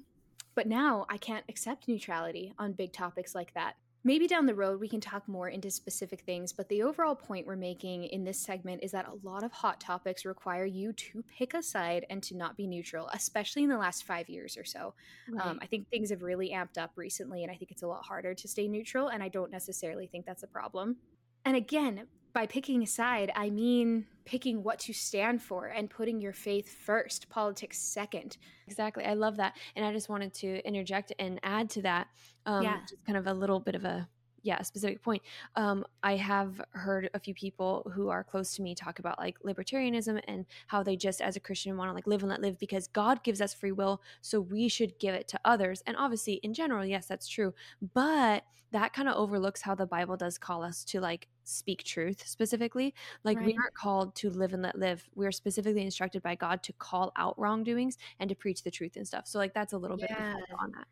but 0.56 0.66
now 0.66 1.06
I 1.08 1.18
can't 1.18 1.44
accept 1.48 1.86
neutrality 1.86 2.52
on 2.58 2.72
big 2.72 2.92
topics 2.92 3.34
like 3.34 3.54
that. 3.54 3.76
Maybe 4.06 4.28
down 4.28 4.46
the 4.46 4.54
road 4.54 4.78
we 4.78 4.88
can 4.88 5.00
talk 5.00 5.26
more 5.26 5.48
into 5.48 5.68
specific 5.68 6.20
things, 6.20 6.52
but 6.52 6.68
the 6.68 6.84
overall 6.84 7.16
point 7.16 7.44
we're 7.44 7.56
making 7.56 8.04
in 8.04 8.22
this 8.22 8.38
segment 8.38 8.84
is 8.84 8.92
that 8.92 9.08
a 9.08 9.26
lot 9.26 9.42
of 9.42 9.50
hot 9.50 9.80
topics 9.80 10.24
require 10.24 10.64
you 10.64 10.92
to 10.92 11.24
pick 11.24 11.54
a 11.54 11.60
side 11.60 12.06
and 12.08 12.22
to 12.22 12.36
not 12.36 12.56
be 12.56 12.68
neutral, 12.68 13.08
especially 13.12 13.64
in 13.64 13.68
the 13.68 13.76
last 13.76 14.04
five 14.04 14.28
years 14.28 14.56
or 14.56 14.64
so. 14.64 14.94
Um, 15.32 15.34
right. 15.34 15.46
Um, 15.48 15.58
I 15.60 15.66
think 15.66 15.88
things 15.88 16.10
have 16.10 16.22
really 16.22 16.50
amped 16.50 16.78
up 16.78 16.92
recently, 16.94 17.42
and 17.42 17.50
I 17.50 17.56
think 17.56 17.72
it's 17.72 17.82
a 17.82 17.88
lot 17.88 18.04
harder 18.04 18.32
to 18.32 18.46
stay 18.46 18.68
neutral, 18.68 19.08
and 19.08 19.24
I 19.24 19.28
don't 19.28 19.50
necessarily 19.50 20.06
think 20.06 20.24
that's 20.24 20.44
a 20.44 20.46
problem. 20.46 20.98
And 21.44 21.56
again, 21.56 22.06
by 22.36 22.44
picking 22.44 22.82
a 22.82 22.86
side, 22.86 23.32
I 23.34 23.48
mean 23.48 24.04
picking 24.26 24.62
what 24.62 24.78
to 24.80 24.92
stand 24.92 25.40
for 25.40 25.68
and 25.68 25.88
putting 25.88 26.20
your 26.20 26.34
faith 26.34 26.68
first, 26.68 27.30
politics 27.30 27.78
second. 27.78 28.36
Exactly. 28.66 29.06
I 29.06 29.14
love 29.14 29.38
that. 29.38 29.56
And 29.74 29.86
I 29.86 29.92
just 29.94 30.10
wanted 30.10 30.34
to 30.34 30.62
interject 30.66 31.14
and 31.18 31.40
add 31.42 31.70
to 31.70 31.82
that. 31.82 32.08
Um, 32.44 32.62
yeah. 32.62 32.80
Just 32.82 33.06
kind 33.06 33.16
of 33.16 33.26
a 33.26 33.32
little 33.32 33.58
bit 33.58 33.74
of 33.74 33.86
a 33.86 34.06
yeah, 34.46 34.62
specific 34.62 35.02
point. 35.02 35.22
Um, 35.56 35.84
I 36.04 36.14
have 36.16 36.60
heard 36.70 37.10
a 37.14 37.18
few 37.18 37.34
people 37.34 37.90
who 37.92 38.08
are 38.08 38.22
close 38.22 38.54
to 38.54 38.62
me 38.62 38.76
talk 38.76 39.00
about 39.00 39.18
like 39.18 39.36
libertarianism 39.40 40.22
and 40.28 40.46
how 40.68 40.84
they 40.84 40.96
just, 40.96 41.20
as 41.20 41.34
a 41.34 41.40
Christian, 41.40 41.76
want 41.76 41.90
to 41.90 41.94
like 41.94 42.06
live 42.06 42.22
and 42.22 42.30
let 42.30 42.40
live 42.40 42.56
because 42.58 42.86
God 42.86 43.24
gives 43.24 43.40
us 43.40 43.52
free 43.52 43.72
will, 43.72 44.00
so 44.20 44.40
we 44.40 44.68
should 44.68 44.98
give 45.00 45.14
it 45.14 45.26
to 45.28 45.40
others. 45.44 45.82
And 45.86 45.96
obviously, 45.96 46.34
in 46.34 46.54
general, 46.54 46.84
yes, 46.84 47.06
that's 47.06 47.26
true. 47.26 47.54
But 47.92 48.44
that 48.70 48.92
kind 48.92 49.08
of 49.08 49.16
overlooks 49.16 49.62
how 49.62 49.74
the 49.74 49.86
Bible 49.86 50.16
does 50.16 50.38
call 50.38 50.62
us 50.62 50.84
to 50.84 51.00
like 51.00 51.26
speak 51.42 51.82
truth 51.82 52.22
specifically. 52.26 52.94
Like 53.24 53.38
right. 53.38 53.46
we 53.46 53.56
aren't 53.60 53.74
called 53.74 54.14
to 54.16 54.30
live 54.30 54.52
and 54.52 54.62
let 54.62 54.78
live. 54.78 55.08
We 55.16 55.26
are 55.26 55.32
specifically 55.32 55.82
instructed 55.82 56.22
by 56.22 56.36
God 56.36 56.62
to 56.64 56.72
call 56.74 57.12
out 57.16 57.38
wrongdoings 57.38 57.98
and 58.20 58.28
to 58.28 58.36
preach 58.36 58.62
the 58.62 58.70
truth 58.70 58.96
and 58.96 59.06
stuff. 59.06 59.26
So 59.26 59.38
like 59.38 59.54
that's 59.54 59.72
a 59.72 59.78
little 59.78 59.98
yeah. 59.98 60.34
bit 60.34 60.44
on 60.60 60.70
that. 60.72 60.86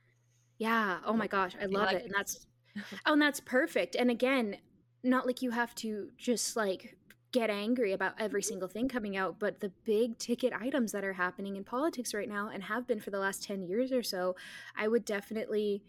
Yeah. 0.59 0.99
Oh 1.05 1.13
my 1.13 1.27
gosh, 1.27 1.53
I 1.61 1.67
love 1.67 1.87
like 1.87 1.97
it. 1.97 2.05
And 2.05 2.15
that's 2.17 2.47
oh, 3.07 3.13
and 3.13 3.23
that's 3.23 3.41
perfect. 3.41 3.95
And 3.97 4.11
again, 4.11 4.57
not 5.03 5.27
like 5.27 5.43
you 5.43 5.51
have 5.51 5.75
to 5.77 6.11
just 6.17 6.57
like 6.57 6.97
get 7.33 7.51
angry 7.51 7.93
about 7.93 8.15
every 8.19 8.43
single 8.43 8.69
thing 8.69 8.89
coming 8.89 9.17
out, 9.17 9.39
but 9.39 9.61
the 9.61 9.73
big 9.85 10.19
ticket 10.19 10.53
items 10.53 10.93
that 10.93 11.05
are 11.05 11.15
happening 11.15 11.57
in 11.57 11.65
politics 11.65 12.15
right 12.15 12.29
now 12.29 12.49
and 12.53 12.63
have 12.63 12.87
been 12.87 13.01
for 13.01 13.11
the 13.11 13.19
last 13.19 13.43
10 13.43 13.63
years 13.65 13.91
or 13.91 14.05
so, 14.05 14.37
I 14.77 14.87
would 14.89 15.05
definitely 15.05 15.83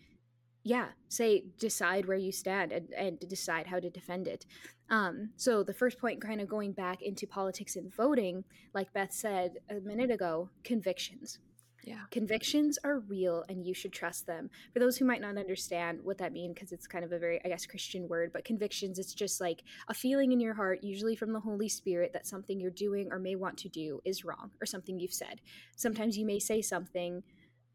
yeah 0.66 0.88
say 1.10 1.46
decide 1.60 2.08
where 2.08 2.18
you 2.18 2.32
stand 2.32 2.72
and, 2.72 2.92
and 2.98 3.20
decide 3.30 3.68
how 3.68 3.80
to 3.80 3.90
defend 3.90 4.28
it 4.28 4.46
um, 4.90 5.30
so 5.38 5.64
the 5.64 5.74
first 5.74 6.00
point 6.00 6.20
kind 6.20 6.42
of 6.42 6.50
going 6.50 6.72
back 6.72 7.02
into 7.02 7.28
politics 7.28 7.76
and 7.76 7.94
voting 7.94 8.44
like 8.74 8.92
beth 8.92 9.14
said 9.14 9.60
a 9.70 9.76
minute 9.76 10.10
ago 10.10 10.50
convictions 10.64 11.38
yeah. 11.86 12.00
Convictions 12.10 12.80
are 12.84 13.00
real 13.00 13.46
and 13.48 13.64
you 13.64 13.76
should 13.76 13.94
trust 13.94 14.26
them. 14.26 14.50
For 14.74 14.80
those 14.80 14.98
who 14.98 15.06
might 15.06 15.22
not 15.22 15.38
understand 15.38 16.00
what 16.04 16.18
that 16.18 16.34
means, 16.34 16.56
because 16.56 16.72
it's 16.72 16.88
kind 16.88 17.06
of 17.06 17.12
a 17.12 17.20
very, 17.20 17.40
I 17.46 17.48
guess, 17.48 17.68
Christian 17.68 18.08
word, 18.08 18.32
but 18.34 18.44
convictions, 18.44 18.98
it's 18.98 19.14
just 19.14 19.40
like 19.40 19.64
a 19.88 19.94
feeling 19.94 20.32
in 20.32 20.40
your 20.40 20.56
heart, 20.56 20.84
usually 20.84 21.16
from 21.16 21.32
the 21.32 21.40
Holy 21.40 21.70
Spirit, 21.70 22.12
that 22.14 22.26
something 22.26 22.60
you're 22.60 22.72
doing 22.72 23.10
or 23.12 23.20
may 23.20 23.36
want 23.36 23.58
to 23.60 23.70
do 23.70 24.02
is 24.04 24.26
wrong 24.26 24.50
or 24.60 24.66
something 24.66 25.00
you've 25.00 25.14
said. 25.14 25.42
Sometimes 25.76 26.18
you 26.18 26.26
may 26.26 26.40
say 26.40 26.60
something 26.60 27.22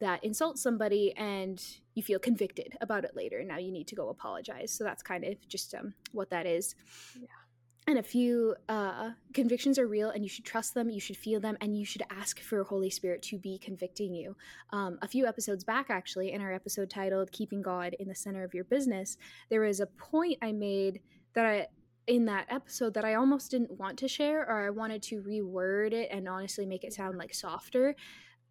that 0.01 0.25
insults 0.25 0.61
somebody 0.61 1.15
and 1.17 1.63
you 1.95 2.03
feel 2.03 2.19
convicted 2.19 2.77
about 2.81 3.05
it 3.05 3.15
later. 3.15 3.45
Now 3.45 3.59
you 3.59 3.71
need 3.71 3.87
to 3.89 3.95
go 3.95 4.09
apologize. 4.09 4.73
So 4.73 4.83
that's 4.83 5.03
kind 5.03 5.25
of 5.25 5.37
just 5.47 5.73
um, 5.75 5.95
what 6.13 6.31
that 6.31 6.47
is. 6.47 6.75
Yeah 7.15 7.27
and 7.91 7.99
a 7.99 8.03
few 8.03 8.55
uh, 8.69 9.11
convictions 9.35 9.79
are 9.79 9.87
real 9.87 10.11
and 10.11 10.23
you 10.23 10.29
should 10.29 10.45
trust 10.45 10.75
them 10.75 10.89
you 10.89 11.01
should 11.01 11.17
feel 11.17 11.41
them 11.41 11.57
and 11.61 11.77
you 11.77 11.85
should 11.85 12.03
ask 12.11 12.41
for 12.41 12.63
holy 12.65 12.91
spirit 12.91 13.23
to 13.23 13.39
be 13.39 13.59
convicting 13.59 14.15
you 14.15 14.37
um, 14.71 14.99
a 15.03 15.09
few 15.09 15.27
episodes 15.27 15.65
back 15.65 15.87
actually 15.91 16.33
in 16.33 16.41
our 16.41 16.53
episode 16.53 16.89
titled 16.89 17.31
keeping 17.33 17.61
god 17.61 17.95
in 17.99 18.09
the 18.09 18.15
center 18.15 18.45
of 18.45 18.55
your 18.55 18.65
business 18.65 19.17
there 19.51 19.61
was 19.61 19.81
a 19.81 19.87
point 19.87 20.39
i 20.41 20.53
made 20.53 21.01
that 21.35 21.45
i 21.45 21.67
in 22.07 22.25
that 22.25 22.47
episode 22.49 22.95
that 22.95 23.05
i 23.05 23.15
almost 23.15 23.51
didn't 23.51 23.79
want 23.79 23.99
to 23.99 24.09
share 24.09 24.41
or 24.49 24.67
i 24.67 24.71
wanted 24.71 25.03
to 25.03 25.23
reword 25.23 25.93
it 25.93 26.09
and 26.11 26.29
honestly 26.29 26.65
make 26.65 26.85
it 26.85 26.93
sound 26.93 27.19
like 27.19 27.35
softer 27.35 27.95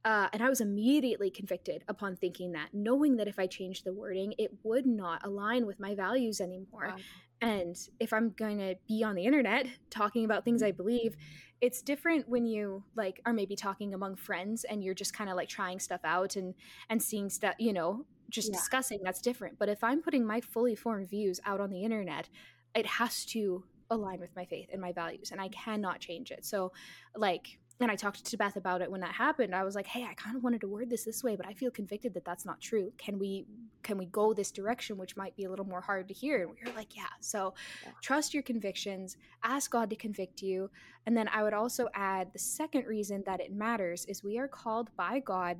uh, 0.06 0.30
and 0.32 0.42
I 0.42 0.48
was 0.48 0.62
immediately 0.62 1.30
convicted 1.30 1.84
upon 1.90 2.16
thinking 2.16 2.54
that, 2.54 2.70
knowing 2.72 3.18
that 3.18 3.28
if 3.28 3.38
I 3.38 3.48
changed 3.48 3.84
the 3.84 3.92
wording, 3.92 4.34
it 4.38 4.50
would 4.64 4.86
not 4.86 5.26
align 5.26 5.66
with 5.66 5.78
my 5.78 5.94
values 5.94 6.40
anymore. 6.40 6.88
Wow. 6.88 6.96
And 7.42 7.78
if 8.00 8.12
I'm 8.12 8.32
going 8.32 8.58
to 8.58 8.76
be 8.88 9.04
on 9.04 9.16
the 9.16 9.26
internet 9.26 9.68
talking 9.90 10.26
about 10.26 10.44
things 10.44 10.62
I 10.62 10.72
believe, 10.72 11.16
it's 11.62 11.82
different 11.82 12.28
when 12.28 12.46
you 12.46 12.84
like 12.96 13.22
are 13.26 13.34
maybe 13.34 13.56
talking 13.56 13.94
among 13.94 14.16
friends 14.16 14.64
and 14.64 14.84
you're 14.84 14.94
just 14.94 15.14
kind 15.14 15.30
of 15.30 15.36
like 15.36 15.50
trying 15.50 15.80
stuff 15.80 16.02
out 16.04 16.36
and 16.36 16.54
and 16.90 17.02
seeing 17.02 17.30
stuff, 17.30 17.56
you 17.60 17.74
know, 17.74 18.06
just 18.30 18.50
yeah. 18.50 18.58
discussing. 18.58 19.00
That's 19.04 19.22
different. 19.22 19.58
But 19.58 19.70
if 19.70 19.84
I'm 19.84 20.02
putting 20.02 20.26
my 20.26 20.42
fully 20.42 20.76
formed 20.76 21.10
views 21.10 21.40
out 21.46 21.60
on 21.60 21.70
the 21.70 21.84
internet, 21.84 22.30
it 22.76 22.86
has 22.86 23.26
to 23.26 23.64
align 23.90 24.20
with 24.20 24.36
my 24.36 24.46
faith 24.46 24.70
and 24.72 24.82
my 24.82 24.92
values 24.92 25.32
and 25.32 25.42
I 25.42 25.50
cannot 25.50 26.00
change 26.00 26.32
it. 26.32 26.46
So 26.46 26.72
like 27.16 27.60
and 27.82 27.90
I 27.90 27.96
talked 27.96 28.26
to 28.26 28.38
Beth 28.38 28.58
about 28.58 28.82
it 28.82 28.92
when 28.92 29.02
that 29.02 29.14
happened. 29.14 29.56
I 29.56 29.64
was 29.64 29.76
like, 29.76 29.88
"Hey, 29.88 30.04
I 30.04 30.14
kind 30.14 30.36
of 30.36 30.44
wanted 30.44 30.62
to 30.62 30.68
word 30.68 30.90
this 30.90 31.06
this 31.06 31.24
way, 31.24 31.36
but 31.36 31.48
I 31.48 31.54
feel 31.54 31.72
convicted 31.72 32.14
that 32.14 32.26
that's 32.26 32.46
not 32.46 32.60
true. 32.60 32.92
Can 32.98 33.18
we 33.18 33.46
can 33.84 33.98
we 33.98 34.06
go 34.08 34.34
this 34.34 34.52
direction 34.52 34.98
which 34.98 35.16
might 35.16 35.36
be 35.36 35.46
a 35.46 35.50
little 35.50 35.66
more 35.66 35.82
hard 35.82 36.08
to 36.10 36.14
hear?" 36.14 36.42
And 36.42 36.52
we 36.52 36.70
were 36.70 36.76
like, 36.76 36.96
"Yeah." 36.96 37.08
So, 37.22 37.54
yeah. 37.86 37.92
trust 38.02 38.34
your 38.34 38.44
convictions, 38.44 39.18
ask 39.44 39.72
God 39.72 39.90
to 39.90 39.96
convict 39.96 40.42
you, 40.42 40.70
and 41.06 41.16
then 41.16 41.28
I 41.30 41.44
would 41.44 41.54
also 41.54 41.88
add 41.94 42.34
the 42.34 42.40
second 42.40 42.86
reason 42.86 43.24
that 43.26 43.40
it 43.40 43.54
matters 43.54 44.06
is 44.06 44.24
we 44.24 44.38
are 44.38 44.48
called 44.48 44.96
by 44.98 45.20
God 45.20 45.58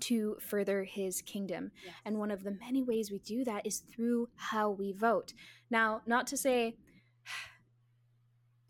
to 0.00 0.36
further 0.40 0.82
his 0.84 1.22
kingdom. 1.22 1.70
Yes. 1.84 1.94
And 2.04 2.18
one 2.18 2.30
of 2.30 2.42
the 2.42 2.52
many 2.52 2.82
ways 2.82 3.10
we 3.10 3.18
do 3.18 3.44
that 3.44 3.66
is 3.66 3.80
through 3.80 4.28
how 4.34 4.70
we 4.70 4.92
vote. 4.92 5.34
Now, 5.70 6.00
not 6.06 6.26
to 6.28 6.36
say 6.36 6.76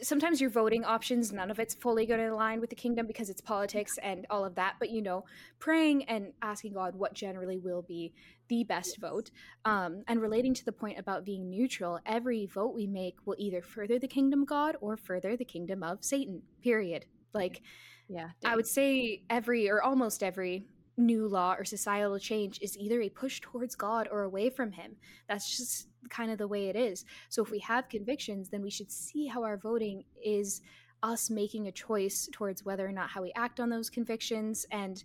sometimes 0.02 0.40
your 0.40 0.50
voting 0.50 0.84
options 0.84 1.32
none 1.32 1.50
of 1.50 1.58
it's 1.58 1.74
fully 1.74 2.06
going 2.06 2.20
to 2.20 2.26
align 2.26 2.60
with 2.60 2.70
the 2.70 2.76
kingdom 2.76 3.06
because 3.06 3.30
it's 3.30 3.40
politics 3.40 3.98
and 4.02 4.26
all 4.30 4.44
of 4.44 4.54
that 4.54 4.74
but 4.78 4.90
you 4.90 5.02
know 5.02 5.24
praying 5.58 6.04
and 6.04 6.32
asking 6.42 6.72
god 6.72 6.94
what 6.94 7.14
generally 7.14 7.58
will 7.58 7.82
be 7.82 8.12
the 8.48 8.64
best 8.64 8.98
vote 8.98 9.30
um, 9.64 10.02
and 10.08 10.20
relating 10.20 10.54
to 10.54 10.64
the 10.64 10.72
point 10.72 10.98
about 10.98 11.24
being 11.24 11.50
neutral 11.50 11.98
every 12.06 12.46
vote 12.46 12.74
we 12.74 12.86
make 12.86 13.16
will 13.24 13.36
either 13.38 13.62
further 13.62 13.98
the 13.98 14.08
kingdom 14.08 14.42
of 14.42 14.48
god 14.48 14.76
or 14.80 14.96
further 14.96 15.36
the 15.36 15.44
kingdom 15.44 15.82
of 15.82 16.04
satan 16.04 16.42
period. 16.62 17.04
Like 17.32 17.62
yeah 18.08 18.30
i 18.44 18.56
would 18.56 18.66
say 18.66 19.22
every 19.30 19.70
or 19.70 19.80
almost 19.80 20.22
every 20.22 20.66
new 21.00 21.26
law 21.26 21.54
or 21.58 21.64
societal 21.64 22.18
change 22.18 22.58
is 22.60 22.76
either 22.78 23.00
a 23.00 23.08
push 23.08 23.40
towards 23.40 23.74
god 23.74 24.08
or 24.10 24.22
away 24.22 24.50
from 24.50 24.72
him 24.72 24.96
that's 25.28 25.56
just 25.56 25.88
kind 26.08 26.30
of 26.30 26.38
the 26.38 26.48
way 26.48 26.68
it 26.68 26.76
is. 26.76 27.04
So 27.28 27.42
if 27.42 27.50
we 27.50 27.58
have 27.60 27.88
convictions, 27.88 28.48
then 28.48 28.62
we 28.62 28.70
should 28.70 28.90
see 28.90 29.26
how 29.26 29.44
our 29.44 29.56
voting 29.56 30.04
is 30.22 30.62
us 31.02 31.30
making 31.30 31.66
a 31.66 31.72
choice 31.72 32.28
towards 32.32 32.64
whether 32.64 32.86
or 32.86 32.92
not 32.92 33.10
how 33.10 33.22
we 33.22 33.32
act 33.34 33.60
on 33.60 33.70
those 33.70 33.90
convictions. 33.90 34.66
And 34.70 35.02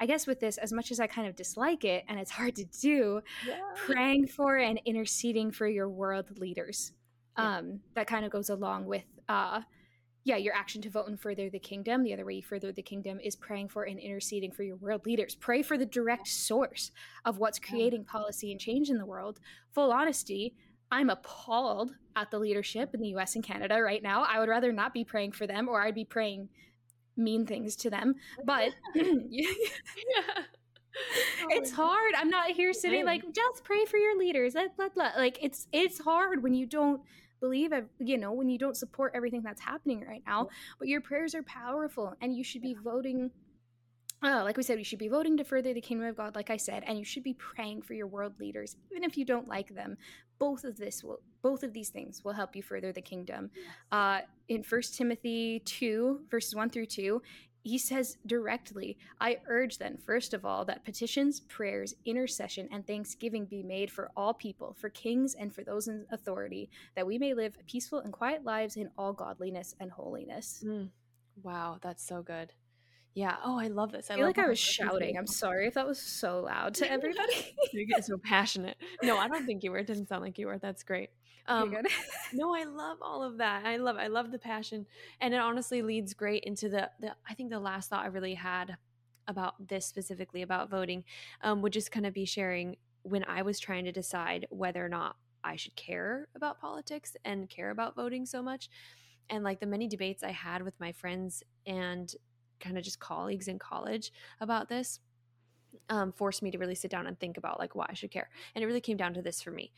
I 0.00 0.06
guess 0.06 0.26
with 0.26 0.40
this, 0.40 0.58
as 0.58 0.72
much 0.72 0.90
as 0.90 1.00
I 1.00 1.06
kind 1.06 1.28
of 1.28 1.36
dislike 1.36 1.84
it 1.84 2.04
and 2.08 2.18
it's 2.18 2.30
hard 2.30 2.56
to 2.56 2.64
do, 2.64 3.20
yeah. 3.46 3.60
praying 3.74 4.28
for 4.28 4.56
and 4.56 4.80
interceding 4.84 5.50
for 5.50 5.66
your 5.66 5.88
world 5.88 6.38
leaders. 6.38 6.92
Yeah. 7.38 7.58
Um, 7.58 7.80
that 7.94 8.06
kind 8.06 8.24
of 8.24 8.30
goes 8.32 8.48
along 8.48 8.86
with 8.86 9.04
uh, 9.28 9.60
yeah, 10.26 10.36
your 10.36 10.54
action 10.54 10.82
to 10.82 10.90
vote 10.90 11.06
and 11.06 11.20
further 11.20 11.48
the 11.48 11.60
kingdom. 11.60 12.02
The 12.02 12.12
other 12.12 12.24
way 12.24 12.34
you 12.34 12.42
further 12.42 12.72
the 12.72 12.82
kingdom 12.82 13.20
is 13.22 13.36
praying 13.36 13.68
for 13.68 13.84
and 13.84 14.00
interceding 14.00 14.50
for 14.50 14.64
your 14.64 14.74
world 14.74 15.06
leaders. 15.06 15.36
Pray 15.36 15.62
for 15.62 15.78
the 15.78 15.86
direct 15.86 16.26
source 16.26 16.90
of 17.24 17.38
what's 17.38 17.60
creating 17.60 18.04
policy 18.04 18.50
and 18.50 18.60
change 18.60 18.90
in 18.90 18.98
the 18.98 19.06
world. 19.06 19.38
Full 19.70 19.92
honesty, 19.92 20.56
I'm 20.90 21.10
appalled 21.10 21.92
at 22.16 22.32
the 22.32 22.40
leadership 22.40 22.92
in 22.92 23.00
the 23.00 23.14
US 23.14 23.36
and 23.36 23.44
Canada 23.44 23.80
right 23.80 24.02
now. 24.02 24.26
I 24.28 24.40
would 24.40 24.48
rather 24.48 24.72
not 24.72 24.92
be 24.92 25.04
praying 25.04 25.30
for 25.30 25.46
them 25.46 25.68
or 25.68 25.80
I'd 25.80 25.94
be 25.94 26.04
praying 26.04 26.48
mean 27.16 27.46
things 27.46 27.76
to 27.76 27.90
them. 27.90 28.16
But 28.44 28.72
yeah. 28.94 29.42
it's 31.50 31.70
oh 31.70 31.86
hard. 31.86 32.14
I'm 32.16 32.30
not 32.30 32.50
here 32.50 32.72
sitting 32.72 33.04
like 33.04 33.22
just 33.32 33.62
pray 33.62 33.84
for 33.84 33.96
your 33.96 34.18
leaders. 34.18 34.54
Blah, 34.54 34.64
blah, 34.76 34.88
blah. 34.88 35.10
Like 35.16 35.38
it's 35.40 35.68
it's 35.70 36.00
hard 36.00 36.42
when 36.42 36.54
you 36.54 36.66
don't 36.66 37.00
believe 37.40 37.72
you 37.98 38.18
know 38.18 38.32
when 38.32 38.48
you 38.48 38.58
don't 38.58 38.76
support 38.76 39.12
everything 39.14 39.42
that's 39.42 39.60
happening 39.60 40.04
right 40.06 40.22
now 40.26 40.48
but 40.78 40.88
your 40.88 41.00
prayers 41.00 41.34
are 41.34 41.42
powerful 41.42 42.14
and 42.20 42.34
you 42.34 42.42
should 42.42 42.62
be 42.62 42.74
voting 42.74 43.30
uh, 44.22 44.42
like 44.42 44.56
we 44.56 44.62
said, 44.62 44.78
we 44.78 44.84
should 44.84 44.98
be 44.98 45.08
voting 45.08 45.36
to 45.36 45.44
further 45.44 45.74
the 45.74 45.80
kingdom 45.80 46.08
of 46.08 46.16
God, 46.16 46.34
like 46.34 46.48
I 46.48 46.56
said, 46.56 46.84
and 46.86 46.98
you 46.98 47.04
should 47.04 47.22
be 47.22 47.34
praying 47.34 47.82
for 47.82 47.92
your 47.92 48.06
world 48.06 48.32
leaders, 48.40 48.76
even 48.90 49.04
if 49.04 49.18
you 49.18 49.24
don't 49.24 49.46
like 49.46 49.74
them. 49.74 49.96
Both 50.38 50.64
of 50.64 50.76
this 50.76 51.04
will, 51.04 51.20
both 51.42 51.62
of 51.62 51.72
these 51.72 51.90
things 51.90 52.24
will 52.24 52.32
help 52.32 52.56
you 52.56 52.62
further 52.62 52.92
the 52.92 53.02
kingdom. 53.02 53.50
Uh, 53.92 54.20
in 54.48 54.62
First 54.62 54.96
Timothy 54.96 55.60
two 55.60 56.20
verses 56.30 56.54
one 56.54 56.70
through 56.70 56.86
two, 56.86 57.22
he 57.66 57.78
says 57.78 58.16
directly, 58.26 58.96
I 59.20 59.38
urge 59.48 59.78
then, 59.78 59.96
first 59.96 60.34
of 60.34 60.44
all, 60.44 60.64
that 60.66 60.84
petitions, 60.84 61.40
prayers, 61.40 61.96
intercession, 62.04 62.68
and 62.70 62.86
thanksgiving 62.86 63.44
be 63.44 63.64
made 63.64 63.90
for 63.90 64.12
all 64.16 64.32
people, 64.32 64.76
for 64.78 64.88
kings 64.88 65.34
and 65.34 65.52
for 65.52 65.64
those 65.64 65.88
in 65.88 66.06
authority, 66.12 66.70
that 66.94 67.06
we 67.06 67.18
may 67.18 67.34
live 67.34 67.58
peaceful 67.66 67.98
and 67.98 68.12
quiet 68.12 68.44
lives 68.44 68.76
in 68.76 68.88
all 68.96 69.12
godliness 69.12 69.74
and 69.80 69.90
holiness. 69.90 70.62
Mm. 70.64 70.90
Wow, 71.42 71.78
that's 71.82 72.06
so 72.06 72.22
good. 72.22 72.52
Yeah. 73.14 73.34
Oh, 73.44 73.58
I 73.58 73.66
love 73.66 73.90
this. 73.90 74.12
I, 74.12 74.14
I 74.14 74.16
feel 74.18 74.26
like 74.26 74.38
I 74.38 74.46
was 74.46 74.60
shouting. 74.60 75.16
I'm 75.18 75.26
sorry 75.26 75.66
if 75.66 75.74
that 75.74 75.88
was 75.88 75.98
so 75.98 76.42
loud 76.42 76.74
to 76.74 76.90
everybody. 76.90 77.56
you 77.72 77.84
get 77.86 78.04
so 78.04 78.16
passionate. 78.16 78.76
No, 79.02 79.18
I 79.18 79.26
don't 79.26 79.44
think 79.44 79.64
you 79.64 79.72
were. 79.72 79.78
It 79.78 79.88
didn't 79.88 80.06
sound 80.06 80.22
like 80.22 80.38
you 80.38 80.46
were. 80.46 80.58
That's 80.58 80.84
great. 80.84 81.10
Um, 81.48 81.74
no, 82.32 82.54
I 82.54 82.64
love 82.64 82.98
all 83.00 83.22
of 83.22 83.38
that. 83.38 83.64
I 83.64 83.76
love. 83.76 83.96
I 83.96 84.06
love 84.06 84.32
the 84.32 84.38
passion, 84.38 84.86
and 85.20 85.34
it 85.34 85.40
honestly 85.40 85.82
leads 85.82 86.14
great 86.14 86.44
into 86.44 86.68
the. 86.68 86.90
the 87.00 87.14
I 87.28 87.34
think 87.34 87.50
the 87.50 87.60
last 87.60 87.90
thought 87.90 88.04
I 88.04 88.08
really 88.08 88.34
had 88.34 88.76
about 89.28 89.54
this 89.68 89.86
specifically 89.86 90.42
about 90.42 90.70
voting 90.70 91.04
um, 91.42 91.62
would 91.62 91.72
just 91.72 91.90
kind 91.90 92.06
of 92.06 92.14
be 92.14 92.24
sharing 92.24 92.76
when 93.02 93.24
I 93.24 93.42
was 93.42 93.58
trying 93.58 93.84
to 93.84 93.92
decide 93.92 94.46
whether 94.50 94.84
or 94.84 94.88
not 94.88 95.16
I 95.42 95.56
should 95.56 95.76
care 95.76 96.28
about 96.34 96.60
politics 96.60 97.16
and 97.24 97.48
care 97.48 97.70
about 97.70 97.94
voting 97.94 98.26
so 98.26 98.42
much. 98.42 98.68
And 99.30 99.42
like 99.42 99.60
the 99.60 99.66
many 99.66 99.88
debates 99.88 100.22
I 100.22 100.30
had 100.30 100.62
with 100.62 100.78
my 100.78 100.92
friends 100.92 101.42
and 101.66 102.12
kind 102.60 102.78
of 102.78 102.84
just 102.84 102.98
colleagues 102.98 103.48
in 103.48 103.58
college 103.58 104.12
about 104.40 104.68
this 104.68 105.00
um, 105.88 106.12
forced 106.12 106.42
me 106.42 106.50
to 106.50 106.58
really 106.58 106.74
sit 106.74 106.90
down 106.90 107.06
and 107.06 107.18
think 107.18 107.36
about 107.36 107.58
like 107.58 107.74
why 107.74 107.86
I 107.88 107.94
should 107.94 108.10
care. 108.10 108.28
And 108.54 108.62
it 108.62 108.66
really 108.66 108.80
came 108.80 108.96
down 108.96 109.14
to 109.14 109.22
this 109.22 109.40
for 109.42 109.50
me. 109.50 109.72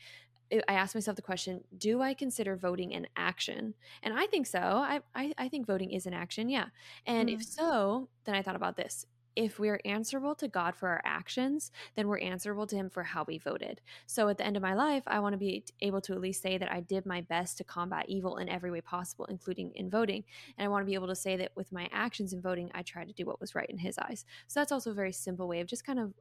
I 0.51 0.73
asked 0.73 0.95
myself 0.95 1.15
the 1.15 1.21
question, 1.21 1.63
do 1.77 2.01
I 2.01 2.13
consider 2.13 2.55
voting 2.55 2.93
an 2.93 3.07
action? 3.15 3.75
And 4.01 4.17
I 4.17 4.25
think 4.25 4.47
so. 4.47 4.59
I, 4.59 5.01
I, 5.13 5.33
I 5.37 5.47
think 5.47 5.67
voting 5.67 5.91
is 5.91 6.05
an 6.05 6.13
action, 6.13 6.49
yeah. 6.49 6.65
And 7.05 7.29
mm. 7.29 7.35
if 7.35 7.43
so, 7.43 8.09
then 8.25 8.35
I 8.35 8.41
thought 8.41 8.55
about 8.55 8.75
this 8.75 9.05
if 9.39 9.57
we're 9.57 9.79
answerable 9.85 10.35
to 10.35 10.49
God 10.49 10.75
for 10.75 10.89
our 10.89 11.01
actions, 11.05 11.71
then 11.95 12.09
we're 12.09 12.19
answerable 12.19 12.67
to 12.67 12.75
Him 12.75 12.89
for 12.89 13.03
how 13.03 13.23
we 13.25 13.37
voted. 13.37 13.79
So 14.05 14.27
at 14.27 14.37
the 14.37 14.45
end 14.45 14.57
of 14.57 14.61
my 14.63 14.73
life, 14.73 15.03
I 15.07 15.21
want 15.21 15.31
to 15.31 15.37
be 15.37 15.63
able 15.79 16.01
to 16.01 16.13
at 16.13 16.19
least 16.19 16.41
say 16.41 16.57
that 16.57 16.69
I 16.69 16.81
did 16.81 17.05
my 17.05 17.21
best 17.21 17.57
to 17.57 17.63
combat 17.63 18.03
evil 18.09 18.35
in 18.35 18.49
every 18.49 18.69
way 18.69 18.81
possible, 18.81 19.25
including 19.25 19.71
in 19.75 19.89
voting. 19.89 20.25
And 20.57 20.65
I 20.65 20.67
want 20.67 20.81
to 20.81 20.85
be 20.85 20.93
able 20.93 21.07
to 21.07 21.15
say 21.15 21.37
that 21.37 21.51
with 21.55 21.71
my 21.71 21.87
actions 21.93 22.33
in 22.33 22.41
voting, 22.41 22.69
I 22.73 22.81
tried 22.81 23.07
to 23.07 23.13
do 23.13 23.25
what 23.25 23.39
was 23.39 23.55
right 23.55 23.69
in 23.69 23.77
His 23.77 23.97
eyes. 23.97 24.25
So 24.47 24.59
that's 24.59 24.73
also 24.73 24.91
a 24.91 24.95
very 24.95 25.13
simple 25.13 25.47
way 25.47 25.61
of 25.61 25.67
just 25.67 25.85
kind 25.85 25.99
of 25.99 26.13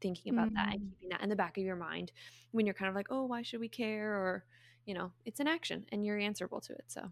thinking 0.00 0.32
about 0.32 0.48
mm-hmm. 0.48 0.56
that 0.56 0.74
and 0.74 0.82
mm. 0.82 0.90
keeping 0.90 1.08
that 1.10 1.22
in 1.22 1.28
the 1.28 1.36
back 1.36 1.56
of 1.56 1.64
your 1.64 1.76
mind 1.76 2.12
when 2.52 2.66
you're 2.66 2.74
kind 2.74 2.88
of 2.88 2.94
like, 2.94 3.08
oh, 3.10 3.24
why 3.24 3.42
should 3.42 3.60
we 3.60 3.68
care? 3.68 4.12
Or, 4.12 4.44
you 4.86 4.94
know, 4.94 5.12
it's 5.24 5.40
an 5.40 5.46
action 5.46 5.86
and 5.92 6.04
you're 6.04 6.18
answerable 6.18 6.60
to 6.62 6.72
it. 6.72 6.84
So. 6.88 7.10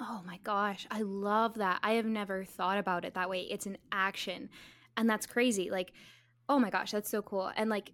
Oh 0.00 0.22
my 0.26 0.38
gosh, 0.44 0.86
I 0.90 1.02
love 1.02 1.54
that. 1.54 1.80
I 1.82 1.92
have 1.92 2.06
never 2.06 2.44
thought 2.44 2.78
about 2.78 3.04
it 3.04 3.14
that 3.14 3.30
way. 3.30 3.42
It's 3.42 3.66
an 3.66 3.78
action. 3.90 4.50
And 4.96 5.08
that's 5.08 5.26
crazy. 5.26 5.70
Like, 5.70 5.92
oh 6.48 6.58
my 6.58 6.70
gosh, 6.70 6.90
that's 6.90 7.10
so 7.10 7.22
cool. 7.22 7.50
And 7.56 7.70
like, 7.70 7.92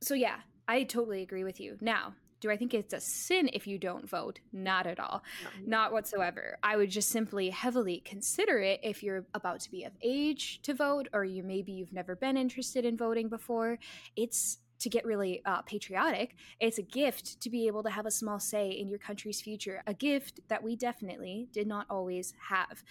so 0.00 0.14
yeah, 0.14 0.36
I 0.66 0.84
totally 0.84 1.22
agree 1.22 1.44
with 1.44 1.60
you. 1.60 1.76
Now, 1.80 2.14
do 2.42 2.50
I 2.50 2.56
think 2.56 2.74
it's 2.74 2.92
a 2.92 3.00
sin 3.00 3.48
if 3.52 3.68
you 3.68 3.78
don't 3.78 4.06
vote? 4.08 4.40
Not 4.52 4.88
at 4.88 4.98
all. 4.98 5.22
Not 5.64 5.92
whatsoever. 5.92 6.58
I 6.62 6.76
would 6.76 6.90
just 6.90 7.08
simply 7.08 7.50
heavily 7.50 8.02
consider 8.04 8.58
it 8.58 8.80
if 8.82 9.00
you're 9.00 9.24
about 9.32 9.60
to 9.60 9.70
be 9.70 9.84
of 9.84 9.92
age 10.02 10.60
to 10.62 10.74
vote 10.74 11.06
or 11.12 11.24
you 11.24 11.44
maybe 11.44 11.70
you've 11.70 11.92
never 11.92 12.16
been 12.16 12.36
interested 12.36 12.84
in 12.84 12.96
voting 12.96 13.28
before. 13.28 13.78
It's 14.16 14.58
to 14.80 14.88
get 14.88 15.04
really 15.04 15.40
uh, 15.46 15.62
patriotic. 15.62 16.34
It's 16.58 16.78
a 16.78 16.82
gift 16.82 17.40
to 17.42 17.48
be 17.48 17.68
able 17.68 17.84
to 17.84 17.90
have 17.90 18.06
a 18.06 18.10
small 18.10 18.40
say 18.40 18.70
in 18.70 18.88
your 18.88 18.98
country's 18.98 19.40
future, 19.40 19.80
a 19.86 19.94
gift 19.94 20.40
that 20.48 20.64
we 20.64 20.74
definitely 20.74 21.48
did 21.52 21.68
not 21.68 21.86
always 21.88 22.34
have. 22.48 22.82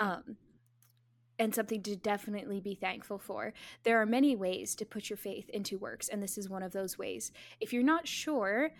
Um, 0.00 0.36
and 1.38 1.54
something 1.54 1.82
to 1.82 1.96
definitely 1.96 2.60
be 2.60 2.74
thankful 2.74 3.18
for. 3.18 3.52
There 3.84 4.00
are 4.00 4.06
many 4.06 4.34
ways 4.36 4.74
to 4.76 4.86
put 4.86 5.10
your 5.10 5.16
faith 5.16 5.48
into 5.50 5.78
works, 5.78 6.08
and 6.08 6.22
this 6.22 6.38
is 6.38 6.48
one 6.48 6.62
of 6.62 6.72
those 6.72 6.98
ways. 6.98 7.32
If 7.60 7.72
you're 7.72 7.82
not 7.82 8.08
sure, 8.08 8.70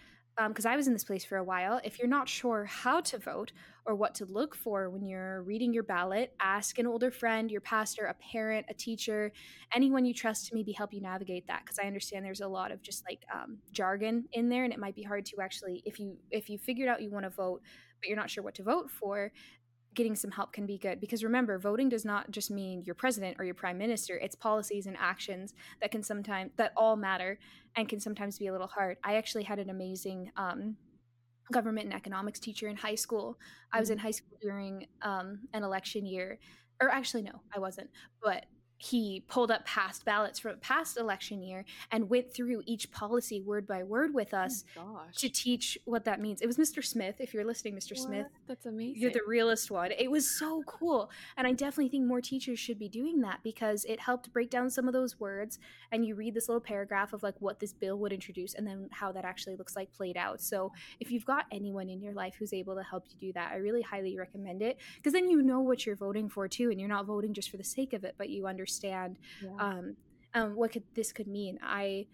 because 0.49 0.67
um, 0.67 0.73
I 0.73 0.77
was 0.77 0.87
in 0.87 0.93
this 0.93 1.05
place 1.05 1.25
for 1.25 1.39
a 1.39 1.45
while, 1.45 1.81
if 1.83 1.99
you're 1.99 2.09
not 2.09 2.29
sure 2.29 2.65
how 2.67 3.01
to 3.01 3.19
vote 3.19 3.53
or 3.87 3.95
what 3.95 4.15
to 4.17 4.27
look 4.27 4.55
for 4.55 4.91
when 4.91 5.05
you're 5.05 5.43
reading 5.43 5.73
your 5.73 5.83
ballot, 5.83 6.35
ask 6.41 6.79
an 6.79 6.87
older 6.87 7.11
friend, 7.11 7.51
your 7.51 7.63
pastor, 7.63 8.07
a 8.07 8.15
parent, 8.15 8.67
a 8.69 8.75
teacher, 8.75 9.33
anyone 9.73 10.05
you 10.05 10.13
trust 10.13 10.49
to 10.49 10.55
maybe 10.55 10.73
help 10.73 10.93
you 10.93 11.01
navigate 11.01 11.47
that. 11.47 11.63
Because 11.65 11.79
I 11.79 11.87
understand 11.87 12.25
there's 12.25 12.43
a 12.43 12.49
lot 12.49 12.71
of 12.71 12.83
just 12.83 13.05
like 13.09 13.25
um, 13.35 13.59
jargon 13.73 14.27
in 14.33 14.49
there, 14.51 14.65
and 14.65 14.73
it 14.73 14.79
might 14.79 14.95
be 14.95 15.03
hard 15.03 15.25
to 15.27 15.41
actually, 15.41 15.83
if 15.87 15.99
you 15.99 16.17
if 16.31 16.51
you 16.51 16.59
figured 16.59 16.89
out 16.89 17.01
you 17.01 17.11
want 17.11 17.25
to 17.25 17.31
vote, 17.31 17.63
but 18.01 18.09
you're 18.09 18.17
not 18.17 18.29
sure 18.29 18.45
what 18.45 18.55
to 18.57 18.63
vote 18.63 18.91
for, 18.91 19.33
getting 19.97 20.15
some 20.15 20.31
help 20.31 20.53
can 20.53 20.67
be 20.67 20.79
good. 20.79 21.01
Because 21.01 21.25
remember 21.25 21.59
voting 21.59 21.89
does 21.89 22.05
not 22.05 22.31
just 22.31 22.51
mean 22.51 22.83
your 22.85 22.95
president 22.95 23.37
or 23.41 23.45
your 23.45 23.55
prime 23.55 23.79
minister. 23.79 24.17
It's 24.17 24.37
policies 24.37 24.87
and 24.87 24.97
actions 25.01 25.55
that 25.81 25.91
can 25.91 26.03
sometimes 26.03 26.53
that 26.57 26.73
all 26.77 26.95
matter 26.95 27.39
and 27.75 27.89
can 27.89 27.99
sometimes 27.99 28.39
be 28.39 28.47
a 28.47 28.53
little 28.53 28.69
hard. 28.69 28.99
I 29.03 29.17
actually 29.17 29.43
had 29.43 29.59
an 29.59 29.71
amazing 29.71 30.31
um, 30.37 30.77
government 31.51 31.87
and 31.87 31.95
economics 31.95 32.39
teacher 32.39 32.69
in 32.69 32.77
high 32.77 32.95
school. 32.95 33.39
I 33.73 33.81
was 33.81 33.91
in 33.91 33.99
high 33.99 34.13
school 34.13 34.39
during 34.41 34.87
um, 35.03 35.41
an 35.53 35.65
election 35.65 36.07
year, 36.07 36.39
or 36.81 36.91
actually, 36.91 37.23
no, 37.23 37.41
I 37.55 37.59
wasn't. 37.59 37.91
But 38.23 38.47
he 38.79 39.23
pulled 39.27 39.51
up 39.51 39.65
past 39.65 40.05
ballots 40.05 40.39
from 40.39 40.59
past 40.61 40.99
election 40.99 41.43
year 41.43 41.65
and 41.91 42.11
went 42.11 42.33
through 42.33 42.63
each 42.67 42.91
policy 42.91 43.41
word 43.41 43.67
by 43.67 43.83
word 43.83 44.13
with 44.13 44.35
Oh 44.35 44.39
us 44.39 44.65
my 44.77 45.05
to 45.17 45.29
teach 45.31 45.79
what 45.87 46.05
that 46.05 46.21
means. 46.21 46.43
It 46.43 46.47
was 46.47 46.59
Mr. 46.59 46.85
Smith. 46.85 47.17
If 47.19 47.33
you're 47.33 47.45
listening, 47.45 47.75
Mr. 47.75 47.97
Smith, 47.97 48.27
That's 48.47 48.67
amazing. 48.67 49.01
you're 49.01 49.11
the 49.11 49.23
realest 49.27 49.71
one. 49.71 49.93
It 49.93 50.11
was 50.11 50.29
so 50.39 50.63
cool. 50.67 51.11
And 51.39 51.47
I 51.47 51.53
definitely 51.53 51.89
think 51.89 52.05
more 52.05 52.21
teachers 52.21 52.59
should 52.59 52.79
be 52.79 52.89
doing 52.89 53.23
that 53.23 53.41
because 53.43 53.85
it 53.87 53.99
helped 53.99 54.31
break 54.33 54.51
down 54.51 54.69
some 54.69 54.87
of 54.87 54.93
those 54.93 55.19
words. 55.19 55.59
And 55.91 56.05
you 56.05 56.15
read 56.15 56.35
this 56.35 56.47
little 56.49 56.61
paragraph 56.61 57.15
of 57.15 57.23
like 57.23 57.37
what 57.41 57.61
this 57.61 57.73
bill 57.73 57.99
would 58.01 58.13
introduce 58.13 58.53
and 58.53 58.67
then 58.67 58.89
how 58.93 59.11
that 59.13 59.25
actually 59.25 59.57
looks 59.57 59.75
like 59.75 59.91
played 59.93 60.19
out. 60.19 60.43
So 60.43 60.73
if 61.01 61.11
you've 61.11 61.25
got 61.25 61.47
anyone 61.51 61.89
in 61.89 62.03
your 62.03 62.13
life 62.13 62.35
who's 62.39 62.53
able 62.53 62.75
to 62.77 62.83
help 62.83 63.05
you 63.09 63.17
do 63.19 63.33
that, 63.33 63.53
I 63.53 63.57
really 63.57 63.83
highly 63.83 64.19
recommend 64.19 64.61
it 64.61 64.77
because 64.97 65.15
then 65.15 65.31
you 65.31 65.41
know 65.41 65.61
what 65.61 65.87
you're 65.87 65.97
voting 65.97 66.29
for 66.29 66.47
too. 66.47 66.71
And 66.71 66.79
you're 66.79 66.91
not 66.91 67.07
voting 67.07 67.33
just 67.33 67.49
for 67.51 67.57
the 67.57 67.65
sake 67.65 67.95
of 67.95 68.05
it, 68.05 68.17
but 68.19 68.29
you 68.29 68.47
understand 68.47 68.66
Yeah. 69.43 69.51
um, 69.59 69.97
um, 70.35 70.55
what 70.55 70.73
could 70.73 70.85
this 70.95 71.13
could 71.13 71.27
mean. 71.27 71.59
I 71.63 72.07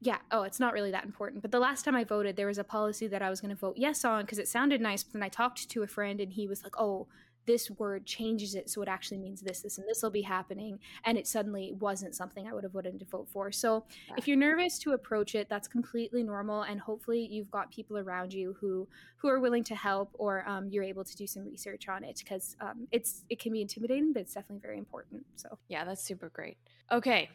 yeah 0.00 0.18
oh 0.30 0.42
it's 0.42 0.60
not 0.60 0.72
really 0.72 0.90
that 0.90 1.04
important 1.04 1.42
but 1.42 1.50
the 1.50 1.58
last 1.58 1.84
time 1.84 1.96
i 1.96 2.04
voted 2.04 2.36
there 2.36 2.46
was 2.46 2.58
a 2.58 2.64
policy 2.64 3.06
that 3.08 3.20
i 3.20 3.28
was 3.28 3.40
going 3.40 3.48
to 3.48 3.56
vote 3.56 3.74
yes 3.76 4.04
on 4.04 4.22
because 4.22 4.38
it 4.38 4.46
sounded 4.46 4.80
nice 4.80 5.02
but 5.02 5.12
then 5.12 5.22
i 5.22 5.28
talked 5.28 5.68
to 5.68 5.82
a 5.82 5.86
friend 5.86 6.20
and 6.20 6.32
he 6.34 6.46
was 6.46 6.62
like 6.62 6.78
oh 6.78 7.06
this 7.48 7.70
word 7.72 8.04
changes 8.04 8.54
it 8.54 8.68
so 8.68 8.82
it 8.82 8.88
actually 8.88 9.16
means 9.16 9.40
this 9.40 9.62
this 9.62 9.78
and 9.78 9.88
this 9.88 10.02
will 10.02 10.10
be 10.10 10.20
happening 10.22 10.78
and 11.06 11.16
it 11.16 11.26
suddenly 11.26 11.72
wasn't 11.80 12.14
something 12.14 12.46
i 12.46 12.52
would 12.52 12.62
have 12.62 12.74
wanted 12.74 12.98
to 13.00 13.06
vote 13.06 13.26
for 13.32 13.50
so 13.50 13.84
Yeah. 14.08 14.14
if 14.18 14.28
you're 14.28 14.36
nervous 14.36 14.78
to 14.80 14.92
approach 14.92 15.34
it 15.34 15.48
that's 15.48 15.66
completely 15.66 16.22
normal 16.22 16.62
and 16.62 16.78
hopefully 16.78 17.26
you've 17.34 17.50
got 17.50 17.70
people 17.72 17.96
around 17.96 18.34
you 18.34 18.54
who 18.60 18.86
who 19.16 19.28
are 19.28 19.40
willing 19.40 19.64
to 19.64 19.74
help 19.74 20.10
or 20.18 20.46
um, 20.46 20.68
you're 20.68 20.84
able 20.84 21.04
to 21.04 21.16
do 21.16 21.26
some 21.26 21.44
research 21.44 21.88
on 21.88 22.04
it 22.04 22.18
because 22.22 22.54
um, 22.60 22.86
it's 22.92 23.24
it 23.30 23.38
can 23.38 23.52
be 23.52 23.62
intimidating 23.62 24.12
but 24.12 24.20
it's 24.20 24.34
definitely 24.34 24.60
very 24.60 24.78
important 24.78 25.24
so 25.36 25.48
Yeah, 25.68 25.84
that's 25.86 26.02
super 26.02 26.28
great. 26.28 26.56
Okay, 26.92 27.30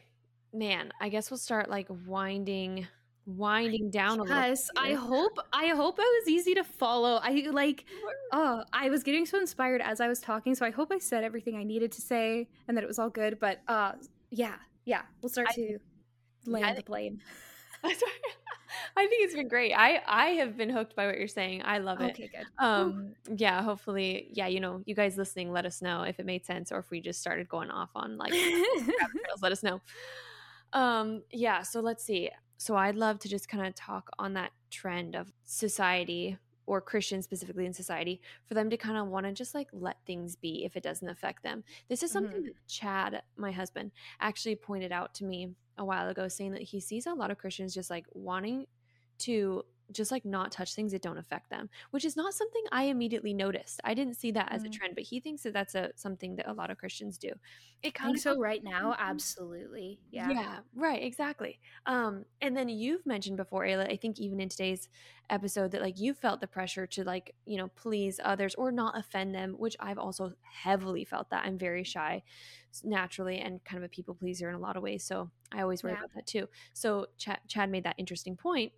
man, 0.52 0.92
I 1.00 1.08
guess 1.08 1.30
we'll 1.30 1.38
start 1.38 1.68
like 1.68 1.88
winding 2.06 2.86
winding 3.26 3.90
down 3.90 4.18
a 4.18 4.22
little. 4.22 4.36
Yes, 4.36 4.70
I 4.76 4.92
hope 4.92 5.38
I 5.52 5.68
hope 5.68 5.98
I 5.98 6.20
was 6.20 6.28
easy 6.28 6.54
to 6.54 6.64
follow. 6.64 7.20
I 7.22 7.46
like 7.50 7.84
oh, 8.32 8.64
I 8.72 8.90
was 8.90 9.02
getting 9.02 9.26
so 9.26 9.38
inspired 9.38 9.80
as 9.80 10.00
I 10.00 10.08
was 10.08 10.20
talking, 10.20 10.54
so 10.54 10.66
I 10.66 10.70
hope 10.70 10.92
I 10.92 10.98
said 10.98 11.24
everything 11.24 11.56
I 11.56 11.64
needed 11.64 11.92
to 11.92 12.00
say 12.02 12.48
and 12.68 12.76
that 12.76 12.84
it 12.84 12.86
was 12.86 12.98
all 12.98 13.10
good. 13.10 13.38
But 13.40 13.60
uh 13.68 13.92
yeah, 14.30 14.56
yeah, 14.84 15.02
we'll 15.22 15.30
start 15.30 15.48
I- 15.50 15.54
to 15.54 15.78
land 16.46 16.64
I 16.66 16.74
the 16.74 16.82
plane. 16.82 17.20
I 18.96 19.06
think 19.06 19.24
it's 19.24 19.34
been 19.34 19.48
great. 19.48 19.72
I 19.72 20.02
I 20.06 20.26
have 20.30 20.56
been 20.56 20.70
hooked 20.70 20.96
by 20.96 21.06
what 21.06 21.18
you're 21.18 21.28
saying. 21.28 21.62
I 21.64 21.78
love 21.78 22.00
it. 22.00 22.12
Okay, 22.12 22.28
good. 22.28 22.46
Um 22.58 23.14
yeah, 23.36 23.62
hopefully 23.62 24.28
yeah, 24.32 24.46
you 24.48 24.60
know, 24.60 24.82
you 24.84 24.94
guys 24.94 25.16
listening 25.16 25.52
let 25.52 25.64
us 25.66 25.80
know 25.80 26.02
if 26.02 26.18
it 26.18 26.26
made 26.26 26.44
sense 26.44 26.72
or 26.72 26.78
if 26.78 26.90
we 26.90 27.00
just 27.00 27.20
started 27.20 27.48
going 27.48 27.70
off 27.70 27.90
on 27.94 28.16
like 28.16 28.32
trails, 28.32 29.42
let 29.42 29.52
us 29.52 29.62
know. 29.62 29.80
Um, 30.74 31.22
yeah, 31.30 31.62
so 31.62 31.80
let's 31.80 32.04
see. 32.04 32.30
So 32.56 32.76
I'd 32.76 32.96
love 32.96 33.18
to 33.20 33.28
just 33.28 33.48
kind 33.48 33.66
of 33.66 33.74
talk 33.74 34.10
on 34.18 34.34
that 34.34 34.52
trend 34.70 35.14
of 35.14 35.32
society 35.44 36.38
or 36.66 36.80
Christians 36.80 37.24
specifically 37.24 37.66
in 37.66 37.74
society 37.74 38.22
for 38.46 38.54
them 38.54 38.70
to 38.70 38.76
kind 38.76 38.96
of 38.96 39.08
want 39.08 39.26
to 39.26 39.32
just 39.32 39.54
like 39.54 39.68
let 39.72 39.98
things 40.06 40.34
be 40.36 40.64
if 40.64 40.76
it 40.76 40.82
doesn't 40.82 41.08
affect 41.08 41.42
them. 41.42 41.62
This 41.88 42.02
is 42.02 42.10
something 42.10 42.40
Mhm. 42.40 42.46
that 42.46 42.66
Chad, 42.66 43.22
my 43.36 43.52
husband, 43.52 43.92
actually 44.20 44.56
pointed 44.56 44.90
out 44.92 45.14
to 45.16 45.24
me 45.24 45.54
a 45.76 45.84
while 45.84 46.08
ago, 46.08 46.28
saying 46.28 46.52
that 46.52 46.62
he 46.62 46.80
sees 46.80 47.06
a 47.06 47.12
lot 47.14 47.30
of 47.30 47.38
Christians 47.38 47.74
just 47.74 47.90
like 47.90 48.06
wanting 48.12 48.66
to 49.18 49.64
just 49.92 50.10
like 50.10 50.24
not 50.24 50.52
touch 50.52 50.74
things 50.74 50.92
that 50.92 51.02
don't 51.02 51.18
affect 51.18 51.50
them, 51.50 51.70
which 51.90 52.04
is 52.04 52.16
not 52.16 52.34
something 52.34 52.62
I 52.72 52.84
immediately 52.84 53.34
noticed. 53.34 53.80
I 53.84 53.94
didn't 53.94 54.14
see 54.16 54.30
that 54.32 54.52
as 54.52 54.64
a 54.64 54.68
Mm. 54.68 54.70
trend, 54.70 54.94
but 54.94 55.04
he 55.04 55.20
thinks 55.20 55.42
that 55.42 55.52
that's 55.54 55.74
a 55.74 55.92
something 55.96 56.36
that 56.36 56.48
a 56.50 56.54
lot 56.54 56.70
of 56.70 56.78
Christians 56.78 57.18
do. 57.18 57.32
It 57.82 57.94
I 58.02 58.06
kind 58.06 58.14
think 58.14 58.18
of 58.18 58.22
so 58.22 58.36
right 58.36 58.62
now, 58.64 58.94
Mhm. 58.98 58.98
absolutely. 58.98 60.00
Yeah. 60.10 60.34
yeah, 60.38 60.60
right, 60.74 61.02
exactly. 61.02 61.60
Um, 61.86 62.24
and 62.40 62.56
then 62.56 62.68
you've 62.68 63.04
mentioned 63.04 63.36
before, 63.36 63.64
Ayla, 63.64 63.90
I 63.92 63.96
think 63.96 64.18
even 64.20 64.40
in 64.40 64.48
today's 64.48 64.88
episode 65.28 65.72
that 65.72 65.82
like 65.82 65.98
you 65.98 66.14
felt 66.14 66.40
the 66.40 66.46
pressure 66.46 66.86
to 66.88 67.04
like, 67.04 67.34
you 67.44 67.58
know, 67.58 67.68
please 67.68 68.20
others 68.24 68.54
or 68.54 68.72
not 68.72 68.96
offend 68.98 69.34
them, 69.34 69.54
which 69.54 69.76
I've 69.80 69.98
also 69.98 70.34
heavily 70.42 71.04
felt 71.04 71.30
that. 71.30 71.44
I'm 71.44 71.58
very 71.58 71.84
shy 71.84 72.22
naturally 72.84 73.38
and 73.38 73.62
kind 73.64 73.82
of 73.82 73.86
a 73.86 73.90
people 73.90 74.14
pleaser 74.14 74.48
in 74.48 74.54
a 74.54 74.58
lot 74.58 74.76
of 74.76 74.82
ways. 74.82 75.04
So 75.04 75.30
I 75.52 75.60
always 75.62 75.82
worry 75.82 75.92
Yeah. 75.92 76.00
about 76.00 76.10
that 76.14 76.26
too. 76.26 76.48
So 76.72 77.08
Chad, 77.18 77.40
Chad 77.48 77.70
made 77.70 77.84
that 77.84 77.96
interesting 77.98 78.36
point, 78.36 78.72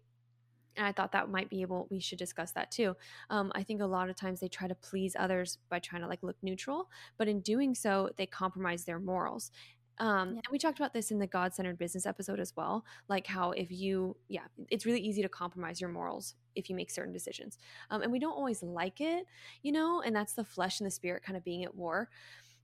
And 0.77 0.87
I 0.87 0.93
thought 0.93 1.13
that 1.13 1.31
might 1.31 1.51
be 1.51 1.63
able, 1.63 1.87
we 1.91 2.01
should 2.01 2.19
discuss 2.19 2.53
that 2.53 2.71
too. 2.71 2.97
Um, 3.31 3.53
I 3.55 3.63
think 3.63 3.81
a 3.81 3.87
lot 3.87 4.09
of 4.09 4.17
times 4.17 4.41
they 4.41 4.49
try 4.49 4.69
to 4.69 4.75
please 4.75 5.17
others 5.19 5.59
by 5.69 5.79
trying 5.79 6.03
to 6.03 6.09
like 6.09 6.23
look 6.23 6.37
neutral, 6.43 6.91
but 7.17 7.29
in 7.29 7.41
doing 7.41 7.75
so, 7.75 8.11
they 8.17 8.27
compromise 8.27 8.85
their 8.85 8.99
morals. 8.99 9.51
Um, 9.99 10.35
Yeah. 10.35 10.41
And 10.45 10.53
we 10.53 10.59
talked 10.59 10.79
about 10.79 10.93
this 10.93 11.11
in 11.11 11.19
the 11.19 11.27
God 11.27 11.55
centered 11.55 11.79
business 11.79 12.05
episode 12.07 12.39
as 12.39 12.55
well. 12.55 12.85
Like 13.09 13.27
how 13.27 13.53
if 13.53 13.71
you, 13.71 14.17
yeah, 14.29 14.45
it's 14.69 14.85
really 14.85 15.01
easy 15.01 15.23
to 15.23 15.29
compromise 15.29 15.81
your 15.81 15.91
morals 15.91 16.35
if 16.55 16.69
you 16.69 16.77
make 16.77 16.91
certain 16.91 17.13
decisions. 17.13 17.59
Um, 17.91 18.03
and 18.03 18.13
we 18.13 18.19
don't 18.19 18.33
always 18.33 18.63
like 18.63 19.01
it, 19.01 19.27
you 19.63 19.73
know, 19.73 20.03
and 20.03 20.15
that's 20.15 20.35
the 20.35 20.45
flesh 20.45 20.81
and 20.81 20.87
the 20.87 20.91
spirit 20.91 21.23
kind 21.23 21.37
of 21.37 21.45
being 21.45 21.65
at 21.65 21.75
war. 21.75 22.11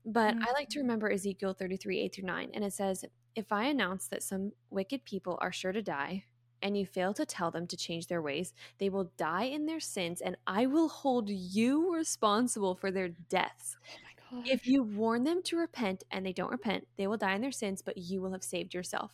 But 0.05 0.35
I 0.41 0.51
like 0.51 0.67
to 0.69 0.79
remember 0.79 1.09
Ezekiel 1.09 1.53
33, 1.53 2.01
8 2.01 2.15
through 2.15 2.25
9. 2.25 2.51
And 2.53 2.63
it 2.63 2.73
says, 2.73 3.05
If 3.35 3.51
I 3.51 3.65
announce 3.65 4.07
that 4.07 4.21
some 4.21 4.51
wicked 4.69 5.05
people 5.05 5.37
are 5.41 5.51
sure 5.51 5.71
to 5.71 5.81
die, 5.81 6.25
and 6.63 6.77
you 6.77 6.87
fail 6.87 7.13
to 7.13 7.25
tell 7.25 7.51
them 7.51 7.67
to 7.67 7.77
change 7.77 8.07
their 8.07 8.23
ways, 8.23 8.53
they 8.79 8.89
will 8.89 9.11
die 9.17 9.43
in 9.43 9.67
their 9.67 9.79
sins, 9.79 10.21
and 10.21 10.35
I 10.47 10.65
will 10.65 10.89
hold 10.89 11.29
you 11.29 11.93
responsible 11.93 12.75
for 12.75 12.91
their 12.91 13.09
deaths. 13.09 13.77
Oh 13.87 13.97
my 14.03 14.09
god. 14.37 14.47
If 14.49 14.67
you 14.67 14.83
warn 14.83 15.23
them 15.23 15.43
to 15.43 15.57
repent 15.57 16.03
and 16.11 16.25
they 16.25 16.33
don't 16.33 16.51
repent, 16.51 16.87
they 16.97 17.07
will 17.07 17.17
die 17.17 17.35
in 17.35 17.41
their 17.41 17.51
sins, 17.51 17.81
but 17.81 17.97
you 17.97 18.21
will 18.21 18.31
have 18.33 18.43
saved 18.43 18.73
yourself. 18.73 19.13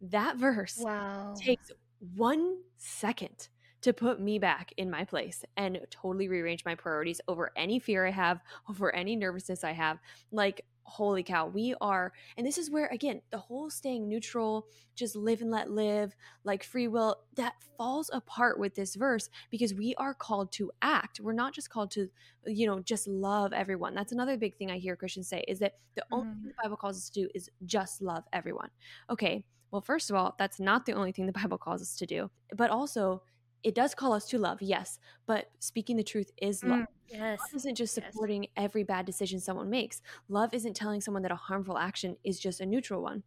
That 0.00 0.36
verse 0.36 0.84
wow. 0.84 1.34
takes 1.34 1.70
one 2.16 2.62
second 2.76 3.48
to 3.80 3.92
put 3.92 4.20
me 4.20 4.38
back 4.38 4.72
in 4.76 4.90
my 4.90 5.04
place 5.04 5.44
and 5.56 5.80
totally 5.90 6.28
rearrange 6.28 6.64
my 6.64 6.74
priorities 6.74 7.20
over 7.28 7.52
any 7.56 7.78
fear 7.78 8.06
I 8.06 8.10
have, 8.10 8.40
over 8.68 8.94
any 8.94 9.16
nervousness 9.16 9.64
I 9.64 9.72
have. 9.72 9.98
Like, 10.32 10.64
holy 10.88 11.22
cow, 11.22 11.46
we 11.46 11.74
are, 11.80 12.12
and 12.36 12.46
this 12.46 12.58
is 12.58 12.70
where, 12.70 12.86
again, 12.86 13.20
the 13.30 13.38
whole 13.38 13.70
staying 13.70 14.08
neutral, 14.08 14.66
just 14.94 15.14
live 15.14 15.40
and 15.40 15.50
let 15.50 15.70
live, 15.70 16.14
like 16.44 16.64
free 16.64 16.88
will, 16.88 17.16
that 17.36 17.54
falls 17.76 18.10
apart 18.12 18.58
with 18.58 18.74
this 18.74 18.94
verse 18.94 19.30
because 19.50 19.74
we 19.74 19.94
are 19.96 20.14
called 20.14 20.50
to 20.52 20.70
act. 20.82 21.20
We're 21.20 21.32
not 21.32 21.54
just 21.54 21.70
called 21.70 21.90
to, 21.92 22.08
you 22.46 22.66
know, 22.66 22.80
just 22.80 23.06
love 23.06 23.52
everyone. 23.52 23.94
That's 23.94 24.12
another 24.12 24.36
big 24.36 24.56
thing 24.56 24.70
I 24.70 24.78
hear 24.78 24.96
Christians 24.96 25.28
say 25.28 25.44
is 25.46 25.58
that 25.60 25.74
the 25.94 26.04
only 26.10 26.28
thing 26.28 26.38
mm-hmm. 26.38 26.48
the 26.48 26.54
Bible 26.62 26.76
calls 26.76 26.96
us 26.96 27.10
to 27.10 27.22
do 27.22 27.28
is 27.34 27.50
just 27.64 28.02
love 28.02 28.24
everyone. 28.32 28.70
Okay, 29.10 29.44
well, 29.70 29.82
first 29.82 30.10
of 30.10 30.16
all, 30.16 30.34
that's 30.38 30.58
not 30.58 30.86
the 30.86 30.94
only 30.94 31.12
thing 31.12 31.26
the 31.26 31.32
Bible 31.32 31.58
calls 31.58 31.82
us 31.82 31.96
to 31.96 32.06
do, 32.06 32.30
but 32.56 32.70
also 32.70 33.22
it 33.62 33.74
does 33.74 33.94
call 33.94 34.12
us 34.12 34.26
to 34.28 34.38
love, 34.38 34.62
yes, 34.62 34.98
but 35.26 35.50
speaking 35.60 35.96
the 35.96 36.04
truth 36.04 36.30
is 36.40 36.64
love. 36.64 36.78
Mm, 36.78 36.86
yes. 37.08 37.54
Love 37.54 37.56
isn't 37.56 37.76
just 37.76 37.94
Yes. 37.94 38.20
supporting 38.20 38.48
every 38.56 38.82
bad 38.84 39.06
decision 39.06 39.40
someone 39.40 39.70
makes. 39.70 40.02
Love 40.28 40.54
isn't 40.54 40.74
telling 40.74 41.00
someone 41.00 41.22
that 41.22 41.32
a 41.32 41.36
harmful 41.36 41.78
action 41.78 42.16
is 42.24 42.40
just 42.40 42.60
a 42.60 42.66
neutral 42.66 43.02
one. 43.02 43.24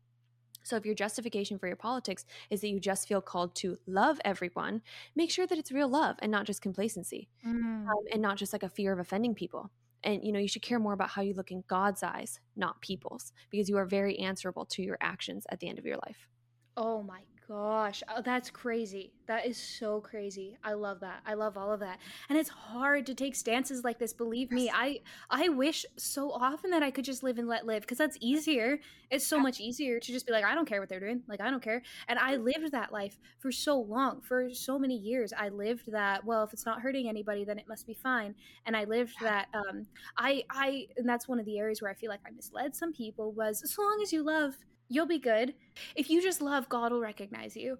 So 0.64 0.76
if 0.76 0.86
your 0.86 0.96
justification 0.96 1.58
for 1.60 1.68
your 1.68 1.76
politics 1.76 2.26
is 2.50 2.62
that 2.62 2.70
you 2.70 2.80
just 2.80 3.08
feel 3.08 3.22
called 3.22 3.56
to 3.58 3.78
love 3.88 4.22
everyone, 4.26 4.84
make 5.16 5.32
sure 5.32 5.48
that 5.48 5.58
it's 5.58 5.72
real 5.72 5.90
love 5.90 6.18
and 6.22 6.32
not 6.32 6.46
just 6.46 6.62
complacency 6.62 7.30
Mm. 7.44 7.92
um, 7.92 8.04
and 8.14 8.22
not 8.22 8.38
just 8.38 8.54
like 8.54 8.64
a 8.64 8.70
fear 8.70 8.94
of 8.94 9.00
offending 9.00 9.36
people. 9.36 9.72
And 10.04 10.24
you 10.26 10.32
know, 10.32 10.40
you 10.40 10.48
should 10.48 10.62
care 10.64 10.80
more 10.80 10.94
about 10.94 11.12
how 11.12 11.22
you 11.24 11.34
look 11.34 11.52
in 11.52 11.64
God's 11.68 12.04
eyes, 12.04 12.40
not 12.56 12.82
people's, 12.82 13.34
because 13.52 13.70
you 13.70 13.78
are 13.78 13.86
very 13.86 14.18
answerable 14.20 14.66
to 14.68 14.84
your 14.84 14.98
actions 15.02 15.46
at 15.50 15.60
the 15.60 15.70
end 15.70 15.80
of 15.80 15.86
your 15.86 15.98
life. 16.08 16.28
Oh 16.76 17.02
my 17.02 17.24
gosh. 17.48 18.02
Oh, 18.08 18.22
that's 18.22 18.50
crazy. 18.50 19.12
That 19.28 19.46
is 19.46 19.58
so 19.58 20.00
crazy. 20.00 20.58
I 20.64 20.74
love 20.74 21.00
that. 21.02 21.22
I 21.26 21.34
love 21.34 21.58
all 21.58 21.72
of 21.72 21.80
that. 21.82 22.00
And 22.30 22.38
it's 22.38 22.50
hard 22.50 23.06
to 23.08 23.14
take 23.14 23.36
stances 23.36 23.84
like 23.84 24.00
this, 24.00 24.14
believe 24.14 24.52
me. 24.52 24.70
I 24.74 25.00
I 25.30 25.50
wish 25.50 25.86
so 25.98 26.32
often 26.32 26.72
that 26.72 26.84
I 26.84 26.92
could 26.92 27.04
just 27.04 27.24
live 27.24 27.38
and 27.40 27.48
let 27.48 27.66
live 27.66 27.82
because 27.82 27.98
that's 27.98 28.18
easier. 28.22 28.80
It's 29.10 29.28
so 29.28 29.40
much 29.40 29.60
easier 29.60 30.00
to 30.00 30.12
just 30.12 30.26
be 30.26 30.32
like 30.32 30.46
I 30.46 30.56
don't 30.56 30.66
care 30.68 30.80
what 30.80 30.88
they're 30.90 31.00
doing. 31.00 31.24
Like 31.28 31.42
I 31.42 31.50
don't 31.50 31.62
care. 31.64 31.82
And 32.08 32.18
I 32.20 32.38
lived 32.38 32.72
that 32.72 32.94
life 32.94 33.20
for 33.40 33.52
so 33.52 33.80
long. 33.80 34.22
For 34.22 34.50
so 34.54 34.80
many 34.80 34.96
years 34.98 35.34
I 35.38 35.50
lived 35.50 35.92
that 35.92 36.24
well, 36.24 36.44
if 36.44 36.54
it's 36.54 36.66
not 36.66 36.82
hurting 36.82 37.10
anybody 37.10 37.44
then 37.44 37.60
it 37.60 37.68
must 37.68 37.86
be 37.86 37.94
fine. 37.94 38.34
And 38.66 38.78
I 38.78 38.86
lived 38.86 39.16
that 39.22 39.48
um 39.54 39.88
I 40.18 40.44
I 40.50 40.88
and 40.98 41.08
that's 41.08 41.28
one 41.28 41.40
of 41.40 41.46
the 41.46 41.58
areas 41.60 41.82
where 41.82 41.92
I 41.92 41.96
feel 41.96 42.10
like 42.10 42.22
I 42.26 42.32
misled 42.32 42.76
some 42.76 42.94
people 42.94 43.32
was 43.34 43.62
as 43.64 43.78
long 43.78 44.00
as 44.02 44.14
you 44.14 44.24
love 44.24 44.56
you'll 44.92 45.08
be 45.08 45.20
good. 45.20 45.54
If 45.96 46.10
you 46.10 46.22
just 46.22 46.42
love, 46.42 46.68
God 46.68 46.92
will 46.92 47.00
recognize 47.00 47.56
you, 47.56 47.78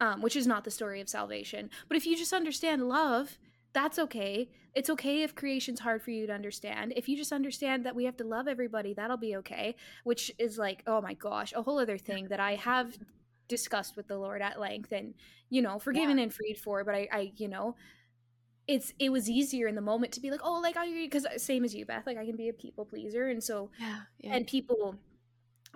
um, 0.00 0.22
which 0.22 0.36
is 0.36 0.46
not 0.46 0.64
the 0.64 0.70
story 0.70 1.02
of 1.02 1.08
salvation. 1.08 1.68
But 1.86 1.98
if 1.98 2.06
you 2.06 2.16
just 2.16 2.32
understand 2.32 2.88
love, 2.88 3.38
that's 3.74 3.98
okay. 3.98 4.48
It's 4.74 4.88
okay 4.88 5.22
if 5.22 5.34
creation's 5.34 5.80
hard 5.80 6.02
for 6.02 6.12
you 6.12 6.26
to 6.26 6.32
understand. 6.32 6.94
If 6.96 7.10
you 7.10 7.16
just 7.16 7.32
understand 7.32 7.84
that 7.84 7.94
we 7.94 8.06
have 8.06 8.16
to 8.16 8.24
love 8.24 8.48
everybody, 8.48 8.94
that'll 8.94 9.18
be 9.18 9.36
okay, 9.36 9.76
which 10.04 10.32
is 10.38 10.56
like, 10.56 10.82
oh 10.86 11.02
my 11.02 11.12
gosh, 11.12 11.52
a 11.54 11.62
whole 11.62 11.78
other 11.78 11.98
thing 11.98 12.28
that 12.28 12.40
I 12.40 12.54
have 12.54 12.96
discussed 13.48 13.94
with 13.94 14.08
the 14.08 14.16
Lord 14.16 14.40
at 14.40 14.58
length 14.58 14.92
and, 14.92 15.12
you 15.50 15.60
know, 15.60 15.78
forgiven 15.78 16.18
and 16.18 16.32
freed 16.32 16.56
for. 16.56 16.84
But 16.84 16.94
I, 16.94 17.08
I, 17.12 17.32
you 17.36 17.48
know, 17.48 17.76
it's 18.66 18.94
it 18.98 19.10
was 19.10 19.28
easier 19.28 19.68
in 19.68 19.74
the 19.74 19.80
moment 19.80 20.10
to 20.12 20.20
be 20.20 20.28
like 20.28 20.40
oh 20.42 20.58
like 20.60 20.76
i 20.76 20.90
because 20.90 21.24
same 21.36 21.64
as 21.64 21.72
you 21.72 21.86
beth 21.86 22.04
like 22.04 22.18
i 22.18 22.26
can 22.26 22.34
be 22.34 22.48
a 22.48 22.52
people 22.52 22.84
pleaser 22.84 23.28
and 23.28 23.40
so 23.40 23.70
yeah, 23.78 24.00
yeah. 24.18 24.34
and 24.34 24.44
people 24.44 24.96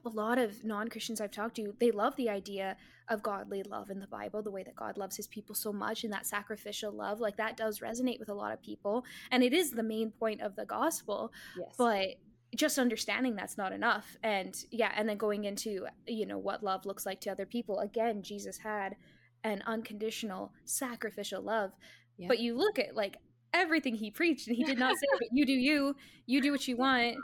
a 0.05 0.09
lot 0.09 0.39
of 0.39 0.65
non-christians 0.65 1.21
i've 1.21 1.31
talked 1.31 1.57
to 1.57 1.75
they 1.81 1.91
love 1.91 2.15
the 2.17 2.29
idea 2.29 2.77
of 3.09 3.23
godly 3.23 3.63
love 3.63 3.91
in 3.91 3.99
the 4.01 4.07
bible 4.07 4.43
the 4.43 4.51
way 4.51 4.63
that 4.63 4.75
god 4.77 4.97
loves 4.97 5.17
his 5.17 5.27
people 5.27 5.55
so 5.55 5.73
much 5.73 6.05
and 6.05 6.13
that 6.13 6.27
sacrificial 6.27 6.93
love 6.93 7.21
like 7.21 7.37
that 7.37 7.57
does 7.57 7.81
resonate 7.81 8.19
with 8.19 8.29
a 8.29 8.35
lot 8.35 8.53
of 8.53 8.63
people 8.63 9.05
and 9.31 9.43
it 9.43 9.53
is 9.53 9.71
the 9.73 9.83
main 9.83 10.11
point 10.11 10.41
of 10.41 10.57
the 10.57 10.65
gospel 10.67 11.33
yes. 11.59 11.75
but 11.77 12.09
just 12.57 12.79
understanding 12.79 13.37
that's 13.37 13.57
not 13.57 13.73
enough 13.73 14.17
and 14.23 14.65
yeah 14.71 14.91
and 14.97 15.09
then 15.09 15.17
going 15.17 15.45
into 15.45 15.87
you 16.07 16.27
know 16.27 16.39
what 16.39 16.63
love 16.65 16.85
looks 16.85 17.07
like 17.07 17.21
to 17.21 17.31
other 17.31 17.47
people 17.47 17.79
again 17.81 18.23
jesus 18.23 18.59
had 18.59 18.97
an 19.45 19.63
unconditional 19.67 20.53
sacrificial 20.65 21.41
love 21.43 21.71
Yeah. 22.17 22.29
but 22.29 22.39
you 22.41 22.57
look 22.57 22.79
at 22.79 22.95
like 22.97 23.19
everything 23.53 23.95
he 23.95 24.11
preached 24.11 24.47
and 24.47 24.57
he 24.57 24.65
did 24.65 24.79
not 24.79 24.97
say 24.97 25.07
"But 25.19 25.29
you 25.33 25.45
do 25.45 25.53
you. 25.53 25.97
You 26.27 26.41
do 26.41 26.53
what 26.53 26.67
you 26.69 26.77
want. 26.87 27.17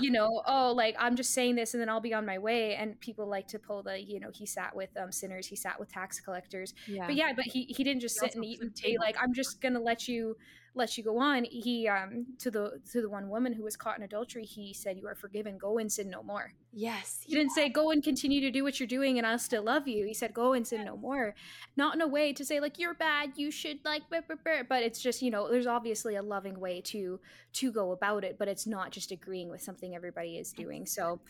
You 0.00 0.10
know 0.10 0.42
oh 0.46 0.72
like 0.72 0.96
i'm 0.98 1.16
just 1.16 1.32
saying 1.32 1.56
this 1.56 1.74
and 1.74 1.80
then 1.80 1.88
i'll 1.88 2.00
be 2.00 2.14
on 2.14 2.26
my 2.26 2.38
way. 2.38 2.74
And 2.76 2.98
people 3.00 3.26
like 3.26 3.48
to 3.48 3.58
pull 3.58 3.82
the 3.82 4.00
you 4.00 4.20
know 4.20 4.30
he 4.32 4.46
sat 4.46 4.74
with 4.74 4.90
um 4.96 5.12
sinners 5.12 5.46
he 5.46 5.56
sat 5.56 5.78
with 5.78 5.92
tax 5.92 6.20
collectors. 6.20 6.74
Yeah. 6.86 7.06
but 7.06 7.14
yeah. 7.14 7.32
but 7.34 7.44
he 7.46 7.64
he 7.64 7.84
didn't 7.84 8.00
just 8.00 8.20
He 8.20 8.26
sit 8.26 8.34
and 8.34 8.44
eat 8.44 8.60
and 8.60 8.76
say 8.76 8.96
like 8.98 9.16
i'm 9.20 9.32
just 9.34 9.60
gonna 9.60 9.80
let 9.80 10.08
you 10.08 10.36
let 10.74 10.98
you 10.98 11.04
go 11.04 11.18
on 11.18 11.44
he 11.44 11.86
um 11.88 12.26
to 12.38 12.50
the 12.50 12.80
to 12.90 13.00
the 13.00 13.08
one 13.08 13.28
woman 13.28 13.52
who 13.52 13.62
was 13.62 13.76
caught 13.76 13.96
in 13.96 14.04
adultery 14.04 14.44
he 14.44 14.72
said 14.72 14.98
you 14.98 15.06
are 15.06 15.14
forgiven. 15.14 15.56
Go 15.58 15.78
and 15.78 15.90
sin 15.90 16.10
no 16.10 16.22
more. 16.22 16.52
Yes. 16.72 17.20
he 17.24 17.34
didn't 17.34 17.52
say 17.52 17.68
go 17.68 17.90
and 17.90 18.02
continue 18.02 18.40
to 18.40 18.50
do 18.50 18.64
what 18.64 18.80
you're 18.80 18.86
doing 18.86 19.18
and 19.18 19.26
i'll 19.26 19.38
still 19.38 19.62
love 19.62 19.86
you. 19.86 20.06
He 20.06 20.14
said 20.14 20.34
go 20.34 20.52
and 20.52 20.66
sin 20.66 20.84
no 20.84 20.96
more. 20.96 21.34
Not 21.76 21.94
in 21.94 22.00
a 22.00 22.08
way 22.08 22.32
to 22.32 22.44
say 22.44 22.60
like 22.60 22.78
you're 22.78 22.94
bad. 22.94 23.32
You 23.36 23.50
should 23.50 23.78
like 23.84 24.02
but 24.10 24.82
it's 24.82 25.00
just 25.00 25.22
you 25.22 25.30
know 25.30 25.50
there's 25.50 25.66
obviously 25.66 26.16
a 26.16 26.22
loving 26.22 26.58
way 26.58 26.80
to 26.82 27.20
to 27.54 27.72
go 27.72 27.92
about 27.92 28.24
it 28.24 28.38
but 28.38 28.48
it's 28.48 28.66
not 28.66 28.90
just 28.90 29.12
agreeing 29.12 29.48
with 29.50 29.62
something 29.62 29.94
everybody 29.94 30.38
is 30.38 30.52
doing. 30.52 30.86
So 30.86 31.20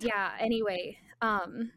yeah 0.00 0.32
anyway 0.38 0.98
um 1.22 1.72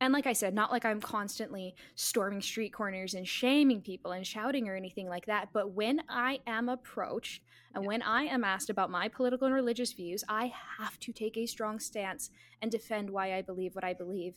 and 0.00 0.12
like 0.12 0.26
i 0.26 0.32
said 0.32 0.54
not 0.54 0.70
like 0.70 0.84
i'm 0.84 1.00
constantly 1.00 1.74
storming 1.94 2.42
street 2.42 2.72
corners 2.72 3.14
and 3.14 3.26
shaming 3.26 3.80
people 3.80 4.12
and 4.12 4.26
shouting 4.26 4.68
or 4.68 4.74
anything 4.76 5.08
like 5.08 5.26
that 5.26 5.48
but 5.52 5.72
when 5.72 6.02
i 6.08 6.38
am 6.46 6.68
approached 6.68 7.42
and 7.74 7.82
Yeah. 7.84 7.88
when 7.88 8.02
i 8.02 8.24
am 8.24 8.44
asked 8.44 8.70
about 8.70 8.90
my 8.90 9.08
political 9.08 9.46
and 9.46 9.54
religious 9.54 9.92
views 9.92 10.22
i 10.28 10.52
have 10.78 10.98
to 11.00 11.12
take 11.12 11.36
a 11.36 11.46
strong 11.46 11.78
stance 11.80 12.30
and 12.62 12.70
defend 12.70 13.10
why 13.10 13.34
i 13.34 13.42
believe 13.42 13.74
what 13.74 13.84
i 13.84 13.94
believe 13.94 14.34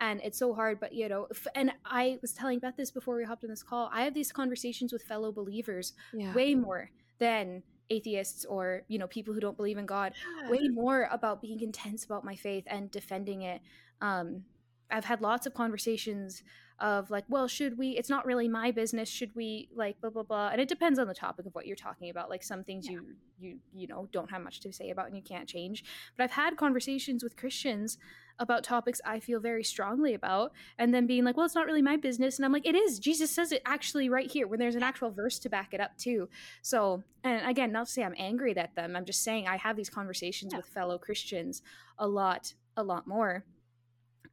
and 0.00 0.20
it's 0.22 0.38
so 0.38 0.52
hard 0.54 0.78
but 0.78 0.92
you 0.92 1.08
know 1.08 1.26
f- 1.30 1.46
and 1.54 1.72
i 1.84 2.18
was 2.22 2.32
telling 2.32 2.58
beth 2.58 2.76
this 2.76 2.90
before 2.90 3.16
we 3.16 3.24
hopped 3.24 3.44
on 3.44 3.50
this 3.50 3.62
call 3.62 3.90
i 3.92 4.02
have 4.02 4.14
these 4.14 4.30
conversations 4.32 4.92
with 4.92 5.02
fellow 5.02 5.32
believers 5.32 5.92
Yeah. 6.12 6.32
way 6.34 6.54
more 6.54 6.90
than 7.18 7.62
atheists 7.90 8.44
or 8.44 8.82
you 8.88 8.98
know 8.98 9.06
people 9.06 9.32
who 9.32 9.40
don't 9.40 9.56
believe 9.56 9.78
in 9.78 9.86
god 9.86 10.12
way 10.50 10.68
more 10.68 11.08
about 11.10 11.40
being 11.40 11.60
intense 11.62 12.04
about 12.04 12.22
my 12.22 12.36
faith 12.36 12.64
and 12.66 12.90
defending 12.90 13.40
it. 13.42 13.62
Um, 14.02 14.44
I've 14.90 15.04
had 15.04 15.20
lots 15.20 15.46
of 15.46 15.54
conversations 15.54 16.42
of 16.80 17.10
like, 17.10 17.24
well, 17.28 17.48
should 17.48 17.76
we? 17.76 17.90
It's 17.90 18.08
not 18.08 18.24
really 18.24 18.46
my 18.48 18.70
business. 18.70 19.08
Should 19.08 19.34
we 19.34 19.68
like 19.74 20.00
blah 20.00 20.10
blah 20.10 20.22
blah? 20.22 20.48
And 20.52 20.60
it 20.60 20.68
depends 20.68 20.98
on 20.98 21.08
the 21.08 21.14
topic 21.14 21.44
of 21.46 21.54
what 21.54 21.66
you're 21.66 21.74
talking 21.76 22.08
about. 22.08 22.30
Like 22.30 22.42
some 22.44 22.62
things 22.62 22.86
you 22.86 23.04
you 23.40 23.58
you 23.74 23.86
know 23.88 24.08
don't 24.12 24.30
have 24.30 24.42
much 24.42 24.60
to 24.60 24.72
say 24.72 24.90
about 24.90 25.06
and 25.08 25.16
you 25.16 25.22
can't 25.22 25.48
change. 25.48 25.82
But 26.16 26.24
I've 26.24 26.30
had 26.30 26.56
conversations 26.56 27.24
with 27.24 27.36
Christians 27.36 27.98
about 28.40 28.62
topics 28.62 29.00
I 29.04 29.18
feel 29.18 29.40
very 29.40 29.64
strongly 29.64 30.14
about, 30.14 30.52
and 30.78 30.94
then 30.94 31.08
being 31.08 31.24
like, 31.24 31.36
well, 31.36 31.44
it's 31.46 31.56
not 31.56 31.66
really 31.66 31.82
my 31.82 31.96
business. 31.96 32.38
And 32.38 32.46
I'm 32.46 32.52
like, 32.52 32.66
it 32.68 32.76
is. 32.76 33.00
Jesus 33.00 33.32
says 33.32 33.50
it 33.50 33.62
actually 33.66 34.08
right 34.08 34.30
here 34.30 34.46
when 34.46 34.60
there's 34.60 34.76
an 34.76 34.82
actual 34.84 35.10
verse 35.10 35.40
to 35.40 35.50
back 35.50 35.74
it 35.74 35.80
up 35.80 35.96
too. 35.98 36.28
So, 36.62 37.02
and 37.24 37.44
again, 37.50 37.72
not 37.72 37.86
to 37.86 37.92
say 37.92 38.04
I'm 38.04 38.14
angry 38.16 38.56
at 38.56 38.76
them. 38.76 38.94
I'm 38.94 39.04
just 39.04 39.24
saying 39.24 39.48
I 39.48 39.56
have 39.56 39.74
these 39.76 39.90
conversations 39.90 40.52
Yeah. 40.52 40.58
with 40.58 40.66
fellow 40.66 40.98
Christians 40.98 41.62
a 41.98 42.06
lot, 42.06 42.54
a 42.76 42.84
lot 42.84 43.08
more. 43.08 43.44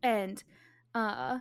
And 0.04 0.44
uh 0.94 1.40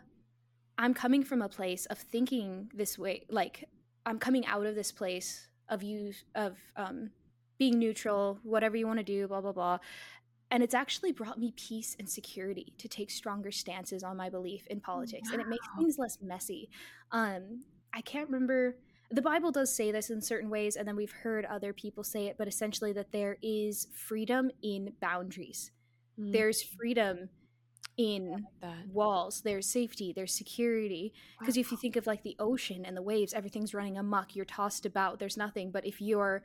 I'm 0.77 0.95
coming 0.95 1.23
from 1.23 1.41
a 1.43 1.49
place 1.49 1.87
of 1.87 1.99
thinking 1.99 2.71
this 2.75 2.99
way, 2.99 3.27
like 3.31 3.69
I'm 4.07 4.19
coming 4.19 4.45
out 4.47 4.67
of 4.67 4.75
this 4.75 4.93
place 4.93 5.49
of 5.69 5.83
you 5.83 6.13
of 6.35 6.57
um 6.77 7.11
being 7.59 7.79
neutral, 7.79 8.39
whatever 8.43 8.77
you 8.77 8.87
want 8.87 8.99
to 8.99 9.05
do, 9.05 9.29
blah 9.29 9.41
blah 9.41 9.53
blah. 9.53 9.79
And 10.51 10.63
it's 10.63 10.75
actually 10.75 11.13
brought 11.13 11.39
me 11.39 11.53
peace 11.57 11.97
and 11.99 12.09
security 12.09 12.75
to 12.79 12.87
take 12.87 13.11
stronger 13.11 13.51
stances 13.51 14.03
on 14.05 14.17
my 14.17 14.29
belief 14.29 14.67
in 14.69 14.81
politics, 14.81 15.31
and 15.33 15.41
it 15.41 15.49
makes 15.49 15.67
things 15.77 15.99
less 15.99 16.19
messy. 16.23 16.69
Um, 17.11 17.65
I 17.93 18.01
can't 18.03 18.29
remember. 18.29 18.77
The 19.11 19.23
Bible 19.23 19.51
does 19.53 19.75
say 19.75 19.91
this 19.93 20.11
in 20.11 20.21
certain 20.21 20.51
ways, 20.51 20.77
and 20.77 20.87
then 20.87 20.97
we've 20.97 21.13
heard 21.13 21.45
other 21.45 21.73
people 21.73 22.05
say 22.05 22.27
it, 22.27 22.37
but 22.39 22.49
essentially 22.49 22.93
that 22.93 23.11
there 23.13 23.37
is 23.43 23.89
freedom 23.95 24.51
in 24.63 24.93
boundaries. 25.01 25.71
Mm, 26.21 26.33
There's 26.33 26.63
freedom 26.63 27.29
in 27.97 28.47
like 28.61 28.73
walls 28.93 29.43
there's 29.43 29.67
safety 29.67 30.13
there's 30.13 30.35
security 30.35 31.13
because 31.39 31.57
if 31.57 31.71
you 31.71 31.77
think 31.77 31.95
of 31.95 32.07
like 32.07 32.23
the 32.25 32.35
ocean 32.41 32.85
and 32.85 32.97
the 32.97 33.03
waves 33.03 33.33
everything's 33.33 33.73
running 33.73 33.97
amok 33.97 34.35
you're 34.35 34.45
tossed 34.45 34.85
about 34.85 35.21
there's 35.21 35.37
nothing 35.37 35.71
but 35.71 35.87
if 35.87 36.01
you're 36.01 36.43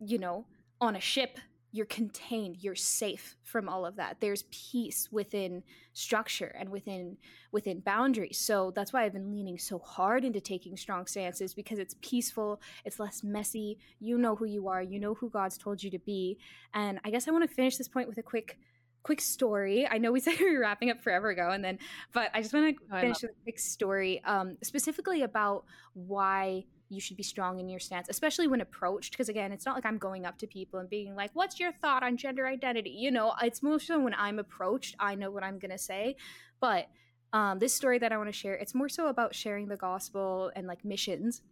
you 0.00 0.18
know 0.18 0.46
on 0.80 0.96
a 0.96 1.00
ship 1.00 1.38
you're 1.72 1.86
contained 1.86 2.56
you're 2.58 2.74
safe 2.74 3.36
from 3.44 3.68
all 3.68 3.84
of 3.84 3.96
that. 3.96 4.16
There's 4.20 4.44
peace 4.50 5.08
within 5.10 5.62
structure 5.92 6.54
and 6.58 6.68
within 6.68 7.16
within 7.52 7.80
boundaries. 7.80 8.38
So 8.38 8.72
that's 8.74 8.92
why 8.92 9.04
i've 9.04 9.12
been 9.12 9.30
leaning 9.30 9.58
so 9.58 9.78
hard 9.78 10.24
into 10.24 10.40
taking 10.40 10.76
strong 10.76 11.06
stances 11.06 11.54
because 11.54 11.78
it's 11.78 11.96
peaceful 12.00 12.60
it's 12.84 13.00
less 13.00 13.22
messy 13.22 13.78
you 13.98 14.18
know 14.18 14.36
who 14.36 14.44
you 14.44 14.68
are 14.68 14.82
you 14.82 15.00
know 15.00 15.14
who 15.14 15.28
god's 15.30 15.58
told 15.58 15.82
you 15.82 15.90
to 15.90 15.98
be. 15.98 16.38
And 16.74 17.00
i 17.04 17.10
guess 17.10 17.28
i 17.28 17.30
want 17.30 17.48
to 17.48 17.54
finish 17.54 17.76
this 17.76 17.88
point 17.88 18.08
with 18.08 18.18
a 18.18 18.22
quick 18.22 18.58
quick 19.02 19.20
story. 19.20 19.86
I 19.88 19.98
know 19.98 20.12
we 20.12 20.20
said 20.20 20.34
we 20.40 20.52
were 20.54 20.60
wrapping 20.60 20.90
up 20.90 21.00
forever 21.02 21.30
ago 21.30 21.50
and 21.50 21.64
then 21.64 21.78
but 22.12 22.30
i 22.34 22.42
just 22.42 22.52
want 22.52 22.76
to 22.76 22.84
Oh, 22.92 23.00
finish 23.00 23.22
with 23.22 23.30
a 23.30 23.42
quick 23.44 23.58
story 23.58 24.22
um, 24.24 24.56
specifically 24.62 25.22
about 25.22 25.64
why 25.94 26.64
you 26.88 27.00
should 27.00 27.16
be 27.16 27.22
strong 27.22 27.60
in 27.60 27.68
your 27.68 27.78
stance 27.80 28.08
especially 28.08 28.48
when 28.48 28.60
approached 28.60 29.12
because 29.12 29.28
again 29.28 29.52
it's 29.52 29.64
not 29.64 29.74
like 29.76 29.86
i'm 29.86 29.96
going 29.98 30.26
up 30.26 30.36
to 30.38 30.46
people 30.46 30.80
and 30.80 30.90
being 30.90 31.14
like 31.14 31.30
what's 31.34 31.60
your 31.60 31.72
thought 31.72 32.02
on 32.02 32.16
gender 32.16 32.46
identity? 32.46 32.90
You 32.90 33.10
know 33.10 33.32
it's 33.42 33.62
more 33.62 33.78
so 33.78 34.00
when 34.00 34.14
i'm 34.14 34.38
approached 34.38 34.96
i 34.98 35.14
know 35.14 35.30
what 35.30 35.44
i'm 35.44 35.58
going 35.58 35.70
to 35.70 35.78
say. 35.78 36.16
But 36.60 36.88
um, 37.32 37.60
this 37.60 37.72
story 37.72 37.98
that 38.00 38.10
i 38.12 38.16
want 38.16 38.28
to 38.28 38.32
share 38.32 38.54
it's 38.54 38.74
more 38.74 38.88
so 38.88 39.06
about 39.06 39.34
sharing 39.34 39.68
the 39.68 39.76
gospel 39.76 40.50
and 40.56 40.66
like 40.66 40.84
missions 40.84 41.42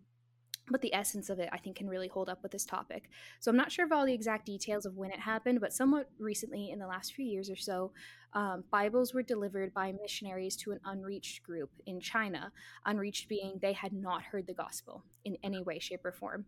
but 0.70 0.80
the 0.80 0.94
essence 0.94 1.30
of 1.30 1.38
it 1.38 1.48
i 1.52 1.58
think 1.58 1.76
can 1.76 1.88
really 1.88 2.08
hold 2.08 2.28
up 2.28 2.42
with 2.42 2.52
this 2.52 2.64
topic. 2.64 3.10
So 3.40 3.50
i'm 3.50 3.56
not 3.56 3.72
sure 3.72 3.84
of 3.84 3.92
all 3.92 4.06
the 4.06 4.14
exact 4.14 4.46
details 4.46 4.86
of 4.86 4.96
when 4.96 5.10
it 5.10 5.20
happened 5.20 5.60
but 5.60 5.72
somewhat 5.72 6.10
recently 6.18 6.70
in 6.70 6.78
the 6.78 6.86
last 6.86 7.12
few 7.12 7.24
years 7.24 7.50
or 7.50 7.56
so 7.56 7.92
um, 8.34 8.64
bibles 8.70 9.14
were 9.14 9.22
delivered 9.22 9.72
by 9.72 9.92
missionaries 9.92 10.56
to 10.56 10.72
an 10.72 10.80
unreached 10.84 11.42
group 11.42 11.70
in 11.86 12.00
china 12.00 12.52
unreached 12.86 13.28
being 13.28 13.58
they 13.60 13.72
had 13.72 13.92
not 13.92 14.22
heard 14.22 14.46
the 14.46 14.54
gospel 14.54 15.04
in 15.24 15.36
any 15.42 15.62
way 15.62 15.78
shape 15.78 16.04
or 16.04 16.12
form. 16.12 16.44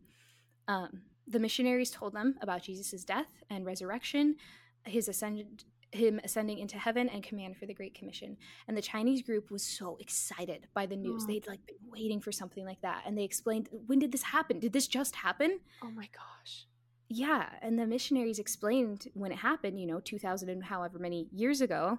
Um, 0.69 1.03
the 1.27 1.39
missionaries 1.39 1.91
told 1.91 2.13
them 2.13 2.37
about 2.41 2.63
jesus' 2.63 3.05
death 3.05 3.43
and 3.49 3.65
resurrection 3.65 4.37
his 4.85 5.09
ascended 5.09 5.65
him 5.93 6.21
ascending 6.23 6.59
into 6.59 6.79
heaven 6.79 7.09
and 7.09 7.23
command 7.23 7.57
for 7.57 7.67
the 7.67 7.75
great 7.75 7.95
commission. 7.95 8.37
And 8.69 8.77
the 8.77 8.83
chinese 8.83 9.23
group 9.23 9.51
was 9.51 9.63
so 9.65 9.97
excited 10.01 10.69
by 10.75 10.87
the 10.87 10.97
news. 10.97 11.23
Oh. 11.25 11.27
they'd 11.27 11.47
like 11.49 11.67
been 11.67 11.77
waiting 11.91 12.21
for 12.21 12.31
something 12.33 12.65
like 12.65 12.81
that. 12.83 13.03
And 13.07 13.17
they 13.19 13.25
explained 13.25 13.69
when 13.87 13.99
did 13.99 14.13
this 14.13 14.23
happen? 14.23 14.61
Did 14.61 14.73
this 14.73 14.87
just 14.87 15.17
happen? 15.17 15.61
Oh 15.83 15.91
my 15.91 16.09
gosh. 16.15 16.67
yeah. 17.09 17.49
And 17.61 17.79
the 17.79 17.87
missionaries 17.87 18.39
explained 18.39 19.09
when 19.15 19.33
it 19.33 19.39
happened 19.39 19.81
you 19.81 19.87
know 19.87 20.01
2000 20.01 20.49
and 20.49 20.65
however 20.65 20.99
many 20.99 21.29
years 21.33 21.61
ago. 21.61 21.99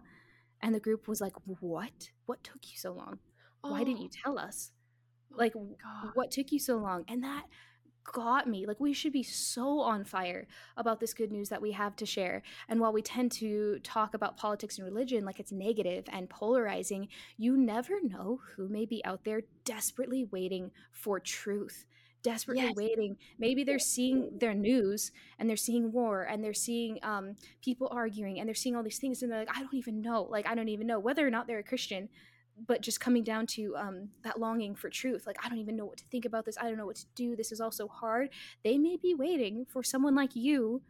And 0.62 0.74
the 0.76 0.80
group 0.80 1.08
was 1.08 1.20
like 1.22 1.34
what? 1.60 2.12
What 2.28 2.44
took 2.44 2.72
you 2.72 2.78
so 2.78 2.94
long? 2.94 3.20
Why 3.62 3.84
didn't 3.84 4.00
Oh, 4.00 4.04
you 4.04 4.10
tell 4.24 4.40
us? 4.40 4.72
Oh 5.34 5.38
like 5.38 5.54
what 6.14 6.32
took 6.32 6.52
you 6.52 6.60
so 6.60 6.78
long? 6.78 7.04
And 7.08 7.24
that 7.24 7.44
got 8.04 8.48
me 8.48 8.66
like 8.66 8.80
we 8.80 8.94
should 8.94 9.14
be 9.14 9.24
so 9.24 9.80
on 9.82 10.04
fire 10.04 10.48
about 10.78 11.00
this 11.00 11.14
good 11.14 11.32
news 11.32 11.50
that 11.50 11.62
we 11.62 11.72
have 11.72 11.96
to 11.98 12.06
share. 12.06 12.42
And 12.68 12.80
while 12.80 12.92
we 12.94 13.02
tend 13.02 13.32
to 13.34 13.80
talk 13.84 14.14
about 14.14 14.38
politics 14.38 14.78
and 14.78 14.86
religion 14.86 15.24
like 15.26 15.40
it's 15.40 15.52
negative 15.52 16.06
and 16.12 16.30
polarizing 16.30 17.08
you 17.38 17.56
never 17.58 18.02
know 18.04 18.40
who 18.56 18.68
may 18.68 18.86
be 18.86 19.04
out 19.06 19.24
there 19.24 19.42
desperately 19.66 20.26
waiting 20.32 20.72
for 20.92 21.20
truth 21.20 21.86
desperately 22.24 22.68
Yes. 22.68 22.76
waiting. 22.76 23.18
Maybe 23.40 23.64
they're 23.64 23.80
seeing 23.80 24.38
their 24.38 24.54
news 24.54 25.12
and 25.40 25.50
they're 25.50 25.58
seeing 25.58 25.92
war 25.92 26.22
and 26.24 26.44
they're 26.44 26.54
seeing 26.54 27.00
um, 27.02 27.36
people 27.64 27.88
arguing 27.92 28.40
and 28.40 28.48
they're 28.48 28.54
seeing 28.54 28.76
all 28.76 28.84
these 28.84 29.00
things 29.00 29.24
and 29.24 29.32
they're 29.32 29.40
like 29.40 29.58
i 29.58 29.60
don't 29.60 29.74
even 29.74 30.02
know. 30.02 30.24
Like 30.30 30.48
i 30.48 30.54
don't 30.54 30.70
even 30.70 30.86
know 30.88 31.00
whether 31.00 31.26
or 31.26 31.32
not 31.32 31.48
they're 31.48 31.60
a 31.60 31.64
christian 31.64 32.10
but 32.68 32.82
just 32.82 33.00
coming 33.00 33.24
down 33.24 33.46
to 33.48 33.76
um, 33.76 34.10
that 34.24 34.40
longing 34.40 34.76
for 34.76 34.90
truth 34.90 35.26
like 35.26 35.38
i 35.44 35.50
don't 35.50 35.58
even 35.58 35.76
know 35.76 35.86
what 35.86 35.98
to 35.98 36.06
think 36.12 36.26
about 36.26 36.46
this. 36.46 36.58
I 36.60 36.64
don't 36.64 36.78
know 36.78 36.86
what 36.86 36.98
to 36.98 37.06
do. 37.16 37.36
This 37.36 37.52
is 37.52 37.62
all 37.62 37.72
so 37.72 37.88
hard. 37.88 38.30
They 38.64 38.78
may 38.78 38.98
be 38.98 39.14
waiting 39.14 39.66
for 39.70 39.84
someone 39.84 40.16
like 40.16 40.36
you 40.36 40.82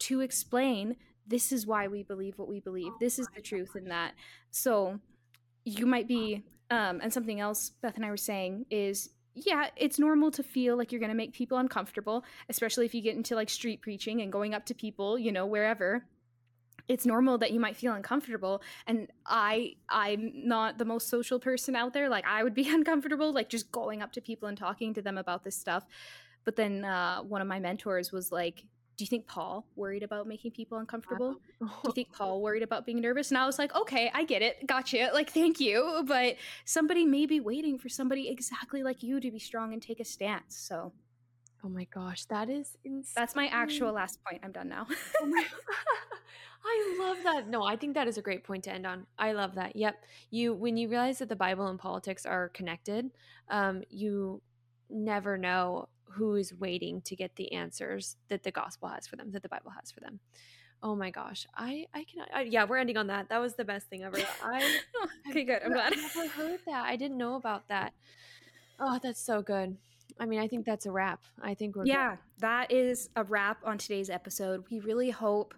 to 0.00 0.20
explain 0.20 0.96
this 1.26 1.50
is 1.50 1.66
why 1.66 1.88
we 1.88 2.02
believe 2.02 2.38
what 2.38 2.48
we 2.48 2.60
believe. 2.60 2.92
Oh 2.94 2.98
this 3.00 3.18
is 3.18 3.26
the 3.34 3.40
truth 3.40 3.74
in 3.74 3.86
that. 3.86 4.12
So 4.50 5.00
you 5.64 5.86
might 5.86 6.06
be 6.06 6.44
um, 6.70 7.00
and 7.02 7.12
something 7.12 7.40
else 7.40 7.70
beth 7.80 7.94
and 7.94 8.04
i 8.04 8.10
were 8.10 8.16
saying 8.16 8.66
is 8.70 9.10
yeah, 9.38 9.68
it's 9.76 9.98
normal 9.98 10.30
to 10.30 10.42
feel 10.42 10.78
like 10.78 10.90
you're 10.90 10.98
going 10.98 11.10
to 11.10 11.16
make 11.16 11.34
people 11.34 11.58
uncomfortable, 11.58 12.24
especially 12.48 12.86
if 12.86 12.94
you 12.94 13.02
get 13.02 13.16
into 13.16 13.34
like 13.34 13.50
street 13.50 13.82
preaching 13.82 14.22
and 14.22 14.32
going 14.32 14.54
up 14.54 14.64
to 14.64 14.74
people, 14.74 15.18
you 15.18 15.30
know, 15.30 15.44
wherever. 15.44 16.06
It's 16.88 17.04
normal 17.04 17.38
that 17.38 17.52
you 17.52 17.60
might 17.60 17.76
feel 17.76 17.92
uncomfortable 17.94 18.62
and 18.86 19.08
I 19.26 19.74
I'm 19.88 20.32
not 20.34 20.78
the 20.78 20.84
most 20.84 21.08
social 21.08 21.38
person 21.38 21.74
out 21.74 21.92
there. 21.92 22.08
Like 22.08 22.24
I 22.26 22.42
would 22.42 22.54
be 22.54 22.68
uncomfortable 22.74 23.32
like 23.32 23.48
just 23.48 23.72
going 23.72 24.02
up 24.02 24.12
to 24.12 24.20
people 24.20 24.48
and 24.48 24.56
talking 24.56 24.94
to 24.94 25.02
them 25.02 25.18
about 25.18 25.44
this 25.44 25.56
stuff. 25.56 25.84
But 26.44 26.56
then 26.56 26.84
uh, 26.84 27.22
one 27.22 27.40
of 27.40 27.48
my 27.48 27.58
mentors 27.58 28.12
was 28.12 28.30
like, 28.30 28.64
do 28.96 29.04
you 29.04 29.08
think 29.08 29.26
Paul 29.26 29.66
worried 29.76 30.02
about 30.02 30.26
making 30.26 30.52
people 30.52 30.78
uncomfortable? 30.78 31.34
do 31.60 31.68
you 31.84 31.92
think 31.92 32.12
Paul 32.16 32.40
worried 32.40 32.62
about 32.62 32.86
being 32.86 33.00
nervous? 33.00 33.30
And 33.30 33.36
I 33.36 33.44
was 33.44 33.58
like, 33.58 33.74
okay, 33.74 34.10
I 34.14 34.24
get 34.24 34.40
it. 34.40 34.66
Gotcha. 34.66 35.10
Like, 35.12 35.30
thank 35.30 35.60
you. 35.60 36.04
But 36.06 36.36
somebody 36.64 37.04
may 37.04 37.26
be 37.26 37.40
waiting 37.40 37.78
for 37.78 37.88
somebody 37.88 38.28
exactly 38.28 38.82
like 38.82 39.02
you 39.02 39.20
to 39.20 39.30
be 39.30 39.38
strong 39.38 39.74
and 39.74 39.82
take 39.82 40.00
a 40.00 40.04
stance. 40.04 40.56
So, 40.56 40.92
oh 41.66 41.68
my 41.68 41.84
gosh, 41.92 42.24
that 42.26 42.48
is 42.48 42.76
insane. 42.84 43.12
That's 43.16 43.34
my 43.34 43.48
actual 43.48 43.92
last 43.92 44.20
point. 44.24 44.40
I'm 44.44 44.52
done 44.52 44.68
now. 44.68 44.86
oh 45.20 45.44
I 46.64 46.96
love 47.00 47.18
that. 47.24 47.48
No, 47.48 47.64
I 47.64 47.76
think 47.76 47.94
that 47.94 48.08
is 48.08 48.18
a 48.18 48.22
great 48.22 48.44
point 48.44 48.64
to 48.64 48.72
end 48.72 48.86
on. 48.86 49.06
I 49.18 49.32
love 49.32 49.54
that. 49.56 49.76
Yep. 49.76 50.04
You, 50.30 50.54
when 50.54 50.76
you 50.76 50.88
realize 50.88 51.18
that 51.18 51.28
the 51.28 51.36
Bible 51.36 51.66
and 51.66 51.78
politics 51.78 52.24
are 52.24 52.48
connected, 52.50 53.10
um, 53.48 53.82
you 53.90 54.42
never 54.90 55.36
know 55.36 55.88
who 56.10 56.36
is 56.36 56.54
waiting 56.54 57.02
to 57.02 57.16
get 57.16 57.36
the 57.36 57.52
answers 57.52 58.16
that 58.28 58.42
the 58.42 58.50
gospel 58.50 58.88
has 58.88 59.06
for 59.06 59.16
them, 59.16 59.32
that 59.32 59.42
the 59.42 59.48
Bible 59.48 59.72
has 59.80 59.90
for 59.90 60.00
them. 60.00 60.20
Oh 60.82 60.94
my 60.94 61.10
gosh, 61.10 61.46
I 61.54 61.86
I 61.94 62.04
cannot. 62.04 62.28
I, 62.34 62.42
yeah, 62.42 62.64
we're 62.64 62.76
ending 62.76 62.98
on 62.98 63.06
that. 63.06 63.30
That 63.30 63.38
was 63.38 63.54
the 63.54 63.64
best 63.64 63.88
thing 63.88 64.04
ever. 64.04 64.18
I 64.44 64.78
okay, 65.30 65.42
good. 65.42 65.62
I'm 65.64 65.72
glad. 65.72 65.94
I 65.94 65.96
never 65.96 66.28
heard 66.28 66.60
that. 66.66 66.84
I 66.84 66.96
didn't 66.96 67.16
know 67.16 67.34
about 67.36 67.68
that. 67.68 67.94
Oh, 68.78 69.00
that's 69.02 69.20
so 69.20 69.40
good. 69.40 69.76
I 70.18 70.26
mean, 70.26 70.40
I 70.40 70.48
think 70.48 70.64
that's 70.64 70.86
a 70.86 70.90
wrap. 70.90 71.24
I 71.42 71.54
think 71.54 71.76
we're 71.76 71.86
yeah. 71.86 72.10
Good. 72.10 72.18
That 72.38 72.72
is 72.72 73.08
a 73.16 73.24
wrap 73.24 73.58
on 73.64 73.78
today's 73.78 74.10
episode. 74.10 74.64
We 74.70 74.80
really 74.80 75.10
hope 75.10 75.54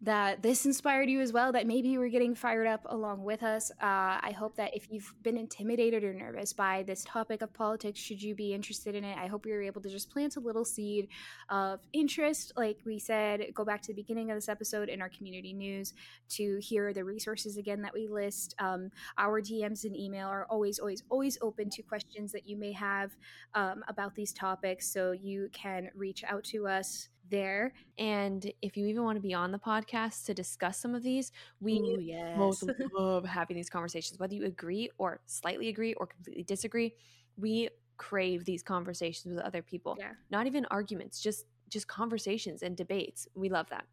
that 0.00 0.42
this 0.42 0.66
inspired 0.66 1.08
you 1.08 1.20
as 1.20 1.32
well, 1.32 1.52
that 1.52 1.66
maybe 1.66 1.88
you 1.88 1.98
were 1.98 2.08
getting 2.08 2.34
fired 2.34 2.66
up 2.66 2.82
along 2.90 3.24
with 3.24 3.42
us. 3.42 3.70
Uh, 3.82 4.20
I 4.20 4.34
hope 4.36 4.56
that 4.56 4.76
if 4.76 4.90
you've 4.90 5.14
been 5.22 5.38
intimidated 5.38 6.04
or 6.04 6.12
nervous 6.12 6.52
by 6.52 6.82
this 6.82 7.04
topic 7.04 7.40
of 7.40 7.52
politics, 7.54 8.00
should 8.00 8.22
you 8.22 8.34
be 8.34 8.52
interested 8.52 8.94
in 8.94 9.04
it, 9.04 9.16
I 9.16 9.26
hope 9.28 9.46
you're 9.46 9.62
able 9.62 9.80
to 9.80 9.88
just 9.88 10.10
plant 10.10 10.36
a 10.36 10.40
little 10.40 10.64
seed 10.64 11.08
of 11.48 11.80
interest. 11.92 12.52
Like 12.56 12.78
we 12.84 12.98
said, 12.98 13.46
go 13.54 13.64
back 13.64 13.80
to 13.82 13.88
the 13.88 13.94
beginning 13.94 14.30
of 14.30 14.36
this 14.36 14.48
episode 14.48 14.88
in 14.88 15.00
our 15.00 15.08
community 15.08 15.52
news 15.52 15.94
to 16.30 16.58
hear 16.60 16.92
the 16.92 17.04
resources 17.04 17.56
again 17.56 17.80
that 17.82 17.94
we 17.94 18.06
list. 18.06 18.54
Um, 18.58 18.90
our 19.16 19.40
DMs 19.40 19.84
and 19.84 19.96
email 19.96 20.28
are 20.28 20.46
always, 20.50 20.78
always, 20.78 21.02
always 21.08 21.38
open 21.40 21.70
to 21.70 21.82
questions 21.82 22.32
that 22.32 22.46
you 22.46 22.56
may 22.56 22.72
have 22.72 23.16
um, 23.54 23.82
about 23.88 24.14
these 24.14 24.32
topics. 24.32 24.92
So 24.92 25.12
you 25.12 25.48
can 25.52 25.90
reach 25.94 26.24
out 26.24 26.44
to 26.44 26.66
us 26.66 27.08
there. 27.30 27.72
And 27.98 28.50
if 28.62 28.76
you 28.76 28.86
even 28.86 29.02
want 29.04 29.16
to 29.16 29.22
be 29.22 29.34
on 29.34 29.52
the 29.52 29.58
podcast 29.58 30.24
to 30.26 30.34
discuss 30.34 30.78
some 30.78 30.94
of 30.94 31.02
these, 31.02 31.32
we 31.60 31.78
Ooh, 31.78 32.00
yes. 32.00 32.36
both 32.36 32.62
love 32.92 33.24
having 33.24 33.56
these 33.56 33.70
conversations, 33.70 34.18
whether 34.18 34.34
you 34.34 34.44
agree 34.44 34.90
or 34.98 35.20
slightly 35.26 35.68
agree 35.68 35.94
or 35.94 36.06
completely 36.06 36.42
disagree. 36.44 36.94
We 37.36 37.68
crave 37.96 38.44
these 38.44 38.62
conversations 38.62 39.34
with 39.34 39.44
other 39.44 39.62
people. 39.62 39.96
Yeah. 39.98 40.12
Not 40.30 40.46
even 40.46 40.66
arguments, 40.70 41.20
just 41.20 41.46
just 41.68 41.88
conversations 41.88 42.62
and 42.62 42.76
debates. 42.76 43.26
We 43.34 43.48
love 43.48 43.68
that. 43.70 43.86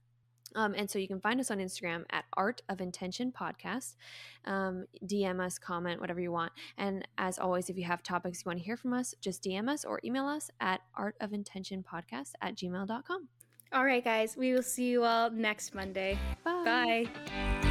Um, 0.55 0.73
and 0.75 0.89
so 0.89 0.99
you 0.99 1.07
can 1.07 1.19
find 1.19 1.39
us 1.39 1.51
on 1.51 1.59
Instagram 1.59 2.03
at 2.11 2.25
Art 2.35 2.61
of 2.69 2.81
Intention 2.81 3.31
Podcast. 3.31 3.95
Um, 4.45 4.85
DM 5.05 5.39
us, 5.39 5.57
comment, 5.57 6.01
whatever 6.01 6.19
you 6.19 6.31
want. 6.31 6.51
And 6.77 7.07
as 7.17 7.39
always, 7.39 7.69
if 7.69 7.77
you 7.77 7.85
have 7.85 8.03
topics 8.03 8.43
you 8.43 8.49
want 8.49 8.59
to 8.59 8.65
hear 8.65 8.77
from 8.77 8.93
us, 8.93 9.15
just 9.21 9.43
DM 9.43 9.69
us 9.69 9.85
or 9.85 9.99
email 10.03 10.27
us 10.27 10.49
at 10.59 10.81
artofintentionpodcast 10.97 12.31
at 12.41 12.55
gmail.com. 12.55 13.27
All 13.73 13.85
right, 13.85 14.03
guys. 14.03 14.35
We 14.35 14.53
will 14.53 14.63
see 14.63 14.89
you 14.89 15.03
all 15.03 15.29
next 15.29 15.73
Monday. 15.73 16.17
Bye. 16.43 17.07
Bye. 17.13 17.70